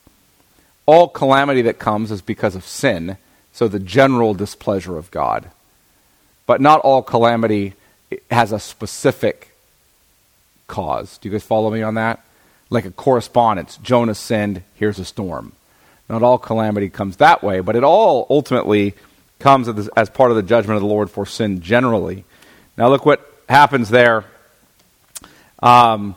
All 0.84 1.09
calamity 1.09 1.62
that 1.62 1.78
comes 1.78 2.11
is 2.11 2.20
because 2.20 2.55
of 2.55 2.66
sin, 2.66 3.16
so 3.57 3.69
the 3.69 3.79
general 3.79 4.35
displeasure 4.35 4.99
of 4.99 5.11
God. 5.11 5.51
But 6.45 6.61
not 6.61 6.81
all 6.81 7.03
calamity 7.03 7.73
has 8.31 8.53
a 8.53 8.61
specific 8.61 9.57
cause. 10.67 11.17
Do 11.17 11.31
you 11.31 11.33
guys 11.33 11.43
follow 11.43 11.71
me 11.71 11.81
on 11.81 11.95
that? 11.95 12.23
Like 12.69 12.85
a 12.85 12.91
correspondence. 12.91 13.79
Jonah 13.79 14.15
sinned, 14.15 14.63
here's 14.75 14.99
a 14.99 15.07
storm. 15.07 15.53
Not 16.07 16.23
all 16.23 16.37
calamity 16.37 16.91
comes 16.91 17.17
that 17.17 17.43
way, 17.43 17.61
but 17.61 17.77
it 17.77 17.83
all 17.83 18.27
ultimately 18.29 18.93
comes 19.39 19.69
as 19.69 20.11
part 20.11 20.31
of 20.31 20.37
the 20.37 20.43
judgment 20.43 20.77
of 20.77 20.83
the 20.83 20.89
Lord 20.89 21.11
for 21.11 21.25
sin 21.25 21.63
generally. 21.63 22.27
Now 22.77 22.91
look 22.91 23.07
what 23.07 23.27
happens 23.49 23.89
there. 23.89 24.27
Um, 25.63 26.15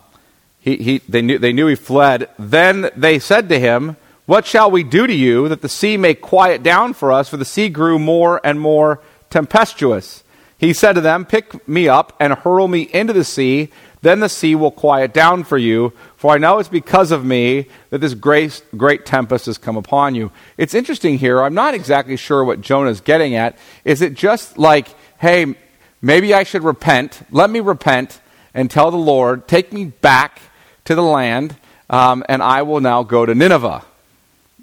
he, 0.60 0.76
he, 0.76 0.98
they, 1.08 1.22
knew, 1.22 1.38
they 1.38 1.54
knew 1.54 1.68
he 1.68 1.76
fled. 1.76 2.28
Then 2.38 2.90
they 2.98 3.18
said 3.18 3.48
to 3.48 3.58
him, 3.58 3.96
What 4.30 4.46
shall 4.46 4.70
we 4.70 4.84
do 4.84 5.08
to 5.08 5.14
you 5.14 5.50
that 5.50 5.64
the 5.64 5.68
sea 5.68 5.98
may 5.98 6.14
quiet 6.14 6.62
down 6.62 6.94
for 6.94 7.12
us? 7.12 7.30
For 7.30 7.38
the 7.38 7.46
sea 7.46 7.68
grew 7.68 7.98
more 7.98 8.40
and 8.44 8.60
more 8.60 9.02
tempestuous. 9.32 10.24
He 10.56 10.72
said 10.72 10.94
to 10.94 11.02
them, 11.02 11.26
Pick 11.26 11.68
me 11.68 11.88
up 11.88 12.16
and 12.20 12.34
hurl 12.34 12.68
me 12.68 12.82
into 12.94 13.12
the 13.12 13.24
sea 13.24 13.72
then 14.02 14.22
the 14.22 14.30
sea 14.30 14.56
will 14.56 14.72
quiet 14.72 15.14
down 15.14 15.44
for 15.44 15.58
you, 15.58 15.94
for 16.16 16.34
I 16.34 16.38
know 16.38 16.60
it's 16.60 16.70
because 16.70 17.12
of 17.12 17.26
me 17.26 17.68
that 17.90 18.00
this 18.00 18.14
great, 18.14 18.64
great 18.78 19.06
tempest 19.06 19.46
has 19.48 19.58
come 19.58 19.76
upon 19.76 20.16
you. 20.16 20.32
It's 20.58 20.74
interesting 20.74 21.18
here. 21.18 21.42
I'm 21.42 21.54
not 21.54 21.74
exactly 21.74 22.16
sure 22.16 22.44
what 22.46 22.62
Jonah's 22.62 23.02
getting 23.02 23.36
at. 23.36 23.58
Is 23.84 24.02
it 24.02 24.14
just 24.14 24.58
like, 24.58 24.88
hey, 25.18 25.56
maybe 26.02 26.34
I 26.34 26.44
should 26.44 26.64
repent? 26.64 27.22
Let 27.30 27.50
me 27.50 27.60
repent 27.60 28.22
and 28.54 28.72
tell 28.72 28.90
the 28.90 28.98
Lord, 28.98 29.48
take 29.48 29.74
me 29.74 29.86
back 29.86 30.42
to 30.86 30.96
the 30.96 31.04
land, 31.04 31.58
um, 31.90 32.24
and 32.30 32.42
I 32.42 32.62
will 32.62 32.80
now 32.80 33.04
go 33.04 33.26
to 33.26 33.36
Nineveh. 33.36 33.84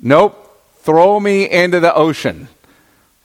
Nope. 0.06 0.40
Throw 0.82 1.18
me 1.18 1.50
into 1.50 1.80
the 1.80 1.92
ocean, 1.92 2.46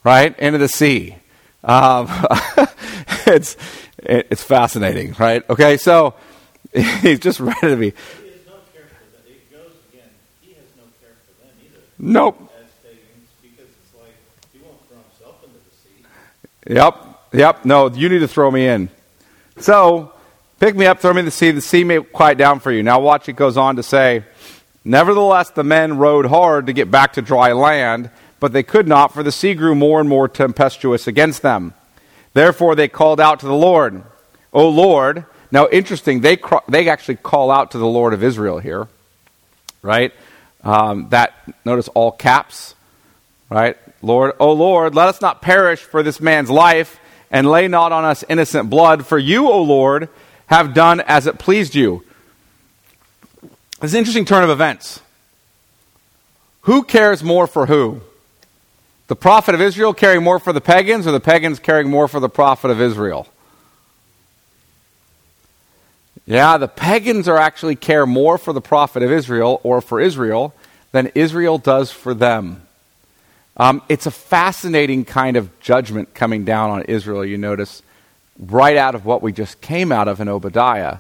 right? 0.04 0.38
Into 0.40 0.58
the 0.58 0.68
sea. 0.68 1.16
Um, 1.64 2.08
it's 3.28 3.56
it's 4.00 4.42
fascinating, 4.42 5.16
right? 5.20 5.48
Okay, 5.48 5.78
so 5.78 6.16
he's 6.74 7.20
just 7.20 7.40
ready 7.40 7.60
to 7.62 7.76
be. 7.76 7.94
Nope. 12.00 12.52
Because 13.44 13.60
it's 13.60 13.94
like 13.96 14.16
he 14.52 14.58
won't 14.58 14.82
throw 14.88 14.98
himself 14.98 15.36
into 15.44 15.60
the 15.60 15.76
sea. 15.76 16.74
Yep, 16.74 17.30
yep. 17.34 17.64
No, 17.64 17.92
you 17.92 18.10
need 18.10 18.20
to 18.20 18.28
throw 18.28 18.50
me 18.50 18.68
in. 18.68 18.90
So, 19.60 20.14
pick 20.60 20.76
me 20.76 20.88
up, 20.88 21.00
throw 21.00 21.14
me 21.14 21.20
in 21.20 21.26
the 21.26 21.32
sea. 21.32 21.52
The 21.52 21.62
sea 21.62 21.84
may 21.84 22.02
quiet 22.02 22.40
down 22.40 22.60
for 22.60 22.72
you. 22.72 22.82
Now, 22.82 23.00
watch. 23.00 23.30
It 23.30 23.34
goes 23.34 23.56
on 23.56 23.76
to 23.76 23.84
say, 23.84 24.24
Nevertheless, 24.84 25.52
the 25.52 25.64
men 25.64 25.98
rowed 25.98 26.26
hard 26.26 26.66
to 26.68 26.74
get 26.74 26.90
back 26.90 27.14
to 27.14 27.22
dry 27.22 27.52
land, 27.54 28.10
but 28.40 28.54
they 28.54 28.64
could 28.64 28.88
not, 28.88 29.14
for 29.14 29.22
the 29.22 29.32
sea 29.32 29.54
grew 29.54 29.76
more 29.76 30.00
and 30.00 30.10
more 30.10 30.28
tempestuous 30.28 31.06
against 31.06 31.44
them. 31.44 31.74
Therefore, 32.34 32.76
they 32.76 32.88
called 32.88 33.20
out 33.20 33.42
to 33.42 33.46
the 33.46 33.54
Lord, 33.54 34.04
O 34.52 34.68
Lord. 34.70 35.26
Now, 35.52 35.68
interesting, 35.68 36.22
they, 36.22 36.38
they 36.68 36.90
actually 36.90 37.18
call 37.18 37.52
out 37.52 37.72
to 37.72 37.78
the 37.78 37.86
Lord 37.86 38.14
of 38.14 38.24
Israel 38.24 38.58
here, 38.58 38.88
right? 39.82 40.14
Um, 40.64 41.10
that, 41.10 41.34
notice 41.66 41.88
all 41.90 42.12
caps, 42.12 42.74
right? 43.50 43.78
Lord, 44.02 44.34
O 44.40 44.54
Lord, 44.54 44.96
let 44.96 45.10
us 45.10 45.22
not 45.22 45.42
perish 45.42 45.82
for 45.82 46.02
this 46.02 46.20
man's 46.20 46.50
life, 46.50 47.00
and 47.30 47.50
lay 47.50 47.68
not 47.68 47.92
on 47.92 48.04
us 48.04 48.24
innocent 48.28 48.70
blood, 48.70 49.06
for 49.06 49.18
you, 49.18 49.48
O 49.50 49.62
Lord, 49.62 50.10
have 50.48 50.74
done 50.74 51.02
as 51.02 51.28
it 51.28 51.38
pleased 51.38 51.76
you. 51.76 52.04
It's 53.82 53.94
an 53.94 54.00
interesting 54.00 54.26
turn 54.26 54.44
of 54.44 54.50
events. 54.50 55.00
Who 56.62 56.84
cares 56.84 57.24
more 57.24 57.48
for 57.48 57.66
who? 57.66 58.02
the 59.12 59.16
prophet 59.18 59.54
of 59.54 59.60
Israel 59.60 59.94
caring 59.94 60.24
more 60.24 60.40
for 60.40 60.54
the 60.54 60.62
pagans 60.62 61.06
or 61.06 61.12
the 61.12 61.20
pagans 61.20 61.60
caring 61.60 61.90
more 61.90 62.08
for 62.08 62.22
the 62.22 62.30
prophet 62.30 62.72
of 62.72 62.80
Israel? 62.80 63.28
Yeah, 66.26 66.58
the 66.58 66.70
pagans 66.70 67.28
are 67.28 67.36
actually 67.38 67.76
care 67.76 68.06
more 68.06 68.38
for 68.38 68.54
the 68.54 68.62
prophet 68.62 69.04
of 69.04 69.12
Israel 69.12 69.60
or 69.64 69.82
for 69.82 70.00
Israel 70.00 70.54
than 70.94 71.12
Israel 71.14 71.58
does 71.58 71.92
for 71.92 72.14
them. 72.14 72.66
Um, 73.58 73.82
it's 73.90 74.06
a 74.06 74.12
fascinating 74.12 75.04
kind 75.04 75.36
of 75.36 75.60
judgment 75.60 76.14
coming 76.14 76.46
down 76.46 76.70
on 76.70 76.84
Israel, 76.84 77.26
you 77.26 77.38
notice, 77.38 77.84
right 78.40 78.78
out 78.78 78.96
of 78.96 79.06
what 79.06 79.22
we 79.22 79.34
just 79.34 79.60
came 79.60 79.92
out 79.92 80.08
of 80.08 80.22
in 80.22 80.30
Obadiah, 80.30 81.00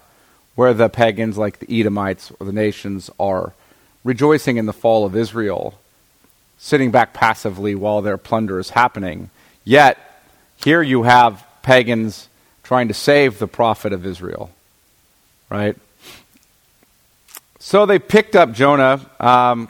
where 0.55 0.73
the 0.73 0.89
pagans, 0.89 1.37
like 1.37 1.59
the 1.59 1.79
Edomites 1.79 2.31
or 2.39 2.45
the 2.45 2.51
nations, 2.51 3.09
are 3.19 3.53
rejoicing 4.03 4.57
in 4.57 4.65
the 4.65 4.73
fall 4.73 5.05
of 5.05 5.15
Israel 5.15 5.75
sitting 6.57 6.91
back 6.91 7.13
passively 7.13 7.73
while 7.73 8.01
their 8.01 8.17
plunder 8.17 8.59
is 8.59 8.71
happening. 8.71 9.29
Yet, 9.63 9.97
here 10.63 10.81
you 10.81 11.03
have 11.03 11.43
pagans 11.63 12.29
trying 12.63 12.87
to 12.87 12.93
save 12.93 13.39
the 13.39 13.47
prophet 13.47 13.93
of 13.93 14.05
Israel. 14.05 14.51
Right? 15.49 15.75
So 17.59 17.85
they 17.85 17.99
picked 17.99 18.35
up 18.35 18.51
Jonah. 18.51 19.01
Um, 19.19 19.69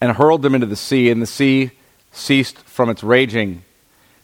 and 0.00 0.12
hurled 0.12 0.42
them 0.42 0.54
into 0.54 0.66
the 0.66 0.76
sea, 0.76 1.10
and 1.10 1.20
the 1.20 1.26
sea 1.26 1.72
ceased 2.12 2.58
from 2.58 2.88
its 2.88 3.04
raging. 3.04 3.62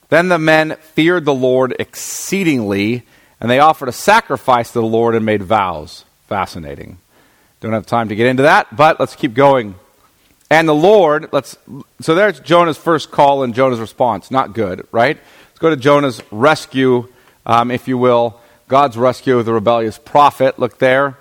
Then 0.08 0.28
the 0.28 0.38
men 0.38 0.76
feared 0.80 1.24
the 1.24 1.34
Lord 1.34 1.76
exceedingly, 1.78 3.02
and 3.40 3.50
they 3.50 3.58
offered 3.58 3.88
a 3.88 3.92
sacrifice 3.92 4.72
to 4.72 4.80
the 4.80 4.86
Lord 4.86 5.14
and 5.14 5.24
made 5.24 5.42
vows. 5.42 6.04
Fascinating. 6.28 6.98
Don't 7.60 7.72
have 7.72 7.86
time 7.86 8.08
to 8.08 8.16
get 8.16 8.26
into 8.26 8.44
that, 8.44 8.74
but 8.74 9.00
let's 9.00 9.16
keep 9.16 9.34
going. 9.34 9.74
And 10.50 10.68
the 10.68 10.74
Lord, 10.74 11.28
let's 11.32 11.56
so 12.00 12.14
there's 12.14 12.38
Jonah's 12.40 12.76
first 12.76 13.10
call 13.10 13.42
and 13.42 13.54
Jonah's 13.54 13.80
response. 13.80 14.30
Not 14.30 14.52
good, 14.52 14.86
right? 14.92 15.16
Let's 15.48 15.58
go 15.58 15.70
to 15.70 15.76
Jonah's 15.76 16.22
rescue, 16.30 17.08
um, 17.44 17.70
if 17.70 17.88
you 17.88 17.98
will. 17.98 18.40
God's 18.68 18.96
rescue 18.96 19.38
of 19.38 19.46
the 19.46 19.52
rebellious 19.52 19.98
prophet. 19.98 20.58
Look 20.58 20.78
there. 20.78 21.16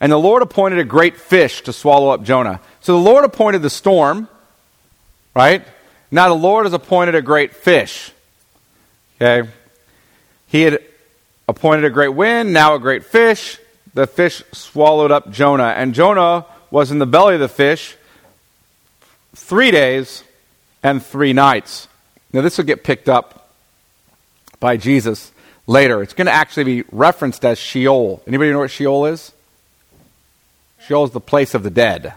And 0.00 0.12
the 0.12 0.18
Lord 0.18 0.42
appointed 0.42 0.78
a 0.78 0.84
great 0.84 1.16
fish 1.16 1.62
to 1.62 1.72
swallow 1.72 2.10
up 2.10 2.22
Jonah. 2.22 2.60
So 2.80 2.92
the 2.92 3.04
Lord 3.04 3.24
appointed 3.24 3.62
the 3.62 3.70
storm, 3.70 4.28
right? 5.34 5.64
Now 6.10 6.28
the 6.28 6.34
Lord 6.34 6.66
has 6.66 6.72
appointed 6.72 7.14
a 7.14 7.22
great 7.22 7.54
fish. 7.54 8.12
Okay? 9.20 9.48
He 10.46 10.62
had 10.62 10.80
appointed 11.48 11.84
a 11.84 11.90
great 11.90 12.14
wind, 12.14 12.52
now 12.52 12.74
a 12.74 12.78
great 12.78 13.04
fish. 13.04 13.58
The 13.94 14.06
fish 14.06 14.42
swallowed 14.52 15.10
up 15.10 15.30
Jonah. 15.30 15.74
And 15.76 15.94
Jonah 15.94 16.44
was 16.70 16.90
in 16.90 16.98
the 16.98 17.06
belly 17.06 17.34
of 17.34 17.40
the 17.40 17.48
fish 17.48 17.96
three 19.34 19.70
days 19.70 20.22
and 20.82 21.02
three 21.02 21.32
nights. 21.32 21.88
Now, 22.32 22.42
this 22.42 22.58
will 22.58 22.64
get 22.64 22.84
picked 22.84 23.08
up 23.08 23.50
by 24.60 24.76
Jesus 24.76 25.32
later. 25.66 26.02
It's 26.02 26.12
going 26.12 26.26
to 26.26 26.32
actually 26.32 26.64
be 26.64 26.84
referenced 26.92 27.44
as 27.44 27.58
Sheol. 27.58 28.22
Anybody 28.26 28.50
know 28.52 28.60
what 28.60 28.70
Sheol 28.70 29.06
is? 29.06 29.32
Sheol 30.80 31.04
is 31.04 31.10
the 31.10 31.20
place 31.20 31.54
of 31.54 31.62
the 31.62 31.70
dead. 31.70 32.14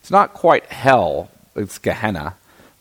It's 0.00 0.10
not 0.10 0.34
quite 0.34 0.66
hell, 0.66 1.30
it's 1.54 1.78
Gehenna, 1.78 2.34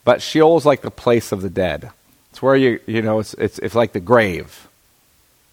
but 0.05 0.21
Sheol 0.21 0.57
is 0.57 0.65
like 0.65 0.81
the 0.81 0.91
place 0.91 1.31
of 1.31 1.41
the 1.41 1.49
dead. 1.49 1.91
It's 2.31 2.41
where 2.41 2.55
you, 2.55 2.79
you 2.85 3.01
know, 3.01 3.19
it's, 3.19 3.33
it's, 3.33 3.59
it's 3.59 3.75
like 3.75 3.93
the 3.93 3.99
grave, 3.99 4.67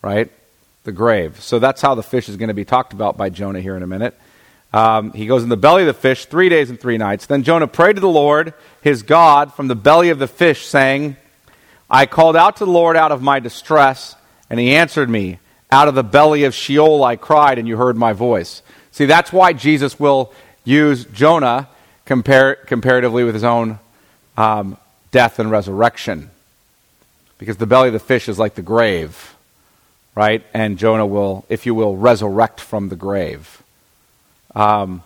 right? 0.04 0.30
The 0.84 0.92
grave. 0.92 1.40
So 1.40 1.58
that's 1.58 1.80
how 1.80 1.94
the 1.94 2.02
fish 2.02 2.28
is 2.28 2.36
going 2.36 2.48
to 2.48 2.54
be 2.54 2.66
talked 2.66 2.92
about 2.92 3.16
by 3.16 3.30
Jonah 3.30 3.62
here 3.62 3.74
in 3.74 3.82
a 3.82 3.86
minute. 3.86 4.14
Um, 4.70 5.12
he 5.12 5.26
goes 5.26 5.42
in 5.42 5.48
the 5.48 5.56
belly 5.56 5.82
of 5.82 5.86
the 5.86 5.94
fish 5.94 6.26
three 6.26 6.50
days 6.50 6.68
and 6.68 6.78
three 6.78 6.98
nights. 6.98 7.24
Then 7.24 7.42
Jonah 7.42 7.66
prayed 7.66 7.94
to 7.94 8.00
the 8.00 8.08
Lord, 8.08 8.52
his 8.82 9.02
God, 9.02 9.54
from 9.54 9.68
the 9.68 9.74
belly 9.74 10.10
of 10.10 10.18
the 10.18 10.26
fish, 10.26 10.66
saying, 10.66 11.16
I 11.88 12.04
called 12.04 12.36
out 12.36 12.56
to 12.58 12.66
the 12.66 12.70
Lord 12.70 12.96
out 12.96 13.12
of 13.12 13.22
my 13.22 13.40
distress, 13.40 14.14
and 14.50 14.60
he 14.60 14.74
answered 14.74 15.08
me. 15.08 15.38
Out 15.70 15.88
of 15.88 15.94
the 15.94 16.04
belly 16.04 16.44
of 16.44 16.54
Sheol 16.54 17.02
I 17.02 17.16
cried, 17.16 17.58
and 17.58 17.66
you 17.66 17.78
heard 17.78 17.96
my 17.96 18.12
voice. 18.12 18.62
See, 18.92 19.06
that's 19.06 19.32
why 19.32 19.54
Jesus 19.54 19.98
will 19.98 20.32
use 20.64 21.06
Jonah 21.06 21.68
compar- 22.06 22.66
comparatively 22.66 23.24
with 23.24 23.34
his 23.34 23.42
own 23.42 23.78
um, 24.36 24.76
death 25.10 25.38
and 25.38 25.50
resurrection 25.50 26.30
because 27.38 27.56
the 27.56 27.66
belly 27.66 27.88
of 27.88 27.92
the 27.92 27.98
fish 27.98 28.28
is 28.28 28.38
like 28.38 28.54
the 28.54 28.62
grave, 28.62 29.33
right? 30.14 30.44
And 30.54 30.78
Jonah 30.78 31.06
will, 31.06 31.44
if 31.48 31.66
you 31.66 31.74
will, 31.74 31.96
resurrect 31.96 32.60
from 32.60 32.88
the 32.88 32.96
grave. 32.96 33.62
Um, 34.54 35.02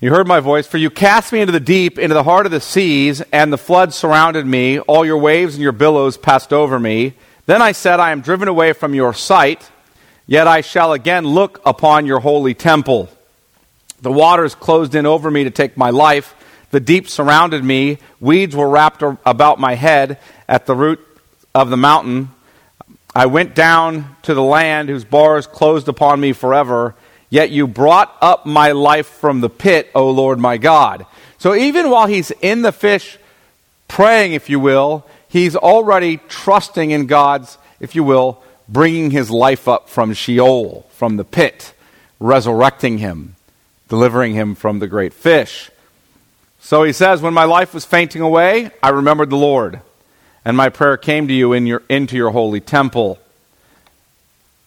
you 0.00 0.10
heard 0.10 0.26
my 0.26 0.40
voice, 0.40 0.66
for 0.66 0.76
you 0.76 0.90
cast 0.90 1.32
me 1.32 1.40
into 1.40 1.52
the 1.52 1.60
deep, 1.60 1.98
into 1.98 2.14
the 2.14 2.22
heart 2.22 2.46
of 2.46 2.52
the 2.52 2.60
seas, 2.60 3.22
and 3.32 3.52
the 3.52 3.58
flood 3.58 3.94
surrounded 3.94 4.46
me. 4.46 4.78
All 4.80 5.04
your 5.04 5.18
waves 5.18 5.54
and 5.54 5.62
your 5.62 5.72
billows 5.72 6.16
passed 6.16 6.52
over 6.52 6.78
me. 6.78 7.14
Then 7.46 7.62
I 7.62 7.72
said, 7.72 8.00
I 8.00 8.10
am 8.12 8.20
driven 8.20 8.48
away 8.48 8.72
from 8.72 8.94
your 8.94 9.14
sight, 9.14 9.70
yet 10.26 10.46
I 10.46 10.60
shall 10.60 10.92
again 10.92 11.26
look 11.26 11.60
upon 11.64 12.06
your 12.06 12.20
holy 12.20 12.54
temple. 12.54 13.08
The 14.02 14.12
waters 14.12 14.54
closed 14.54 14.94
in 14.94 15.06
over 15.06 15.30
me 15.30 15.44
to 15.44 15.50
take 15.50 15.76
my 15.76 15.90
life. 15.90 16.34
The 16.70 16.80
deep 16.80 17.08
surrounded 17.08 17.64
me. 17.64 17.98
Weeds 18.20 18.56
were 18.56 18.68
wrapped 18.68 19.02
about 19.02 19.60
my 19.60 19.74
head 19.74 20.18
at 20.48 20.66
the 20.66 20.74
root 20.74 21.00
of 21.54 21.70
the 21.70 21.76
mountain. 21.76 22.30
I 23.14 23.26
went 23.26 23.54
down 23.54 24.16
to 24.22 24.34
the 24.34 24.42
land 24.42 24.88
whose 24.88 25.04
bars 25.04 25.46
closed 25.46 25.88
upon 25.88 26.20
me 26.20 26.32
forever. 26.32 26.94
Yet 27.30 27.50
you 27.50 27.66
brought 27.66 28.16
up 28.20 28.46
my 28.46 28.72
life 28.72 29.06
from 29.06 29.40
the 29.40 29.50
pit, 29.50 29.90
O 29.94 30.10
Lord 30.10 30.38
my 30.38 30.56
God. 30.56 31.06
So 31.38 31.54
even 31.54 31.90
while 31.90 32.06
he's 32.06 32.30
in 32.30 32.62
the 32.62 32.72
fish, 32.72 33.18
praying, 33.88 34.32
if 34.34 34.48
you 34.48 34.58
will, 34.58 35.06
he's 35.28 35.56
already 35.56 36.18
trusting 36.28 36.90
in 36.90 37.06
God's, 37.06 37.58
if 37.80 37.94
you 37.94 38.04
will, 38.04 38.42
bringing 38.68 39.10
his 39.10 39.30
life 39.30 39.68
up 39.68 39.88
from 39.88 40.12
Sheol, 40.14 40.86
from 40.90 41.16
the 41.16 41.24
pit, 41.24 41.72
resurrecting 42.18 42.98
him, 42.98 43.36
delivering 43.88 44.34
him 44.34 44.54
from 44.54 44.78
the 44.78 44.86
great 44.86 45.12
fish. 45.12 45.70
So 46.60 46.82
he 46.82 46.92
says, 46.92 47.20
When 47.20 47.34
my 47.34 47.44
life 47.44 47.74
was 47.74 47.84
fainting 47.84 48.22
away, 48.22 48.70
I 48.82 48.88
remembered 48.88 49.30
the 49.30 49.36
Lord, 49.36 49.80
and 50.44 50.56
my 50.56 50.68
prayer 50.68 50.96
came 50.96 51.26
to 51.28 51.34
you 51.34 51.52
in 51.52 51.66
your, 51.66 51.82
into 51.88 52.16
your 52.16 52.30
holy 52.30 52.60
temple. 52.60 53.18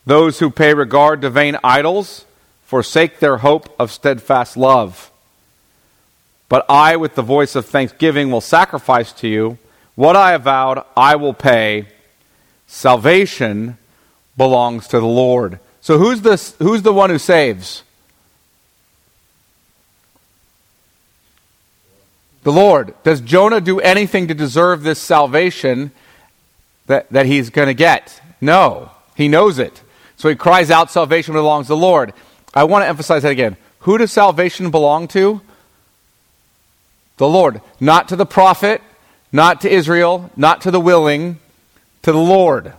Those 0.05 0.39
who 0.39 0.49
pay 0.49 0.73
regard 0.73 1.21
to 1.21 1.29
vain 1.29 1.57
idols 1.63 2.25
forsake 2.65 3.19
their 3.19 3.37
hope 3.37 3.73
of 3.79 3.91
steadfast 3.91 4.57
love. 4.57 5.11
But 6.49 6.65
I, 6.69 6.95
with 6.95 7.15
the 7.15 7.21
voice 7.21 7.55
of 7.55 7.65
thanksgiving, 7.65 8.31
will 8.31 8.41
sacrifice 8.41 9.11
to 9.13 9.27
you. 9.27 9.57
What 9.95 10.15
I 10.15 10.31
have 10.31 10.43
vowed, 10.43 10.83
I 10.95 11.15
will 11.15 11.33
pay. 11.33 11.87
Salvation 12.67 13.77
belongs 14.37 14.87
to 14.87 14.99
the 14.99 15.05
Lord. 15.05 15.59
So 15.81 15.97
who's, 15.97 16.21
this, 16.21 16.55
who's 16.59 16.83
the 16.83 16.93
one 16.93 17.09
who 17.09 17.17
saves? 17.17 17.83
The 22.47 22.53
Lord. 22.53 22.93
Does 23.03 23.19
Jonah 23.19 23.59
do 23.59 23.81
anything 23.81 24.29
to 24.29 24.33
deserve 24.33 24.81
this 24.81 24.99
salvation 24.99 25.91
that, 26.85 27.09
that 27.11 27.25
he's 27.25 27.49
going 27.49 27.67
to 27.67 27.73
get? 27.73 28.21
No. 28.39 28.89
He 29.17 29.27
knows 29.27 29.59
it. 29.59 29.83
So 30.15 30.29
he 30.29 30.35
cries 30.35 30.71
out, 30.71 30.89
Salvation 30.89 31.33
belongs 31.33 31.65
to 31.65 31.73
the 31.73 31.75
Lord. 31.75 32.13
I 32.53 32.63
want 32.63 32.83
to 32.83 32.87
emphasize 32.87 33.23
that 33.23 33.33
again. 33.33 33.57
Who 33.79 33.97
does 33.97 34.13
salvation 34.13 34.71
belong 34.71 35.09
to? 35.09 35.41
The 37.17 37.27
Lord. 37.27 37.59
Not 37.81 38.07
to 38.07 38.15
the 38.15 38.25
prophet, 38.25 38.81
not 39.29 39.59
to 39.61 39.69
Israel, 39.69 40.31
not 40.37 40.61
to 40.61 40.71
the 40.71 40.79
willing, 40.79 41.39
to 42.03 42.13
the 42.13 42.17
Lord. 42.17 42.71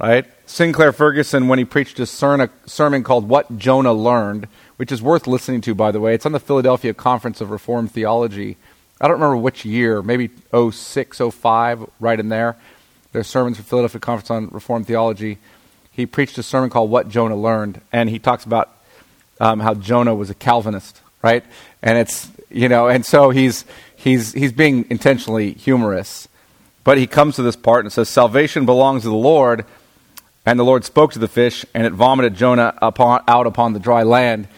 Right? 0.00 0.26
Sinclair 0.44 0.90
Ferguson, 0.90 1.46
when 1.46 1.60
he 1.60 1.64
preached 1.64 2.00
a 2.00 2.06
sermon 2.06 3.04
called 3.04 3.28
What 3.28 3.58
Jonah 3.58 3.92
Learned, 3.92 4.48
which 4.76 4.90
is 4.90 5.00
worth 5.00 5.28
listening 5.28 5.60
to, 5.60 5.74
by 5.76 5.92
the 5.92 6.00
way, 6.00 6.14
it's 6.14 6.26
on 6.26 6.32
the 6.32 6.40
Philadelphia 6.40 6.94
Conference 6.94 7.40
of 7.40 7.52
Reformed 7.52 7.92
Theology. 7.92 8.56
I 9.00 9.06
don't 9.06 9.20
remember 9.20 9.36
which 9.36 9.64
year, 9.64 10.02
maybe 10.02 10.30
06, 10.52 11.18
05, 11.18 11.88
right 12.00 12.18
in 12.18 12.28
there. 12.28 12.56
There's 13.12 13.28
sermons 13.28 13.56
for 13.56 13.62
Philadelphia 13.62 14.00
Conference 14.00 14.30
on 14.30 14.48
Reformed 14.48 14.86
Theology. 14.86 15.38
He 15.92 16.04
preached 16.04 16.36
a 16.38 16.42
sermon 16.42 16.68
called 16.68 16.90
What 16.90 17.08
Jonah 17.08 17.36
Learned, 17.36 17.80
and 17.92 18.10
he 18.10 18.18
talks 18.18 18.44
about 18.44 18.70
um, 19.40 19.60
how 19.60 19.74
Jonah 19.74 20.14
was 20.14 20.30
a 20.30 20.34
Calvinist, 20.34 21.00
right? 21.22 21.44
And 21.80 21.96
it's, 21.96 22.28
you 22.50 22.68
know, 22.68 22.88
and 22.88 23.06
so 23.06 23.30
he's, 23.30 23.64
he's, 23.94 24.32
he's 24.32 24.52
being 24.52 24.84
intentionally 24.90 25.52
humorous. 25.52 26.26
But 26.82 26.98
he 26.98 27.06
comes 27.06 27.36
to 27.36 27.42
this 27.42 27.56
part 27.56 27.84
and 27.84 27.92
says, 27.92 28.08
Salvation 28.08 28.66
belongs 28.66 29.02
to 29.02 29.08
the 29.08 29.14
Lord. 29.14 29.64
And 30.44 30.58
the 30.58 30.64
Lord 30.64 30.84
spoke 30.84 31.12
to 31.12 31.18
the 31.18 31.28
fish, 31.28 31.66
and 31.74 31.86
it 31.86 31.92
vomited 31.92 32.34
Jonah 32.34 32.76
upon, 32.80 33.22
out 33.28 33.46
upon 33.46 33.74
the 33.74 33.78
dry 33.78 34.02
land. 34.02 34.48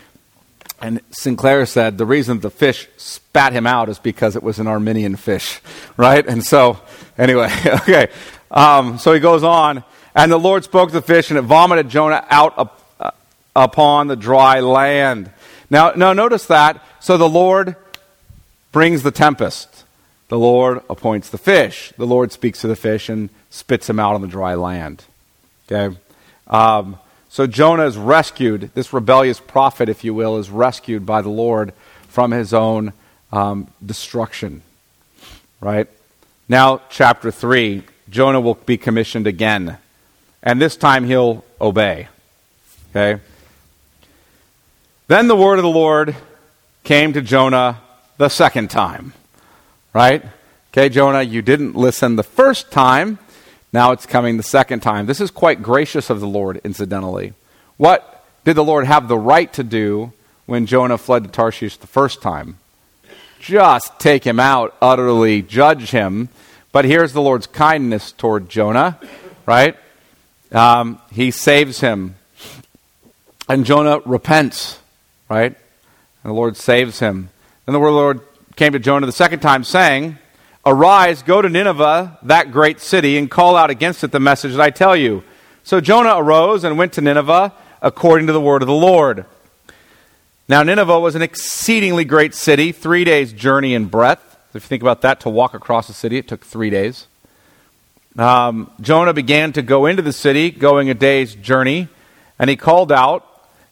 And 0.81 1.01
Sinclair 1.11 1.67
said 1.67 1.99
the 1.99 2.07
reason 2.07 2.41
the 2.41 2.51
fish 2.51 2.89
spat 2.97 3.53
him 3.53 3.67
out 3.67 3.89
is 3.89 3.99
because 3.99 4.35
it 4.35 4.43
was 4.43 4.59
an 4.59 4.67
Arminian 4.67 5.17
fish, 5.17 5.61
right? 5.97 6.27
And 6.27 6.45
so, 6.45 6.81
anyway, 7.19 7.51
okay. 7.67 8.09
Um, 8.51 8.99
so 8.99 9.13
he 9.13 9.21
goes 9.21 9.43
on, 9.43 9.85
and 10.15 10.33
the 10.33 10.39
Lord 10.39 10.65
spoke 10.65 10.89
to 10.89 10.95
the 10.95 11.03
fish, 11.03 11.31
and 11.31 11.39
it 11.39 11.43
vomited 11.43 11.89
Jonah 11.89 12.25
out 12.31 12.59
up, 12.59 12.81
uh, 12.99 13.11
upon 13.55 14.09
the 14.09 14.17
dry 14.17 14.61
land. 14.61 15.31
Now, 15.69 15.93
now 15.93 16.13
notice 16.13 16.47
that. 16.47 16.85
So 16.99 17.17
the 17.17 17.29
Lord 17.29 17.77
brings 18.73 19.03
the 19.03 19.11
tempest. 19.11 19.85
The 20.29 20.39
Lord 20.39 20.83
appoints 20.89 21.31
the 21.31 21.39
fish. 21.39 21.93
The 21.97 22.07
Lord 22.07 22.33
speaks 22.33 22.61
to 22.61 22.69
the 22.69 22.77
fish 22.77 23.09
and 23.09 23.31
spits 23.51 23.89
him 23.91 23.99
out 23.99 24.15
on 24.15 24.21
the 24.21 24.29
dry 24.29 24.55
land. 24.55 25.05
Okay. 25.71 25.97
Um, 26.47 26.99
so 27.31 27.47
Jonah 27.47 27.87
is 27.87 27.97
rescued, 27.97 28.73
this 28.75 28.93
rebellious 28.93 29.39
prophet, 29.39 29.89
if 29.89 30.03
you 30.03 30.13
will, 30.13 30.37
is 30.37 30.51
rescued 30.51 31.07
by 31.07 31.23
the 31.23 31.29
Lord 31.29 31.73
from 32.09 32.33
his 32.33 32.53
own 32.53 32.93
um, 33.31 33.69
destruction. 33.85 34.63
Right? 35.61 35.87
Now, 36.49 36.83
chapter 36.91 37.31
3, 37.31 37.85
Jonah 38.11 38.41
will 38.41 38.57
be 38.57 38.77
commissioned 38.77 39.29
again. 39.29 39.79
And 40.43 40.61
this 40.61 40.77
time 40.77 41.05
he'll 41.05 41.45
obey. 41.61 42.09
Okay? 42.91 43.23
Then 45.07 45.29
the 45.29 45.37
word 45.37 45.61
of 45.61 45.63
the 45.63 45.69
Lord 45.69 46.17
came 46.83 47.13
to 47.13 47.23
Jonah 47.23 47.81
the 48.17 48.29
second 48.29 48.71
time. 48.71 49.13
Right? 49.95 50.25
Okay, 50.73 50.89
Jonah, 50.89 51.23
you 51.23 51.43
didn't 51.43 51.77
listen 51.77 52.17
the 52.17 52.25
first 52.25 52.73
time. 52.73 53.21
Now 53.73 53.93
it's 53.93 54.07
coming 54.07 54.37
the 54.37 54.43
second 54.43 54.81
time. 54.81 55.07
This 55.07 55.21
is 55.21 55.31
quite 55.31 55.63
gracious 55.63 56.11
of 56.11 56.21
the 56.21 56.27
Lord, 56.27 56.61
incidentally. 56.65 57.35
What 57.77 58.25
did 58.45 58.57
the 58.57 58.65
Lord 58.65 58.87
have 58.87 59.09
the 59.09 59.19
right 59.19 59.53
to 59.55 59.63
do 59.63 60.13
when 60.47 60.67
Jonah 60.67 60.99
fled 60.99 61.25
to 61.25 61.31
Tarshish 61.31 61.77
the 61.77 61.87
first 61.87 62.21
time? 62.21 62.59
just 63.41 63.99
take 63.99 64.25
him 64.25 64.39
out, 64.39 64.77
utterly 64.81 65.43
judge 65.43 65.91
him. 65.91 66.29
But 66.73 66.85
here's 66.85 67.13
the 67.13 67.23
Lord's 67.23 67.47
kindness 67.47 68.13
toward 68.13 68.49
Jonah, 68.49 69.01
right? 69.47 69.77
Um, 70.53 71.01
he 71.11 71.33
saves 71.33 71.81
him. 71.81 72.15
And 73.49 73.65
Jonah 73.65 73.99
repents, 74.05 74.79
right? 75.29 75.57
And 76.23 76.31
the 76.31 76.35
Lord 76.35 76.57
saves 76.57 77.01
him. 77.01 77.31
Then 77.67 77.73
the 77.73 77.81
Lord 77.81 78.21
came 78.55 78.75
to 78.75 78.79
Jonah 78.79 79.07
the 79.07 79.13
second 79.13 79.41
time, 79.41 79.65
saying, 79.65 80.19
Arise, 80.67 81.23
go 81.23 81.41
to 81.41 81.49
Nineveh, 81.49 82.19
that 82.23 82.53
great 82.53 82.81
city, 82.81 83.17
and 83.17 83.31
call 83.31 83.57
out 83.57 83.71
against 83.71 84.05
it 84.05 84.13
the 84.13 84.21
message 84.21 84.53
that 84.53 84.61
I 84.61 84.71
tell 84.71 84.95
you. 84.95 85.25
So 85.63 85.81
Jonah 85.81 86.15
arose 86.17 86.65
and 86.65 86.77
went 86.77 86.93
to 86.95 87.01
Nineveh 87.01 87.53
according 87.81 88.27
to 88.27 88.33
the 88.33 88.41
word 88.41 88.63
of 88.63 88.69
the 88.69 88.75
Lord. 88.75 89.25
Now, 90.49 90.63
Nineveh 90.63 90.99
was 90.99 91.15
an 91.15 91.23
exceedingly 91.23 92.05
great 92.05 92.35
city, 92.35 92.73
three 92.73 93.05
days' 93.05 93.33
journey 93.33 93.73
in 93.73 93.87
breadth. 93.87 94.37
If 94.53 94.65
you 94.65 94.69
think 94.69 94.83
about 94.83 95.01
that, 95.03 95.21
to 95.21 95.31
walk 95.31 95.55
across 95.55 95.87
the 95.87 95.95
city, 95.95 96.19
it 96.19 96.27
took 96.27 96.45
three 96.45 96.71
days. 96.71 97.07
Um, 98.19 98.71
Jonah 98.81 99.13
began 99.13 99.53
to 99.53 99.63
go 99.63 99.87
into 99.87 100.03
the 100.03 100.13
city, 100.13 100.51
going 100.51 100.91
a 100.91 100.95
day's 100.95 101.35
journey, 101.37 101.89
and 102.39 102.51
he 102.51 102.57
called 102.57 102.91
out, 102.91 103.27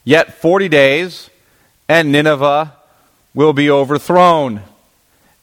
Yet 0.04 0.32
40 0.40 0.70
days, 0.70 1.28
and 1.86 2.10
Nineveh 2.10 2.74
will 3.34 3.52
be 3.52 3.68
overthrown. 3.68 4.62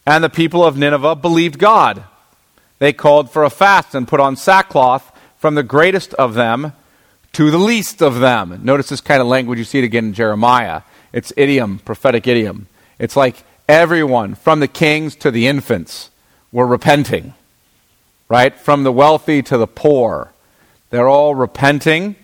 And 0.05 0.23
the 0.23 0.29
people 0.29 0.63
of 0.63 0.77
Nineveh 0.77 1.15
believed 1.15 1.57
God. 1.57 2.03
They 2.79 2.93
called 2.93 3.31
for 3.31 3.43
a 3.43 3.49
fast 3.49 3.95
and 3.95 4.07
put 4.07 4.19
on 4.19 4.35
sackcloth 4.35 5.11
from 5.37 5.55
the 5.55 5.63
greatest 5.63 6.13
of 6.15 6.33
them 6.33 6.73
to 7.33 7.51
the 7.51 7.57
least 7.57 8.01
of 8.01 8.19
them. 8.19 8.61
Notice 8.63 8.89
this 8.89 9.01
kind 9.01 9.21
of 9.21 9.27
language, 9.27 9.59
you 9.59 9.65
see 9.65 9.79
it 9.79 9.83
again 9.83 10.05
in 10.05 10.13
Jeremiah. 10.13 10.83
It's 11.11 11.33
idiom, 11.35 11.79
prophetic 11.79 12.27
idiom. 12.27 12.67
It's 12.99 13.15
like 13.15 13.43
everyone, 13.67 14.35
from 14.35 14.59
the 14.59 14.67
kings 14.67 15.15
to 15.17 15.31
the 15.31 15.47
infants, 15.47 16.11
were 16.51 16.67
repenting, 16.67 17.33
right? 18.29 18.57
From 18.57 18.83
the 18.83 18.91
wealthy 18.91 19.41
to 19.43 19.57
the 19.57 19.67
poor. 19.67 20.31
They're 20.91 21.09
all 21.09 21.35
repenting, 21.35 22.15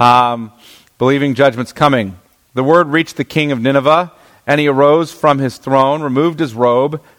um, 0.00 0.52
believing 0.98 1.34
judgment's 1.34 1.72
coming. 1.72 2.16
The 2.54 2.64
word 2.64 2.88
reached 2.88 3.16
the 3.16 3.24
king 3.24 3.52
of 3.52 3.60
Nineveh, 3.60 4.12
and 4.46 4.60
he 4.60 4.66
arose 4.66 5.12
from 5.12 5.38
his 5.38 5.58
throne, 5.58 6.02
removed 6.02 6.40
his 6.40 6.54
robe, 6.54 7.00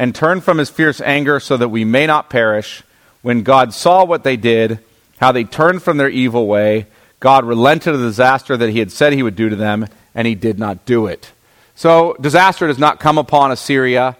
and 0.00 0.14
turn 0.14 0.40
from 0.40 0.56
his 0.56 0.70
fierce 0.70 1.02
anger 1.02 1.38
so 1.38 1.58
that 1.58 1.68
we 1.68 1.84
may 1.84 2.06
not 2.06 2.30
perish. 2.30 2.82
When 3.20 3.42
God 3.42 3.74
saw 3.74 4.02
what 4.02 4.24
they 4.24 4.38
did, 4.38 4.78
how 5.18 5.30
they 5.30 5.44
turned 5.44 5.82
from 5.82 5.98
their 5.98 6.08
evil 6.08 6.46
way, 6.46 6.86
God 7.20 7.44
relented 7.44 7.92
of 7.92 8.00
the 8.00 8.06
disaster 8.06 8.56
that 8.56 8.70
he 8.70 8.78
had 8.78 8.90
said 8.90 9.12
he 9.12 9.22
would 9.22 9.36
do 9.36 9.50
to 9.50 9.56
them, 9.56 9.86
and 10.14 10.26
he 10.26 10.34
did 10.34 10.58
not 10.58 10.86
do 10.86 11.06
it. 11.06 11.32
So, 11.74 12.16
disaster 12.18 12.66
does 12.66 12.78
not 12.78 12.98
come 12.98 13.18
upon 13.18 13.52
Assyria 13.52 14.16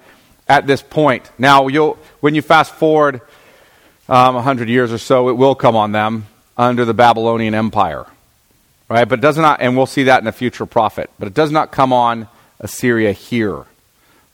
at 0.46 0.66
this 0.66 0.82
point. 0.82 1.30
Now, 1.38 1.66
when 1.66 2.34
you 2.34 2.42
fast 2.42 2.74
forward 2.74 3.22
um, 4.06 4.34
100 4.34 4.68
years 4.68 4.92
or 4.92 4.98
so, 4.98 5.30
it 5.30 5.38
will 5.38 5.54
come 5.54 5.76
on 5.76 5.92
them 5.92 6.26
under 6.58 6.84
the 6.84 6.92
Babylonian 6.92 7.54
Empire. 7.54 8.04
Right? 8.86 9.08
But 9.08 9.20
it 9.20 9.22
does 9.22 9.38
not, 9.38 9.62
and 9.62 9.78
we'll 9.78 9.86
see 9.86 10.02
that 10.02 10.20
in 10.20 10.26
a 10.26 10.32
future 10.32 10.66
prophet, 10.66 11.08
but 11.18 11.26
it 11.26 11.32
does 11.32 11.50
not 11.50 11.72
come 11.72 11.94
on 11.94 12.28
Assyria 12.58 13.12
here. 13.12 13.64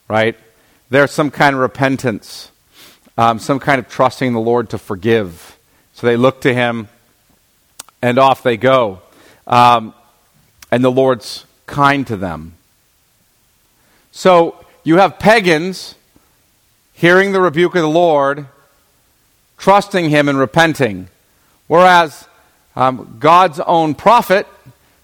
Right? 0.09 0.35
There's 0.89 1.11
some 1.11 1.31
kind 1.31 1.53
of 1.53 1.61
repentance, 1.61 2.51
um, 3.17 3.39
some 3.39 3.59
kind 3.59 3.79
of 3.79 3.89
trusting 3.89 4.33
the 4.33 4.39
Lord 4.39 4.69
to 4.69 4.77
forgive. 4.77 5.57
So 5.93 6.07
they 6.07 6.15
look 6.15 6.41
to 6.41 6.53
him, 6.53 6.87
and 8.01 8.17
off 8.17 8.43
they 8.43 8.57
go. 8.57 9.01
Um, 9.45 9.93
and 10.71 10.83
the 10.83 10.91
Lord's 10.91 11.45
kind 11.65 12.05
to 12.07 12.15
them. 12.15 12.53
So 14.11 14.63
you 14.83 14.97
have 14.97 15.19
pagans 15.19 15.95
hearing 16.93 17.31
the 17.31 17.41
rebuke 17.41 17.75
of 17.75 17.81
the 17.81 17.89
Lord, 17.89 18.47
trusting 19.57 20.09
him 20.09 20.29
and 20.29 20.39
repenting. 20.39 21.09
Whereas 21.67 22.27
um, 22.75 23.17
God's 23.19 23.59
own 23.59 23.93
prophet, 23.93 24.47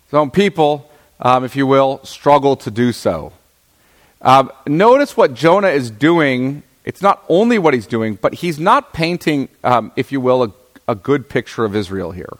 his 0.06 0.14
own 0.14 0.32
people, 0.32 0.90
um, 1.20 1.44
if 1.44 1.56
you 1.56 1.68
will, 1.68 2.00
struggle 2.04 2.56
to 2.58 2.72
do 2.72 2.92
so. 2.94 3.34
Um, 4.24 4.52
notice 4.66 5.16
what 5.16 5.34
Jonah 5.34 5.70
is 5.70 5.92
doing. 5.92 6.64
It's 6.86 7.02
not 7.02 7.24
only 7.30 7.60
what 7.60 7.74
he's 7.74 7.88
doing, 7.88 8.16
but 8.16 8.36
he's 8.36 8.60
not 8.60 8.94
painting, 8.94 9.50
um, 9.64 9.92
if 9.96 10.12
you 10.12 10.20
will, 10.20 10.44
a 10.44 10.54
a 10.88 10.96
good 10.96 11.30
picture 11.30 11.66
of 11.66 11.76
Israel 11.76 12.12
here. 12.12 12.38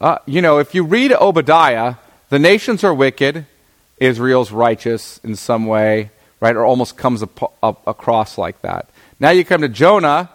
Uh, 0.00 0.18
you 0.26 0.42
know, 0.42 0.58
if 0.58 0.74
you 0.74 0.84
read 0.84 1.12
Obadiah, 1.12 1.96
the 2.28 2.38
nations 2.38 2.84
are 2.84 2.94
wicked, 2.94 3.46
Israel's 3.98 4.52
righteous 4.52 5.18
in 5.24 5.36
some 5.36 5.66
way, 5.66 6.10
right? 6.40 6.56
Or 6.56 6.64
almost 6.64 6.96
comes 6.96 7.22
up, 7.22 7.54
up, 7.62 7.86
across 7.86 8.36
like 8.36 8.60
that. 8.62 8.88
Now 9.18 9.30
you 9.30 9.44
come 9.44 9.62
to 9.62 9.68
Jonah, 9.68 10.30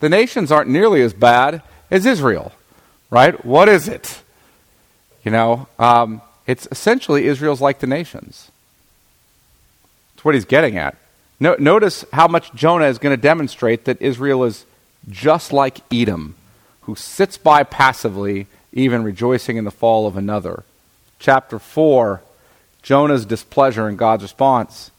the 0.00 0.08
nations 0.08 0.52
aren't 0.52 0.68
nearly 0.68 1.02
as 1.02 1.12
bad 1.12 1.62
as 1.90 2.04
Israel, 2.04 2.52
right? 3.10 3.44
What 3.44 3.68
is 3.68 3.88
it? 3.88 4.22
You 5.24 5.30
know, 5.30 5.68
um, 5.78 6.20
it's 6.46 6.68
essentially 6.70 7.26
Israel's 7.26 7.60
like 7.60 7.78
the 7.78 7.86
nations. 7.86 8.50
That's 10.16 10.24
what 10.24 10.34
he's 10.34 10.46
getting 10.46 10.78
at. 10.78 10.96
No, 11.38 11.56
notice 11.58 12.06
how 12.10 12.26
much 12.26 12.54
Jonah 12.54 12.86
is 12.86 12.96
going 12.96 13.14
to 13.14 13.20
demonstrate 13.20 13.84
that 13.84 14.00
Israel 14.00 14.44
is 14.44 14.64
just 15.10 15.52
like 15.52 15.80
Edom, 15.92 16.34
who 16.82 16.94
sits 16.94 17.36
by 17.36 17.62
passively, 17.64 18.46
even 18.72 19.04
rejoicing 19.04 19.58
in 19.58 19.64
the 19.64 19.70
fall 19.70 20.06
of 20.06 20.16
another. 20.16 20.64
Chapter 21.18 21.58
4, 21.58 22.22
Jonah's 22.82 23.26
displeasure 23.26 23.86
and 23.86 23.98
God's 23.98 24.22
response. 24.22 24.90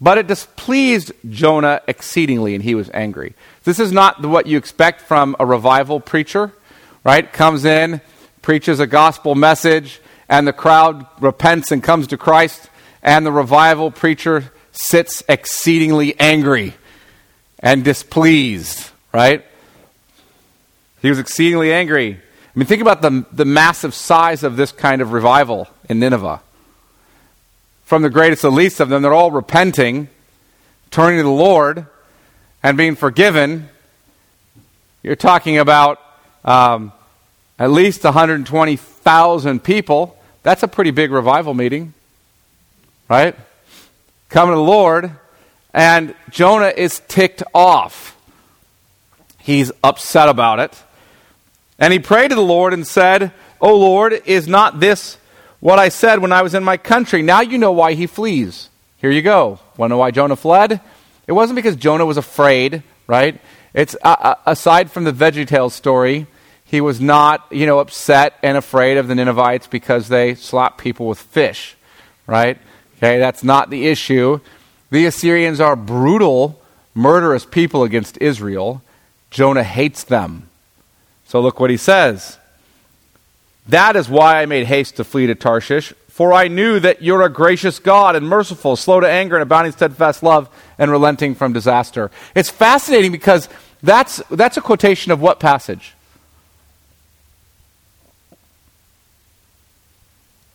But 0.00 0.18
it 0.18 0.28
displeased 0.28 1.10
Jonah 1.28 1.80
exceedingly, 1.88 2.54
and 2.54 2.62
he 2.62 2.76
was 2.76 2.88
angry. 2.94 3.34
This 3.64 3.80
is 3.80 3.90
not 3.90 4.24
what 4.24 4.46
you 4.46 4.58
expect 4.58 5.00
from 5.00 5.34
a 5.40 5.46
revival 5.46 5.98
preacher, 5.98 6.52
right? 7.02 7.32
Comes 7.32 7.64
in, 7.64 8.00
preaches 8.42 8.78
a 8.78 8.86
gospel 8.86 9.34
message, 9.34 10.00
and 10.28 10.46
the 10.46 10.52
crowd 10.52 11.04
repents 11.20 11.72
and 11.72 11.82
comes 11.82 12.06
to 12.08 12.16
Christ, 12.16 12.68
and 13.06 13.24
the 13.24 13.32
revival 13.32 13.90
preacher 13.90 14.52
sits 14.72 15.22
exceedingly 15.26 16.18
angry 16.20 16.74
and 17.60 17.82
displeased 17.82 18.90
right? 19.16 19.46
He 21.00 21.08
was 21.08 21.18
exceedingly 21.18 21.72
angry. 21.72 22.12
I 22.12 22.58
mean, 22.58 22.66
think 22.66 22.82
about 22.82 23.00
the, 23.00 23.24
the 23.32 23.46
massive 23.46 23.94
size 23.94 24.42
of 24.42 24.56
this 24.56 24.72
kind 24.72 25.00
of 25.00 25.12
revival 25.12 25.68
in 25.88 25.98
Nineveh. 25.98 26.42
From 27.84 28.02
the 28.02 28.10
greatest 28.10 28.42
to 28.42 28.48
the 28.48 28.52
least 28.52 28.78
of 28.78 28.90
them, 28.90 29.00
they're 29.00 29.14
all 29.14 29.30
repenting, 29.30 30.08
turning 30.90 31.18
to 31.18 31.22
the 31.22 31.30
Lord, 31.30 31.86
and 32.62 32.76
being 32.76 32.94
forgiven. 32.94 33.70
You're 35.02 35.16
talking 35.16 35.56
about 35.56 35.98
um, 36.44 36.92
at 37.58 37.70
least 37.70 38.04
120,000 38.04 39.64
people. 39.64 40.18
That's 40.42 40.62
a 40.62 40.68
pretty 40.68 40.90
big 40.90 41.10
revival 41.10 41.54
meeting, 41.54 41.94
right? 43.08 43.36
Coming 44.28 44.52
to 44.52 44.56
the 44.56 44.62
Lord, 44.62 45.12
and 45.72 46.14
Jonah 46.30 46.72
is 46.76 47.00
ticked 47.08 47.42
off. 47.54 48.16
He's 49.38 49.70
upset 49.84 50.28
about 50.28 50.58
it. 50.58 50.82
And 51.78 51.92
he 51.92 51.98
prayed 51.98 52.30
to 52.30 52.34
the 52.34 52.40
Lord 52.40 52.72
and 52.72 52.86
said, 52.86 53.32
O 53.60 53.76
Lord, 53.76 54.20
is 54.24 54.48
not 54.48 54.80
this 54.80 55.18
what 55.60 55.78
I 55.78 55.88
said 55.88 56.20
when 56.20 56.32
I 56.32 56.42
was 56.42 56.54
in 56.54 56.64
my 56.64 56.76
country? 56.76 57.22
Now 57.22 57.40
you 57.40 57.58
know 57.58 57.72
why 57.72 57.94
he 57.94 58.06
flees. 58.06 58.70
Here 58.96 59.10
you 59.10 59.22
go. 59.22 59.58
Want 59.76 59.90
to 59.90 59.94
know 59.94 59.98
why 59.98 60.10
Jonah 60.10 60.36
fled? 60.36 60.80
It 61.26 61.32
wasn't 61.32 61.56
because 61.56 61.76
Jonah 61.76 62.06
was 62.06 62.16
afraid, 62.16 62.82
right? 63.06 63.40
It's 63.74 63.94
uh, 64.02 64.16
uh, 64.18 64.34
aside 64.46 64.90
from 64.90 65.04
the 65.04 65.12
VeggieTales 65.12 65.72
story, 65.72 66.26
he 66.64 66.80
was 66.80 67.00
not, 67.00 67.46
you 67.50 67.66
know, 67.66 67.78
upset 67.78 68.34
and 68.42 68.56
afraid 68.56 68.96
of 68.96 69.06
the 69.06 69.14
Ninevites 69.14 69.66
because 69.66 70.08
they 70.08 70.34
slapped 70.34 70.78
people 70.78 71.06
with 71.06 71.20
fish, 71.20 71.76
right? 72.26 72.58
Okay, 72.96 73.18
that's 73.18 73.44
not 73.44 73.70
the 73.70 73.86
issue. 73.86 74.40
The 74.90 75.06
Assyrians 75.06 75.60
are 75.60 75.76
brutal, 75.76 76.60
murderous 76.94 77.44
people 77.44 77.82
against 77.82 78.18
Israel. 78.20 78.82
Jonah 79.30 79.64
hates 79.64 80.04
them. 80.04 80.48
So 81.26 81.40
look 81.40 81.60
what 81.60 81.70
he 81.70 81.76
says. 81.76 82.38
That 83.68 83.96
is 83.96 84.08
why 84.08 84.40
I 84.40 84.46
made 84.46 84.66
haste 84.66 84.96
to 84.96 85.04
flee 85.04 85.26
to 85.26 85.34
Tarshish, 85.34 85.92
For 86.08 86.32
I 86.32 86.48
knew 86.48 86.78
that 86.80 87.02
you're 87.02 87.22
a 87.22 87.28
gracious 87.28 87.78
God 87.78 88.16
and 88.16 88.26
merciful, 88.26 88.76
slow 88.76 89.00
to 89.00 89.08
anger 89.08 89.36
and 89.36 89.42
abounding 89.42 89.72
steadfast 89.72 90.22
love 90.22 90.48
and 90.78 90.90
relenting 90.90 91.34
from 91.34 91.52
disaster. 91.52 92.10
It's 92.34 92.48
fascinating 92.48 93.12
because 93.12 93.48
that's, 93.82 94.22
that's 94.30 94.56
a 94.56 94.60
quotation 94.60 95.12
of 95.12 95.20
what 95.20 95.40
passage? 95.40 95.94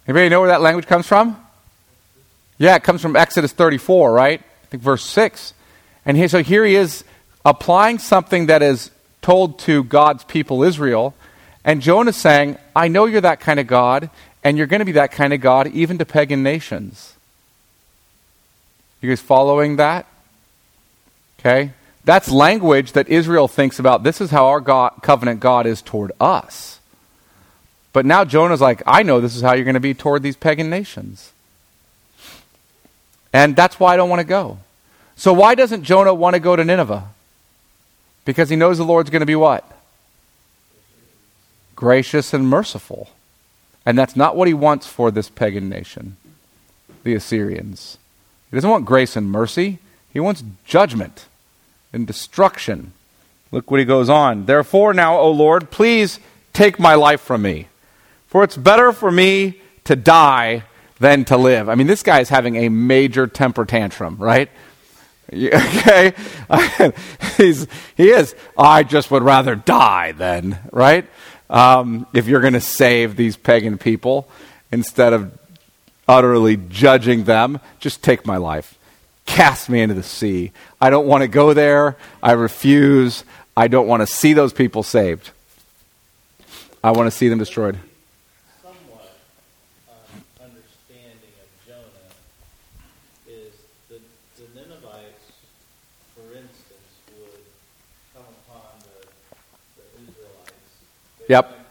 Anybody 0.07 0.29
know 0.29 0.39
where 0.39 0.49
that 0.49 0.61
language 0.61 0.87
comes 0.87 1.05
from? 1.05 1.40
Yeah, 2.61 2.75
it 2.75 2.83
comes 2.83 3.01
from 3.01 3.15
Exodus 3.15 3.51
34, 3.53 4.13
right? 4.13 4.39
I 4.39 4.65
think 4.67 4.83
verse 4.83 5.03
6. 5.03 5.55
And 6.05 6.29
so 6.29 6.43
here 6.43 6.63
he 6.63 6.75
is 6.75 7.03
applying 7.43 7.97
something 7.97 8.45
that 8.45 8.61
is 8.61 8.91
told 9.23 9.57
to 9.61 9.83
God's 9.83 10.23
people 10.25 10.61
Israel. 10.61 11.15
And 11.65 11.81
Jonah's 11.81 12.17
saying, 12.17 12.59
I 12.75 12.87
know 12.87 13.05
you're 13.05 13.21
that 13.21 13.39
kind 13.39 13.59
of 13.59 13.65
God, 13.65 14.11
and 14.43 14.59
you're 14.59 14.67
going 14.67 14.77
to 14.81 14.85
be 14.85 14.91
that 14.91 15.11
kind 15.11 15.33
of 15.33 15.41
God 15.41 15.69
even 15.69 15.97
to 15.97 16.05
pagan 16.05 16.43
nations. 16.43 17.15
You 19.01 19.09
guys 19.09 19.21
following 19.21 19.77
that? 19.77 20.05
Okay? 21.39 21.71
That's 22.05 22.29
language 22.29 22.91
that 22.91 23.09
Israel 23.09 23.47
thinks 23.47 23.79
about. 23.79 24.03
This 24.03 24.21
is 24.21 24.29
how 24.29 24.45
our 24.45 24.61
God, 24.61 24.99
covenant 25.01 25.39
God 25.39 25.65
is 25.65 25.81
toward 25.81 26.11
us. 26.19 26.79
But 27.91 28.05
now 28.05 28.23
Jonah's 28.23 28.61
like, 28.61 28.83
I 28.85 29.01
know 29.01 29.19
this 29.19 29.35
is 29.35 29.41
how 29.41 29.53
you're 29.55 29.65
going 29.65 29.73
to 29.73 29.79
be 29.79 29.95
toward 29.95 30.21
these 30.21 30.35
pagan 30.35 30.69
nations. 30.69 31.31
And 33.33 33.55
that's 33.55 33.79
why 33.79 33.93
I 33.93 33.97
don't 33.97 34.09
want 34.09 34.19
to 34.19 34.27
go. 34.27 34.59
So 35.15 35.33
why 35.33 35.55
doesn't 35.55 35.83
Jonah 35.83 36.13
want 36.13 36.33
to 36.35 36.39
go 36.39 36.55
to 36.55 36.63
Nineveh? 36.63 37.07
Because 38.25 38.49
he 38.49 38.55
knows 38.55 38.77
the 38.77 38.83
Lord's 38.83 39.09
going 39.09 39.21
to 39.21 39.25
be 39.25 39.35
what? 39.35 39.69
Gracious 41.75 42.33
and 42.33 42.47
merciful. 42.47 43.09
And 43.85 43.97
that's 43.97 44.15
not 44.15 44.35
what 44.35 44.47
he 44.47 44.53
wants 44.53 44.87
for 44.87 45.11
this 45.11 45.29
pagan 45.29 45.69
nation, 45.69 46.17
the 47.03 47.15
Assyrians. 47.15 47.97
He 48.49 48.57
doesn't 48.57 48.69
want 48.69 48.85
grace 48.85 49.15
and 49.15 49.31
mercy, 49.31 49.79
he 50.11 50.19
wants 50.19 50.43
judgment 50.65 51.25
and 51.93 52.05
destruction. 52.05 52.93
Look 53.51 53.69
what 53.69 53.79
he 53.79 53.85
goes 53.85 54.09
on. 54.09 54.45
Therefore, 54.45 54.93
now, 54.93 55.17
O 55.17 55.29
Lord, 55.31 55.71
please 55.71 56.19
take 56.53 56.79
my 56.79 56.95
life 56.95 57.21
from 57.21 57.41
me. 57.41 57.67
For 58.27 58.43
it's 58.43 58.55
better 58.55 58.93
for 58.93 59.11
me 59.11 59.61
to 59.83 59.95
die 59.95 60.63
than 61.01 61.25
to 61.25 61.35
live. 61.37 61.67
I 61.67 61.75
mean, 61.75 61.87
this 61.87 62.03
guy 62.03 62.19
is 62.21 62.29
having 62.29 62.55
a 62.55 62.69
major 62.69 63.27
temper 63.27 63.65
tantrum, 63.65 64.17
right? 64.17 64.49
Okay? 65.33 66.11
He's, 67.37 67.65
he 67.95 68.09
is. 68.09 68.35
I 68.57 68.83
just 68.83 69.11
would 69.11 69.23
rather 69.23 69.55
die 69.55 70.11
then, 70.11 70.59
right? 70.73 71.05
Um, 71.49 72.05
if 72.13 72.27
you're 72.27 72.41
going 72.41 72.51
to 72.51 72.59
save 72.59 73.15
these 73.15 73.37
pagan 73.37 73.77
people 73.77 74.27
instead 74.73 75.13
of 75.13 75.31
utterly 76.05 76.57
judging 76.57 77.23
them, 77.23 77.61
just 77.79 78.03
take 78.03 78.25
my 78.25 78.35
life. 78.35 78.77
Cast 79.25 79.69
me 79.69 79.79
into 79.79 79.95
the 79.95 80.03
sea. 80.03 80.51
I 80.81 80.89
don't 80.89 81.07
want 81.07 81.21
to 81.21 81.29
go 81.29 81.53
there. 81.53 81.95
I 82.21 82.33
refuse. 82.33 83.23
I 83.55 83.69
don't 83.69 83.87
want 83.87 84.01
to 84.01 84.07
see 84.07 84.33
those 84.33 84.51
people 84.51 84.83
saved. 84.83 85.31
I 86.83 86.91
want 86.91 87.07
to 87.07 87.11
see 87.11 87.29
them 87.29 87.39
destroyed. 87.39 87.77
somewhat 88.61 89.15
uh, 89.87 90.43
understanding 90.43 91.33
of 91.39 91.47
Jonah 91.67 92.09
is 93.29 93.53
the, 93.87 93.99
the 94.41 94.47
Ninevites, 94.59 95.25
for 96.15 96.25
instance, 96.33 96.91
would 97.19 97.45
come 98.15 98.25
upon 98.47 98.81
the, 98.81 99.07
the 99.77 99.85
Israelites. 100.01 100.73
They 101.19 101.20
Yep. 101.20 101.20
would 101.20 101.20
find 101.20 101.20
pregnant 101.20 101.20
women, 101.20 101.20
cut 101.20 101.20
open 101.20 101.20
their 101.20 101.20
bellies, 101.20 101.20
dash 101.20 101.20
the 101.20 101.20
child 101.20 101.20
on 101.20 101.20
a 101.20 101.20
rock, 101.20 101.20
and 101.20 101.20
watch 101.20 101.20
the 101.20 101.20
woman 101.20 101.20
die. 101.31 101.61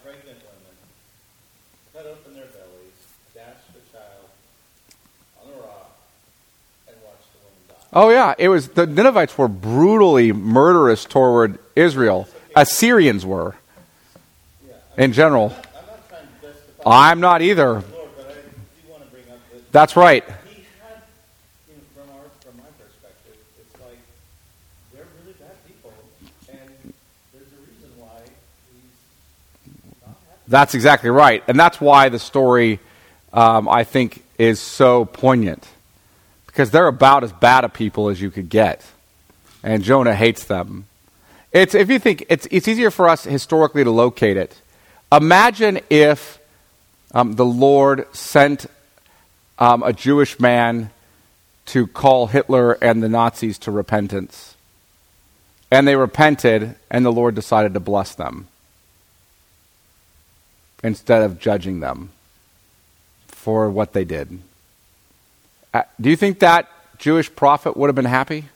Oh 7.92 8.11
yeah, 8.11 8.34
it 8.38 8.48
was 8.48 8.68
the 8.68 8.86
Ninevites 8.86 9.36
were 9.36 9.48
brutally 9.48 10.30
murderous 10.32 11.04
toward 11.04 11.58
Israel. 11.74 12.28
Assyrians 12.54 13.26
were 13.26 13.56
in 14.96 15.12
general. 15.12 15.46
I'm 15.46 15.56
not 15.56 16.08
trying 16.08 16.22
to 16.22 16.46
justify 16.46 16.82
I'm 16.86 17.18
not 17.18 17.42
either. 17.42 17.74
That's 17.74 17.90
Lord, 17.90 18.11
but 18.16 18.26
I 18.28 18.34
do 18.34 18.90
want 18.92 19.02
to 19.02 19.11
bring 19.11 19.24
up 19.24 19.38
that 19.50 19.72
That's 19.72 19.96
right. 19.96 20.22
he 20.24 20.30
had, 20.78 21.02
you 21.66 21.74
know, 21.74 21.82
from 21.96 22.14
our 22.14 22.30
from 22.38 22.56
my 22.58 22.70
perspective, 22.78 23.34
it's 23.58 23.80
like 23.82 23.98
they're 24.94 25.11
really 25.18 25.34
bad 25.42 25.58
people, 25.66 25.92
and 26.46 26.94
there's 27.34 27.50
a 27.50 27.61
reason 27.66 27.90
why 27.98 28.22
he's 28.70 29.74
not 30.06 30.14
happy. 30.30 30.39
That's 30.51 30.74
exactly 30.74 31.11
right, 31.11 31.44
and 31.46 31.59
that's 31.59 31.80
why 31.80 32.09
the 32.09 32.18
story, 32.18 32.80
um, 33.32 33.68
I 33.68 33.84
think, 33.84 34.24
is 34.36 34.59
so 34.59 35.05
poignant. 35.05 35.64
Because 36.46 36.72
they're 36.72 36.88
about 36.88 37.22
as 37.22 37.32
bad 37.32 37.62
a 37.62 37.68
people 37.68 38.09
as 38.09 38.20
you 38.20 38.32
could 38.32 38.48
get, 38.48 38.84
and 39.62 39.84
Jonah 39.84 40.16
hates 40.16 40.44
them. 40.46 40.86
It's 41.53 41.76
if 41.76 41.88
you 41.88 42.01
think 42.01 42.26
it's 42.28 42.48
it's 42.51 42.66
easier 42.66 42.90
for 42.90 43.09
us 43.09 43.22
historically 43.22 43.84
to 43.84 43.92
locate 43.92 44.36
it. 44.36 44.61
Imagine 45.12 45.78
if 45.88 46.40
um, 47.14 47.34
the 47.34 47.44
Lord 47.44 48.12
sent 48.12 48.66
um, 49.61 49.84
a 49.84 49.92
Jewish 49.92 50.40
man 50.40 50.90
to 51.66 51.86
call 51.86 52.26
Hitler 52.26 52.72
and 52.82 53.05
the 53.05 53.09
Nazis 53.09 53.57
to 53.61 53.70
repentance, 53.70 54.57
and 55.70 55.86
they 55.86 55.94
repented, 55.94 56.74
and 56.90 57.07
the 57.07 57.12
Lord 57.12 57.36
decided 57.36 57.72
to 57.74 57.80
bless 57.80 58.16
them 58.16 58.48
instead 60.83 61.22
of 61.22 61.39
judging 61.39 61.81
them 61.81 62.11
for 63.28 63.70
what 63.70 63.93
they 63.93 64.05
did. 64.05 64.41
Uh, 65.72 65.83
do 66.01 66.11
you 66.11 66.16
think 66.16 66.41
that 66.41 66.68
Jewish 66.99 67.35
prophet 67.35 67.76
would 67.76 67.89
have 67.89 67.95
been 67.95 68.05
happy 68.05 68.47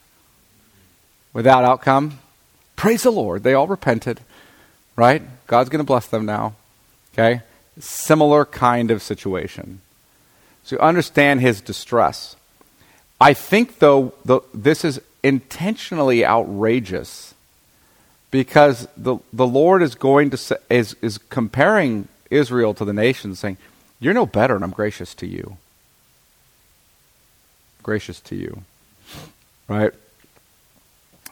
without 1.32 1.64
outcome? 1.64 2.18
Praise 2.76 3.02
the 3.02 3.12
Lord. 3.12 3.42
They 3.42 3.54
all 3.54 3.66
repented, 3.66 4.20
right? 4.96 5.22
God's 5.46 5.70
going 5.70 5.78
to 5.78 5.84
bless 5.84 6.06
them 6.06 6.26
now. 6.26 6.54
Okay? 7.12 7.42
Similar 7.78 8.44
kind 8.44 8.90
of 8.90 9.02
situation. 9.02 9.80
So 10.64 10.76
you 10.76 10.80
understand 10.80 11.40
his 11.40 11.60
distress. 11.60 12.36
I 13.20 13.34
think, 13.34 13.78
though, 13.78 14.14
the, 14.24 14.40
this 14.52 14.84
is 14.84 15.00
intentionally 15.22 16.24
outrageous 16.26 17.34
because 18.30 18.88
the, 18.96 19.18
the 19.32 19.46
Lord 19.46 19.82
is 19.82 19.94
going 19.94 20.30
to 20.30 20.60
is, 20.68 20.96
is 21.00 21.18
comparing 21.18 22.08
Israel 22.34 22.74
to 22.74 22.84
the 22.84 22.92
nations, 22.92 23.38
saying, 23.38 23.56
You're 24.00 24.14
no 24.14 24.26
better, 24.26 24.54
and 24.54 24.64
I'm 24.64 24.70
gracious 24.70 25.14
to 25.16 25.26
you. 25.26 25.56
Gracious 27.82 28.20
to 28.20 28.34
you. 28.34 28.62
Right? 29.68 29.92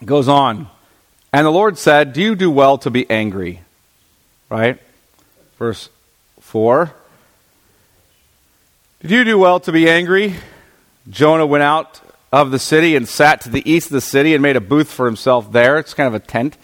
It 0.01 0.05
goes 0.05 0.27
on. 0.27 0.67
And 1.31 1.45
the 1.45 1.51
Lord 1.51 1.77
said, 1.77 2.13
Do 2.13 2.21
you 2.21 2.35
do 2.35 2.49
well 2.49 2.77
to 2.79 2.89
be 2.89 3.09
angry? 3.09 3.61
Right? 4.49 4.79
Verse 5.57 5.89
4. 6.41 6.93
Did 9.01 9.11
you 9.11 9.23
do 9.23 9.37
well 9.37 9.59
to 9.61 9.71
be 9.71 9.89
angry? 9.89 10.35
Jonah 11.09 11.45
went 11.45 11.63
out 11.63 11.99
of 12.31 12.51
the 12.51 12.59
city 12.59 12.95
and 12.95 13.07
sat 13.07 13.41
to 13.41 13.49
the 13.49 13.69
east 13.69 13.87
of 13.87 13.93
the 13.93 14.01
city 14.01 14.33
and 14.33 14.41
made 14.41 14.55
a 14.55 14.61
booth 14.61 14.91
for 14.91 15.05
himself 15.05 15.51
there. 15.51 15.77
It's 15.77 15.93
kind 15.93 16.07
of 16.07 16.13
a 16.13 16.25
tent. 16.25 16.57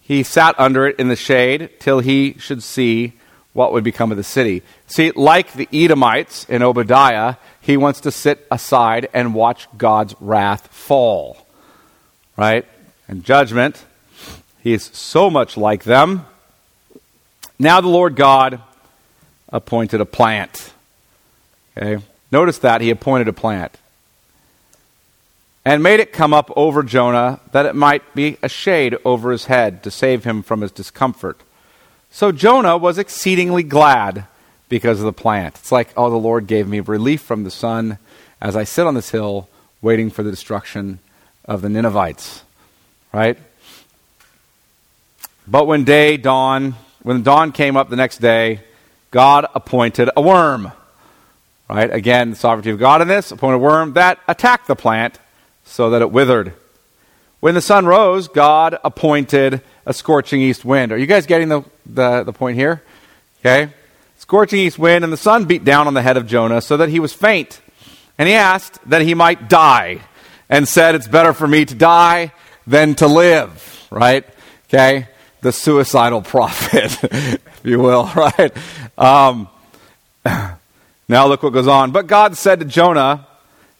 He 0.00 0.22
sat 0.22 0.58
under 0.58 0.86
it 0.86 0.98
in 0.98 1.08
the 1.08 1.16
shade 1.16 1.70
till 1.78 2.00
he 2.00 2.34
should 2.38 2.62
see 2.62 3.12
what 3.58 3.72
would 3.72 3.82
become 3.82 4.12
of 4.12 4.16
the 4.16 4.22
city. 4.22 4.62
See, 4.86 5.10
like 5.10 5.52
the 5.52 5.68
Edomites 5.72 6.44
in 6.48 6.62
Obadiah, 6.62 7.34
he 7.60 7.76
wants 7.76 8.00
to 8.02 8.12
sit 8.12 8.46
aside 8.52 9.08
and 9.12 9.34
watch 9.34 9.66
God's 9.76 10.14
wrath 10.20 10.68
fall. 10.68 11.44
Right? 12.36 12.64
And 13.08 13.24
judgment. 13.24 13.84
He 14.62 14.72
is 14.74 14.84
so 14.92 15.28
much 15.28 15.56
like 15.56 15.82
them. 15.82 16.24
Now 17.58 17.80
the 17.80 17.88
Lord 17.88 18.14
God 18.14 18.60
appointed 19.48 20.00
a 20.00 20.06
plant. 20.06 20.72
Okay? 21.76 22.00
Notice 22.30 22.58
that 22.58 22.80
he 22.80 22.90
appointed 22.90 23.26
a 23.26 23.32
plant. 23.32 23.76
And 25.64 25.82
made 25.82 25.98
it 25.98 26.12
come 26.12 26.32
up 26.32 26.52
over 26.54 26.84
Jonah 26.84 27.40
that 27.50 27.66
it 27.66 27.74
might 27.74 28.14
be 28.14 28.36
a 28.40 28.48
shade 28.48 28.96
over 29.04 29.32
his 29.32 29.46
head 29.46 29.82
to 29.82 29.90
save 29.90 30.22
him 30.22 30.44
from 30.44 30.60
his 30.60 30.70
discomfort. 30.70 31.40
So 32.10 32.32
Jonah 32.32 32.76
was 32.76 32.98
exceedingly 32.98 33.62
glad 33.62 34.26
because 34.68 34.98
of 34.98 35.04
the 35.04 35.12
plant. 35.12 35.56
It's 35.56 35.72
like, 35.72 35.90
oh, 35.96 36.10
the 36.10 36.16
Lord 36.16 36.46
gave 36.46 36.68
me 36.68 36.80
relief 36.80 37.20
from 37.22 37.44
the 37.44 37.50
sun 37.50 37.98
as 38.40 38.56
I 38.56 38.64
sit 38.64 38.86
on 38.86 38.94
this 38.94 39.10
hill 39.10 39.48
waiting 39.80 40.10
for 40.10 40.22
the 40.22 40.30
destruction 40.30 40.98
of 41.44 41.62
the 41.62 41.68
Ninevites. 41.68 42.42
Right? 43.12 43.38
But 45.46 45.66
when 45.66 45.84
day 45.84 46.16
dawned, 46.16 46.74
when 47.02 47.22
dawn 47.22 47.52
came 47.52 47.76
up 47.76 47.88
the 47.88 47.96
next 47.96 48.18
day, 48.18 48.60
God 49.10 49.46
appointed 49.54 50.10
a 50.16 50.20
worm. 50.20 50.72
Right? 51.68 51.90
Again, 51.90 52.30
the 52.30 52.36
sovereignty 52.36 52.70
of 52.70 52.78
God 52.78 53.00
in 53.02 53.08
this, 53.08 53.30
appointed 53.30 53.56
a 53.56 53.58
worm 53.58 53.94
that 53.94 54.18
attacked 54.26 54.66
the 54.66 54.76
plant 54.76 55.18
so 55.64 55.90
that 55.90 56.02
it 56.02 56.10
withered. 56.10 56.54
When 57.40 57.54
the 57.54 57.60
sun 57.60 57.86
rose, 57.86 58.28
God 58.28 58.78
appointed 58.84 59.62
a 59.86 59.94
scorching 59.94 60.40
east 60.40 60.64
wind. 60.64 60.92
Are 60.92 60.98
you 60.98 61.06
guys 61.06 61.26
getting 61.26 61.48
the, 61.48 61.62
the, 61.86 62.24
the 62.24 62.32
point 62.32 62.56
here? 62.56 62.82
Okay? 63.40 63.72
scorching 64.28 64.58
east 64.58 64.78
wind, 64.78 65.04
and 65.04 65.12
the 65.12 65.16
sun 65.16 65.46
beat 65.46 65.64
down 65.64 65.86
on 65.86 65.94
the 65.94 66.02
head 66.02 66.18
of 66.18 66.26
Jonah 66.26 66.60
so 66.60 66.76
that 66.76 66.90
he 66.90 67.00
was 67.00 67.14
faint. 67.14 67.62
And 68.18 68.28
he 68.28 68.34
asked 68.34 68.78
that 68.90 69.00
he 69.00 69.14
might 69.14 69.48
die 69.48 70.02
and 70.50 70.68
said, 70.68 70.94
It's 70.94 71.08
better 71.08 71.32
for 71.32 71.46
me 71.46 71.64
to 71.64 71.74
die 71.74 72.34
than 72.66 72.94
to 72.96 73.06
live, 73.06 73.86
right? 73.90 74.26
Okay? 74.68 75.08
The 75.40 75.50
suicidal 75.50 76.20
prophet, 76.34 77.02
if 77.02 77.60
you 77.62 77.78
will, 77.78 78.04
right? 78.14 78.54
Um, 78.98 79.48
now 81.08 81.26
look 81.26 81.42
what 81.42 81.54
goes 81.54 81.68
on. 81.68 81.92
But 81.92 82.06
God 82.06 82.36
said 82.36 82.58
to 82.60 82.66
Jonah, 82.66 83.26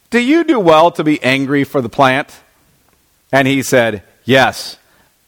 Do 0.09 0.19
you 0.19 0.45
do 0.45 0.59
well 0.59 0.91
to 0.93 1.05
be 1.05 1.23
angry 1.23 1.65
for 1.65 1.83
the 1.83 1.91
plant? 1.91 2.35
And 3.33 3.47
he 3.47 3.63
said, 3.63 4.03
Yes, 4.25 4.77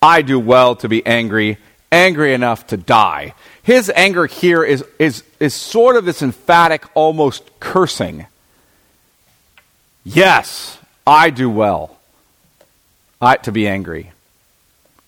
I 0.03 0.23
do 0.23 0.39
well 0.39 0.77
to 0.77 0.89
be 0.89 1.05
angry, 1.07 1.59
angry 1.93 2.35
enough 2.35 2.67
to 2.69 2.77
die. 2.77 3.35
His 3.63 3.91
anger 3.95 4.27
here 4.27 4.65
is, 4.65 4.85
is, 4.99 5.23
is 5.39 5.55
sort 5.55 5.97
of 5.97 6.05
this 6.05 6.23
emphatic, 6.23 6.85
almost 6.95 7.49
cursing. 7.61 8.27
Yes, 10.05 10.79
I 11.07 11.31
do 11.31 11.51
well 11.51 11.99
I, 13.21 13.37
to 13.37 13.53
be 13.53 13.69
angry. 13.69 14.13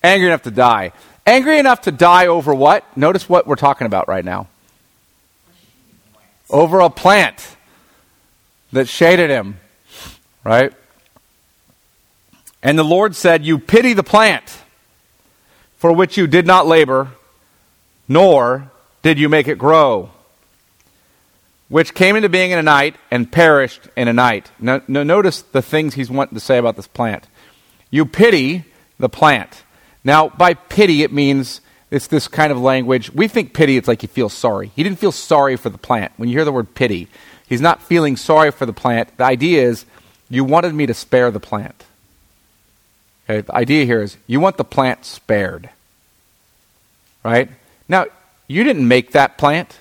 Angry 0.03 0.29
enough 0.29 0.43
to 0.43 0.51
die. 0.51 0.93
Angry 1.27 1.59
enough 1.59 1.83
to 1.83 1.93
die 1.93 2.27
over 2.27 2.55
what? 2.55 2.97
Notice 2.97 3.29
what 3.29 3.47
we're 3.47 3.57
talking 3.57 3.87
about 3.87 4.09
right 4.09 4.25
now. 4.25 4.49
Over 6.51 6.81
a 6.81 6.91
plant 6.91 7.57
that 8.73 8.89
shaded 8.89 9.31
him, 9.31 9.59
right? 10.45 10.73
And 12.63 12.79
the 12.79 12.85
Lord 12.85 13.17
said, 13.17 13.45
You 13.45 13.59
pity 13.59 13.93
the 13.93 14.03
plant 14.03 14.59
for 15.77 15.93
which 15.93 16.17
you 16.17 16.27
did 16.27 16.47
not 16.47 16.67
labor, 16.67 17.09
nor 18.09 18.71
did 19.03 19.19
you 19.19 19.29
make 19.29 19.49
it 19.49 19.59
grow 19.59 20.11
which 21.73 21.95
came 21.95 22.17
into 22.17 22.29
being 22.29 22.51
in 22.51 22.59
a 22.59 22.63
night 22.63 22.97
and 23.11 23.33
perished 23.33 23.89
in 23.97 24.07
a 24.07 24.13
night. 24.13 24.51
Now, 24.61 24.83
now, 24.89 25.03
notice 25.05 25.41
the 25.41 25.63
things 25.63 25.95
he's 25.95 26.11
wanting 26.11 26.35
to 26.35 26.41
say 26.41 26.59
about 26.59 26.77
this 26.77 26.87
plant. 26.87 27.27
You 27.91 28.05
pity 28.05 28.65
the 28.99 29.09
plant. 29.09 29.63
Now, 30.05 30.29
by 30.29 30.53
pity, 30.53 31.03
it 31.03 31.15
means 31.15 31.63
it's 31.91 32.09
this 32.09 32.29
kind 32.29 32.53
of 32.53 32.59
language. 32.61 33.11
We 33.15 33.27
think 33.27 33.55
pity, 33.55 33.79
it's 33.79 33.89
like 33.89 34.03
you 34.03 34.09
feel 34.11 34.29
sorry. 34.29 34.71
He 34.77 34.83
didn't 34.83 34.99
feel 34.99 35.13
sorry 35.13 35.57
for 35.57 35.71
the 35.71 35.79
plant. 35.79 36.13
When 36.19 36.29
you 36.29 36.37
hear 36.37 36.45
the 36.45 36.53
word 36.53 36.75
pity, 36.75 37.09
he's 37.49 37.63
not 37.63 37.83
feeling 37.83 38.19
sorry 38.19 38.51
for 38.51 38.67
the 38.67 38.75
plant. 38.75 39.17
The 39.17 39.25
idea 39.25 39.63
is, 39.63 39.87
you 40.29 40.45
wanted 40.45 40.75
me 40.75 40.85
to 40.85 40.93
spare 40.93 41.31
the 41.31 41.41
plant. 41.41 41.87
Okay, 43.25 43.41
the 43.41 43.55
idea 43.55 43.85
here 43.85 44.03
is, 44.03 44.17
you 44.27 44.41
want 44.41 44.57
the 44.57 44.65
plant 44.65 45.05
spared. 45.05 45.71
Right? 47.23 47.49
Now, 47.89 48.07
you 48.49 48.65
didn't 48.65 48.87
make 48.87 49.13
that 49.13 49.39
plant. 49.39 49.79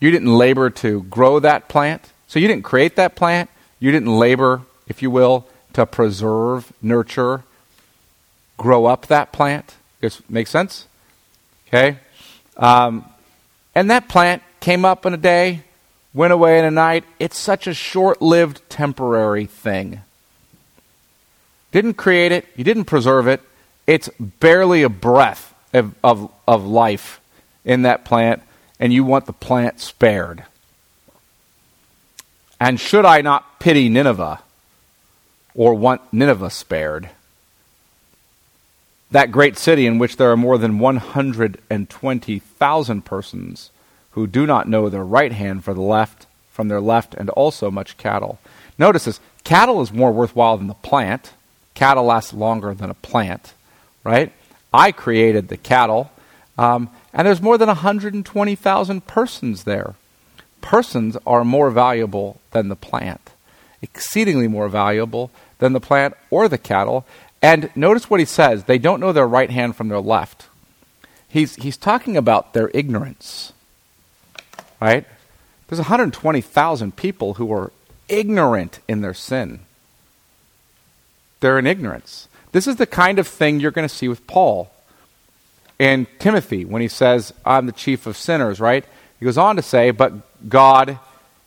You 0.00 0.10
didn't 0.10 0.36
labor 0.36 0.70
to 0.70 1.02
grow 1.04 1.38
that 1.40 1.68
plant. 1.68 2.10
So 2.26 2.38
you 2.38 2.48
didn't 2.48 2.64
create 2.64 2.96
that 2.96 3.14
plant. 3.14 3.50
You 3.78 3.92
didn't 3.92 4.16
labor, 4.16 4.62
if 4.88 5.02
you 5.02 5.10
will, 5.10 5.46
to 5.74 5.86
preserve, 5.86 6.72
nurture, 6.80 7.44
grow 8.56 8.86
up 8.86 9.06
that 9.06 9.32
plant. 9.32 9.76
Does 10.00 10.22
make 10.28 10.46
sense? 10.46 10.86
Okay? 11.68 11.98
Um, 12.56 13.04
and 13.74 13.90
that 13.90 14.08
plant 14.08 14.42
came 14.60 14.84
up 14.84 15.04
in 15.06 15.14
a 15.14 15.18
day, 15.18 15.62
went 16.14 16.32
away 16.32 16.58
in 16.58 16.64
a 16.64 16.70
night. 16.70 17.04
It's 17.18 17.38
such 17.38 17.66
a 17.66 17.74
short 17.74 18.22
lived, 18.22 18.62
temporary 18.68 19.46
thing. 19.46 20.02
Didn't 21.72 21.94
create 21.94 22.30
it, 22.32 22.46
you 22.56 22.64
didn't 22.64 22.84
preserve 22.84 23.26
it. 23.26 23.40
It's 23.86 24.08
barely 24.20 24.82
a 24.82 24.88
breath 24.88 25.54
of, 25.72 25.94
of, 26.04 26.30
of 26.46 26.64
life 26.64 27.20
in 27.64 27.82
that 27.82 28.04
plant 28.04 28.42
and 28.78 28.92
you 28.92 29.02
want 29.04 29.26
the 29.26 29.32
plant 29.32 29.80
spared. 29.80 30.44
And 32.60 32.80
should 32.80 33.04
I 33.04 33.20
not 33.22 33.60
pity 33.60 33.88
Nineveh 33.88 34.40
or 35.54 35.74
want 35.74 36.00
Nineveh 36.12 36.50
spared? 36.50 37.10
That 39.10 39.30
great 39.30 39.56
city 39.58 39.86
in 39.86 39.98
which 39.98 40.16
there 40.16 40.32
are 40.32 40.36
more 40.36 40.58
than 40.58 40.78
120,000 40.78 43.04
persons 43.04 43.70
who 44.12 44.26
do 44.26 44.46
not 44.46 44.68
know 44.68 44.88
their 44.88 45.04
right 45.04 45.32
hand 45.32 45.64
for 45.64 45.74
the 45.74 45.80
left 45.80 46.26
from 46.50 46.68
their 46.68 46.80
left 46.80 47.14
and 47.14 47.28
also 47.30 47.70
much 47.70 47.96
cattle. 47.96 48.38
Notice 48.78 49.04
this 49.04 49.20
cattle 49.44 49.80
is 49.80 49.92
more 49.92 50.12
worthwhile 50.12 50.58
than 50.58 50.66
the 50.66 50.74
plant. 50.74 51.32
Cattle 51.74 52.04
last 52.04 52.34
longer 52.34 52.74
than 52.74 52.90
a 52.90 52.94
plant, 52.94 53.54
right? 54.04 54.32
I 54.72 54.92
created 54.92 55.48
the 55.48 55.56
cattle. 55.56 56.10
Um, 56.58 56.90
and 57.12 57.26
there's 57.26 57.42
more 57.42 57.58
than 57.58 57.68
120,000 57.68 59.06
persons 59.06 59.64
there. 59.64 59.94
Persons 60.60 61.16
are 61.26 61.44
more 61.44 61.70
valuable 61.70 62.40
than 62.52 62.68
the 62.68 62.76
plant, 62.76 63.32
exceedingly 63.80 64.48
more 64.48 64.68
valuable 64.68 65.30
than 65.58 65.72
the 65.72 65.80
plant 65.80 66.14
or 66.30 66.48
the 66.48 66.58
cattle. 66.58 67.04
And 67.40 67.70
notice 67.74 68.08
what 68.08 68.20
he 68.20 68.26
says 68.26 68.64
they 68.64 68.78
don't 68.78 69.00
know 69.00 69.12
their 69.12 69.26
right 69.26 69.50
hand 69.50 69.76
from 69.76 69.88
their 69.88 70.00
left. 70.00 70.46
He's, 71.28 71.56
he's 71.56 71.76
talking 71.76 72.16
about 72.16 72.52
their 72.52 72.70
ignorance, 72.74 73.52
right? 74.80 75.06
There's 75.66 75.80
120,000 75.80 76.94
people 76.94 77.34
who 77.34 77.50
are 77.52 77.72
ignorant 78.08 78.80
in 78.86 79.00
their 79.00 79.14
sin. 79.14 79.60
They're 81.42 81.58
in 81.58 81.66
ignorance. 81.66 82.28
This 82.52 82.68
is 82.68 82.76
the 82.76 82.86
kind 82.86 83.18
of 83.18 83.26
thing 83.26 83.58
you're 83.58 83.72
going 83.72 83.88
to 83.88 83.94
see 83.94 84.06
with 84.06 84.28
Paul 84.28 84.70
and 85.80 86.06
Timothy 86.20 86.64
when 86.64 86.82
he 86.82 86.86
says, 86.86 87.34
I'm 87.44 87.66
the 87.66 87.72
chief 87.72 88.06
of 88.06 88.16
sinners, 88.16 88.60
right? 88.60 88.84
He 89.18 89.24
goes 89.24 89.36
on 89.36 89.56
to 89.56 89.62
say, 89.62 89.90
but 89.90 90.12
God 90.48 91.00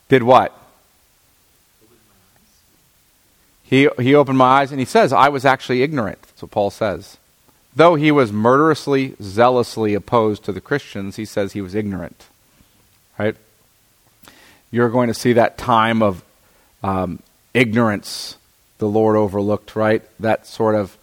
did 0.10 0.22
what? 0.22 0.52
He, 3.64 3.88
he 3.98 4.14
opened 4.14 4.38
my 4.38 4.60
eyes 4.60 4.72
and 4.72 4.82
he 4.82 4.86
says, 4.86 5.14
I 5.14 5.30
was 5.30 5.46
actually 5.46 5.82
ignorant. 5.82 6.22
That's 6.24 6.42
what 6.42 6.52
Paul 6.52 6.72
says. 6.72 7.16
Though 7.74 7.96
he 7.96 8.12
was 8.12 8.34
murderously, 8.34 9.16
zealously 9.22 9.94
opposed 9.94 10.44
to 10.44 10.52
the 10.52 10.62
Christians, 10.62 11.16
he 11.16 11.24
says 11.24 11.54
he 11.54 11.62
was 11.62 11.74
ignorant. 11.74 12.26
Right? 13.18 13.38
You're 14.72 14.90
going 14.90 15.08
to 15.08 15.14
see 15.14 15.32
that 15.34 15.58
time 15.58 16.04
of 16.04 16.22
um, 16.84 17.20
ignorance 17.54 18.36
the 18.78 18.88
Lord 18.88 19.16
overlooked, 19.16 19.76
right? 19.76 20.04
That 20.20 20.46
sort 20.46 20.76
of 20.76 20.98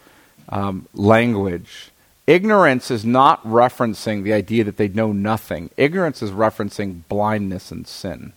um, 0.49 0.87
language. 0.93 1.91
Ignorance 2.25 2.89
is 2.89 3.03
not 3.03 3.43
referencing 3.45 4.23
the 4.23 4.33
idea 4.33 4.63
that 4.63 4.77
they 4.77 4.87
know 4.87 5.11
nothing. 5.11 5.69
Ignorance 5.75 6.21
is 6.21 6.31
referencing 6.31 7.01
blindness 7.09 7.71
and 7.71 7.85
sin. 7.85 8.33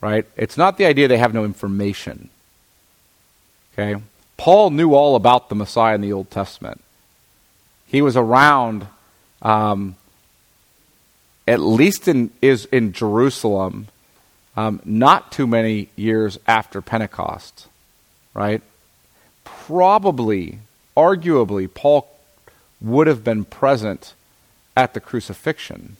Right? 0.00 0.26
It's 0.36 0.56
not 0.56 0.76
the 0.76 0.84
idea 0.84 1.08
they 1.08 1.18
have 1.18 1.34
no 1.34 1.44
information. 1.44 2.28
Okay? 3.72 4.00
Paul 4.36 4.70
knew 4.70 4.94
all 4.94 5.16
about 5.16 5.48
the 5.48 5.54
Messiah 5.54 5.94
in 5.94 6.00
the 6.00 6.12
Old 6.12 6.30
Testament. 6.30 6.82
He 7.86 8.02
was 8.02 8.16
around, 8.16 8.86
um, 9.42 9.96
at 11.48 11.60
least 11.60 12.06
in, 12.06 12.30
is 12.42 12.66
in 12.66 12.92
Jerusalem, 12.92 13.88
um, 14.56 14.80
not 14.84 15.32
too 15.32 15.46
many 15.46 15.88
years 15.96 16.38
after 16.46 16.80
Pentecost. 16.80 17.68
Right? 18.34 18.62
Probably 19.44 20.58
arguably, 20.96 21.72
Paul 21.72 22.08
would 22.80 23.06
have 23.06 23.24
been 23.24 23.44
present 23.44 24.14
at 24.76 24.94
the 24.94 25.00
crucifixion. 25.00 25.96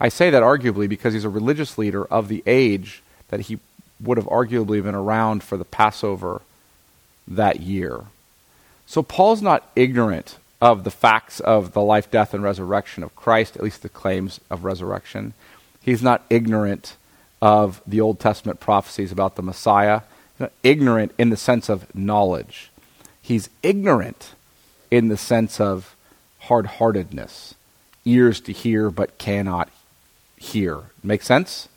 I 0.00 0.08
say 0.08 0.30
that 0.30 0.42
arguably 0.42 0.88
because 0.88 1.14
he's 1.14 1.24
a 1.24 1.30
religious 1.30 1.78
leader 1.78 2.04
of 2.04 2.28
the 2.28 2.42
age 2.46 3.02
that 3.28 3.40
he 3.40 3.58
would 4.00 4.18
have 4.18 4.26
arguably 4.26 4.82
been 4.82 4.94
around 4.94 5.42
for 5.42 5.56
the 5.56 5.64
Passover 5.64 6.42
that 7.26 7.60
year. 7.60 8.04
So 8.86 9.02
Paul's 9.02 9.42
not 9.42 9.70
ignorant 9.74 10.36
of 10.60 10.84
the 10.84 10.90
facts 10.90 11.40
of 11.40 11.72
the 11.72 11.82
life, 11.82 12.10
death, 12.10 12.34
and 12.34 12.42
resurrection 12.42 13.02
of 13.02 13.16
Christ, 13.16 13.56
at 13.56 13.62
least 13.62 13.82
the 13.82 13.88
claims 13.88 14.40
of 14.50 14.64
resurrection. 14.64 15.34
He's 15.82 16.02
not 16.02 16.24
ignorant 16.30 16.96
of 17.40 17.80
the 17.86 18.00
Old 18.00 18.18
Testament 18.20 18.60
prophecies 18.60 19.12
about 19.12 19.36
the 19.36 19.42
Messiah. 19.42 20.02
Ignorant 20.62 21.12
in 21.18 21.30
the 21.30 21.36
sense 21.36 21.68
of 21.68 21.94
knowledge. 21.94 22.70
He's 23.22 23.48
ignorant 23.62 24.34
in 24.90 25.08
the 25.08 25.16
sense 25.16 25.60
of 25.60 25.96
hard 26.40 26.66
heartedness, 26.66 27.54
ears 28.04 28.40
to 28.42 28.52
hear 28.52 28.90
but 28.90 29.18
cannot 29.18 29.68
hear. 30.36 30.82
Make 31.02 31.22
sense? 31.22 31.68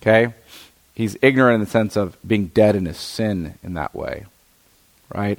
Okay? 0.00 0.34
He's 0.94 1.16
ignorant 1.22 1.54
in 1.56 1.60
the 1.60 1.70
sense 1.70 1.96
of 1.96 2.16
being 2.26 2.46
dead 2.48 2.76
in 2.76 2.86
his 2.86 2.98
sin 2.98 3.54
in 3.62 3.74
that 3.74 3.94
way. 3.94 4.26
Right? 5.14 5.38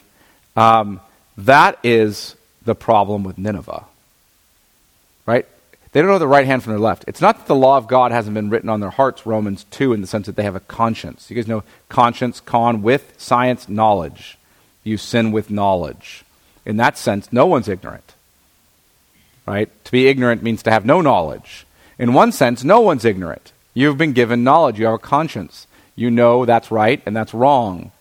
Um, 0.56 1.00
that 1.38 1.80
is 1.84 2.36
the 2.66 2.76
problem 2.76 3.24
with 3.24 3.38
Nineveh. 3.38 3.86
Right? 5.26 5.46
They 5.92 6.02
don't 6.02 6.10
know 6.10 6.20
the 6.20 6.28
right 6.28 6.46
hand 6.46 6.64
from 6.64 6.74
their 6.74 6.80
left. 6.80 7.06
It's 7.08 7.22
not 7.22 7.38
that 7.38 7.48
the 7.48 7.56
law 7.56 7.78
of 7.78 7.88
God 7.88 8.12
hasn't 8.12 8.36
been 8.36 8.50
written 8.50 8.70
on 8.70 8.80
their 8.80 8.92
hearts, 8.92 9.26
Romans 9.26 9.66
2, 9.72 9.94
in 9.94 10.02
the 10.02 10.08
sense 10.08 10.28
that 10.28 10.36
they 10.36 10.44
have 10.44 10.56
a 10.56 10.60
conscience. 10.60 11.30
You 11.30 11.36
guys 11.36 11.48
know 11.48 11.64
conscience, 11.90 12.40
con, 12.40 12.82
with 12.84 13.14
science, 13.18 13.68
knowledge 13.68 14.38
you 14.84 14.98
sin 14.98 15.32
with 15.32 15.50
knowledge. 15.50 16.24
In 16.66 16.78
that 16.78 16.98
sense, 16.98 17.32
no 17.32 17.46
one's 17.46 17.70
ignorant. 17.70 18.16
Right? 19.46 19.70
To 19.86 19.92
be 19.92 20.08
ignorant 20.08 20.44
means 20.44 20.64
to 20.64 20.72
have 20.72 20.86
no 20.86 21.02
knowledge. 21.02 21.66
in 21.98 22.14
one 22.14 22.32
sense, 22.32 22.64
no 22.64 22.80
one's 22.80 23.04
ignorant. 23.04 23.52
You've 23.74 23.98
been 23.98 24.14
given 24.14 24.44
knowledge, 24.44 24.80
you 24.80 24.86
have 24.86 24.96
a 24.96 25.00
conscience. 25.00 25.68
You 25.96 26.10
know 26.10 26.46
that's 26.46 26.72
right 26.72 27.02
and 27.06 27.16
that's 27.16 27.34
wrong. 27.34 27.92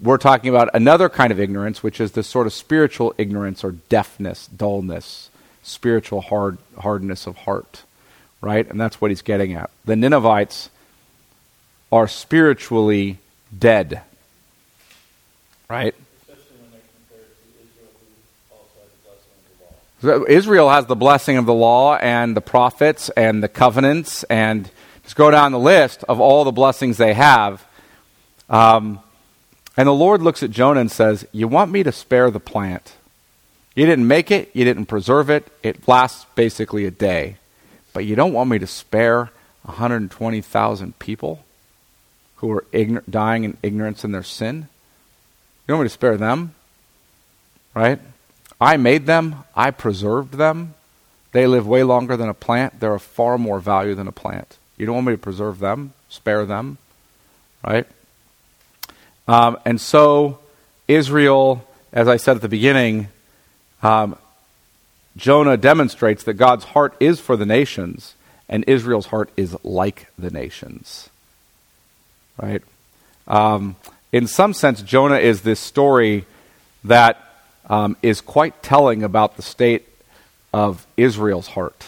We're 0.00 0.18
talking 0.18 0.50
about 0.50 0.70
another 0.74 1.08
kind 1.08 1.32
of 1.32 1.40
ignorance, 1.40 1.82
which 1.82 2.00
is 2.00 2.12
this 2.12 2.28
sort 2.28 2.46
of 2.46 2.52
spiritual 2.52 3.12
ignorance 3.18 3.64
or 3.64 3.72
deafness, 3.72 4.46
dullness, 4.46 5.30
spiritual 5.68 6.20
hard, 6.20 6.58
hardness 6.78 7.26
of 7.26 7.36
heart, 7.36 7.82
right? 8.40 8.68
And 8.68 8.80
that's 8.80 9.00
what 9.00 9.10
he's 9.10 9.22
getting 9.22 9.54
at. 9.54 9.70
The 9.84 9.96
Ninevites 9.96 10.70
are 11.90 12.08
spiritually 12.08 13.18
dead, 13.56 14.02
right? 15.68 15.94
Israel 20.02 20.70
has 20.70 20.86
the 20.86 20.94
blessing 20.94 21.38
of 21.38 21.46
the 21.46 21.54
law 21.54 21.96
and 21.96 22.36
the 22.36 22.40
prophets 22.40 23.10
and 23.10 23.42
the 23.42 23.48
covenants, 23.48 24.22
and 24.24 24.70
just 25.02 25.16
go 25.16 25.30
down 25.30 25.50
the 25.50 25.58
list 25.58 26.04
of 26.08 26.20
all 26.20 26.44
the 26.44 26.52
blessings 26.52 26.98
they 26.98 27.14
have. 27.14 27.66
Um, 28.48 29.00
and 29.76 29.88
the 29.88 29.94
Lord 29.94 30.22
looks 30.22 30.42
at 30.42 30.50
Jonah 30.50 30.80
and 30.80 30.90
says, 30.90 31.26
You 31.32 31.48
want 31.48 31.72
me 31.72 31.82
to 31.82 31.90
spare 31.90 32.30
the 32.30 32.40
plant? 32.40 32.94
You 33.78 33.86
didn't 33.86 34.08
make 34.08 34.32
it, 34.32 34.50
you 34.54 34.64
didn't 34.64 34.86
preserve 34.86 35.30
it, 35.30 35.46
it 35.62 35.86
lasts 35.86 36.26
basically 36.34 36.84
a 36.84 36.90
day. 36.90 37.36
But 37.92 38.04
you 38.04 38.16
don't 38.16 38.32
want 38.32 38.50
me 38.50 38.58
to 38.58 38.66
spare 38.66 39.30
120,000 39.62 40.98
people 40.98 41.44
who 42.38 42.50
are 42.50 42.64
dying 43.08 43.44
in 43.44 43.56
ignorance 43.62 44.02
in 44.02 44.10
their 44.10 44.24
sin? 44.24 44.56
You 44.56 45.68
don't 45.68 45.78
want 45.78 45.84
me 45.84 45.90
to 45.90 45.94
spare 45.94 46.16
them? 46.16 46.56
Right? 47.72 48.00
I 48.60 48.78
made 48.78 49.06
them, 49.06 49.44
I 49.54 49.70
preserved 49.70 50.34
them. 50.34 50.74
They 51.30 51.46
live 51.46 51.64
way 51.64 51.84
longer 51.84 52.16
than 52.16 52.28
a 52.28 52.34
plant. 52.34 52.80
They're 52.80 52.94
of 52.94 53.02
far 53.02 53.38
more 53.38 53.60
value 53.60 53.94
than 53.94 54.08
a 54.08 54.12
plant. 54.12 54.58
You 54.76 54.86
don't 54.86 54.96
want 54.96 55.06
me 55.06 55.12
to 55.12 55.18
preserve 55.18 55.60
them, 55.60 55.92
spare 56.08 56.44
them, 56.44 56.78
right? 57.64 57.86
Um, 59.28 59.56
and 59.64 59.80
so, 59.80 60.40
Israel, 60.88 61.64
as 61.92 62.08
I 62.08 62.16
said 62.16 62.34
at 62.34 62.42
the 62.42 62.48
beginning, 62.48 63.06
um, 63.82 64.16
Jonah 65.16 65.56
demonstrates 65.56 66.24
that 66.24 66.34
God's 66.34 66.64
heart 66.64 66.94
is 67.00 67.20
for 67.20 67.36
the 67.36 67.46
nations, 67.46 68.14
and 68.48 68.64
Israel's 68.66 69.06
heart 69.06 69.30
is 69.36 69.56
like 69.64 70.06
the 70.18 70.30
nations, 70.30 71.10
right? 72.40 72.62
Um, 73.26 73.76
in 74.12 74.26
some 74.26 74.54
sense, 74.54 74.80
Jonah 74.80 75.18
is 75.18 75.42
this 75.42 75.60
story 75.60 76.24
that 76.84 77.22
um, 77.68 77.96
is 78.02 78.20
quite 78.20 78.62
telling 78.62 79.02
about 79.02 79.36
the 79.36 79.42
state 79.42 79.86
of 80.52 80.86
Israel's 80.96 81.48
heart, 81.48 81.86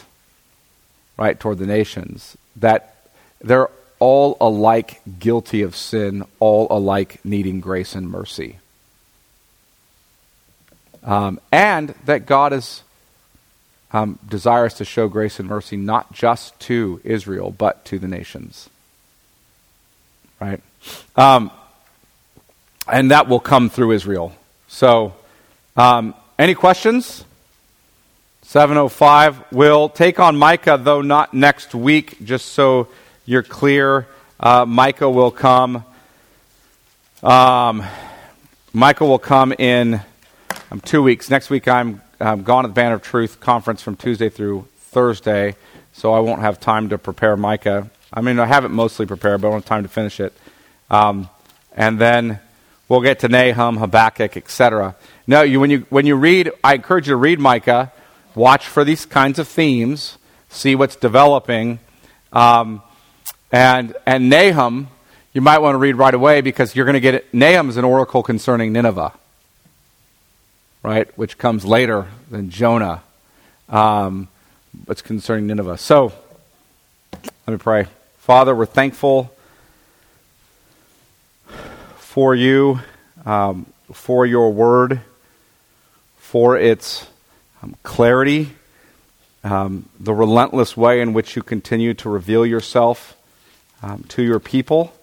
right, 1.17 1.39
toward 1.39 1.59
the 1.59 1.67
nations. 1.67 2.37
That 2.57 2.97
they're 3.41 3.71
all 3.99 4.37
alike 4.41 5.01
guilty 5.19 5.63
of 5.63 5.77
sin, 5.77 6.25
all 6.41 6.67
alike 6.71 7.21
needing 7.25 7.61
grace 7.61 7.95
and 7.95 8.11
mercy. 8.11 8.59
Um, 11.03 11.41
and 11.51 11.95
that 12.05 12.27
God 12.27 12.53
is 12.53 12.83
um, 13.93 14.19
desirous 14.29 14.75
to 14.75 14.85
show 14.85 15.09
grace 15.09 15.41
and 15.41 15.49
mercy 15.49 15.77
not 15.77 16.13
just 16.13 16.59
to 16.61 17.01
Israel, 17.05 17.55
but 17.57 17.85
to 17.87 17.99
the 17.99 18.09
nations. 18.09 18.69
Right? 20.41 20.61
Um, 21.17 21.51
and 22.89 23.11
that 23.11 23.29
will 23.29 23.41
come 23.41 23.71
through 23.71 23.93
Israel. 23.93 24.33
So, 24.69 25.15
um, 25.77 26.15
any 26.39 26.55
questions? 26.55 27.25
705. 28.43 29.53
We'll 29.53 29.89
take 29.89 30.19
on 30.19 30.37
Micah, 30.37 30.79
though 30.83 31.03
not 31.03 31.35
next 31.35 31.75
week, 31.75 32.25
just 32.25 32.47
so 32.47 32.89
you're 33.25 33.43
clear. 33.43 34.07
Uh, 34.39 34.65
Micah 34.67 35.11
will 35.11 35.31
come. 35.31 35.85
Um, 37.23 37.85
Micah 38.73 39.05
will 39.05 39.19
come 39.19 39.53
in 39.53 40.01
um, 40.71 40.81
two 40.81 41.03
weeks. 41.03 41.31
Next 41.31 41.51
week, 41.51 41.67
I'm, 41.69 42.01
I'm 42.21 42.43
gone 42.43 42.65
at 42.65 42.69
the 42.69 42.75
Banner 42.75 42.95
of 42.95 43.03
Truth 43.03 43.41
conference 43.41 43.83
from 43.83 43.97
Tuesday 43.97 44.29
through 44.29 44.69
Thursday, 44.77 45.57
so 45.93 46.13
I 46.13 46.21
won't 46.21 46.41
have 46.41 46.61
time 46.61 46.89
to 46.91 46.99
prepare 46.99 47.37
Micah. 47.37 47.91
I 48.13 48.21
mean, 48.21 48.39
I 48.39 48.47
have 48.47 48.65
it 48.65 48.71
mostly 48.71 49.07
prepared, 49.07 49.41
but 49.41 49.49
I 49.49 49.51
don't 49.51 49.61
have 49.61 49.69
time 49.69 49.83
to 49.83 49.89
finish 49.89 50.21
it. 50.21 50.33
Um, 50.91 51.29
and 51.75 51.99
then 51.99 52.41
we'll 52.89 53.01
get 53.01 53.21
to 53.21 53.29
Nahum, 53.29 53.77
Habakkuk, 53.79 54.37
etc. 54.37 54.97
No, 55.27 55.43
you, 55.43 55.61
when, 55.61 55.71
you, 55.71 55.87
when 55.91 56.07
you 56.07 56.17
read, 56.17 56.51
I 56.63 56.75
encourage 56.75 57.07
you 57.07 57.13
to 57.13 57.17
read 57.17 57.39
Micah, 57.39 57.93
watch 58.35 58.67
for 58.67 58.85
these 58.85 59.07
kinds 59.07 59.39
of 59.39 59.49
themes, 59.49 60.19
see 60.49 60.75
what's 60.75 60.97
developing. 60.97 61.79
Um, 62.33 62.83
and, 63.53 63.97
and 64.07 64.29
Nahum, 64.29 64.89
you 65.33 65.41
might 65.41 65.59
want 65.59 65.75
to 65.75 65.79
read 65.79 65.95
right 65.95 66.15
away 66.15 66.41
because 66.41 66.75
you're 66.75 66.85
going 66.85 66.95
to 66.95 67.01
get 67.01 67.15
it. 67.15 67.33
Nahum 67.33 67.69
is 67.69 67.77
an 67.77 67.85
oracle 67.85 68.23
concerning 68.23 68.73
Nineveh, 68.73 69.13
right? 70.83 71.09
Which 71.19 71.39
comes 71.39 71.65
later 71.65 72.07
than 72.31 72.51
Jonah. 72.51 73.03
Um, 73.69 74.29
it's 74.89 75.03
concerning 75.03 75.47
Nineveh. 75.47 75.79
So, 75.79 76.13
let 77.47 77.49
me 77.49 77.57
pray. 77.59 77.87
Father, 78.19 78.55
we're 78.55 78.67
thankful 78.67 79.33
for 81.99 82.35
you, 82.35 82.81
um, 83.25 83.67
for 83.93 84.27
your 84.27 84.53
word, 84.53 85.01
for 86.19 86.57
its 86.57 87.07
um, 87.63 87.77
clarity, 87.83 88.51
um, 89.43 89.89
the 89.99 90.15
relentless 90.15 90.77
way 90.77 91.01
in 91.01 91.13
which 91.13 91.37
you 91.37 91.43
continue 91.43 91.95
to 91.95 92.09
reveal 92.09 92.45
yourself 92.47 93.17
um, 93.83 94.05
to 94.09 94.23
your 94.23 94.39
people, 94.39 94.95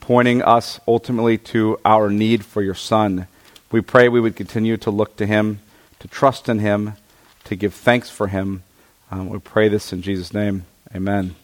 pointing 0.00 0.42
us 0.42 0.80
ultimately 0.86 1.38
to 1.38 1.78
our 1.84 2.10
need 2.10 2.44
for 2.44 2.62
your 2.62 2.74
Son. 2.74 3.26
We 3.70 3.80
pray 3.80 4.08
we 4.08 4.20
would 4.20 4.36
continue 4.36 4.76
to 4.78 4.90
look 4.90 5.16
to 5.16 5.26
him, 5.26 5.60
to 5.98 6.08
trust 6.08 6.48
in 6.48 6.58
him, 6.58 6.94
to 7.44 7.56
give 7.56 7.74
thanks 7.74 8.08
for 8.08 8.28
him. 8.28 8.62
Um, 9.10 9.28
we 9.28 9.38
pray 9.38 9.68
this 9.68 9.92
in 9.92 10.02
Jesus' 10.02 10.32
name. 10.32 10.64
Amen. 10.94 11.34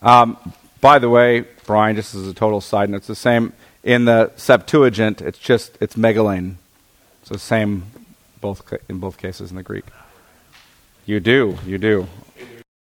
Um, 0.00 0.36
by 0.80 0.98
the 0.98 1.08
way, 1.08 1.44
Brian, 1.66 1.96
just 1.96 2.14
as 2.14 2.26
a 2.26 2.34
total 2.34 2.60
side 2.60 2.90
note, 2.90 2.98
it's 2.98 3.06
the 3.06 3.14
same 3.14 3.52
in 3.84 4.04
the 4.04 4.32
Septuagint. 4.36 5.20
It's 5.20 5.38
just 5.38 5.76
it's 5.80 5.96
megalane. 5.96 6.56
It's 7.20 7.30
the 7.30 7.38
same 7.38 7.84
both 8.40 8.72
in 8.88 8.98
both 8.98 9.18
cases 9.18 9.50
in 9.50 9.56
the 9.56 9.62
Greek. 9.62 9.84
You 11.06 11.20
do, 11.20 11.58
you 11.66 11.78
do. 11.78 12.08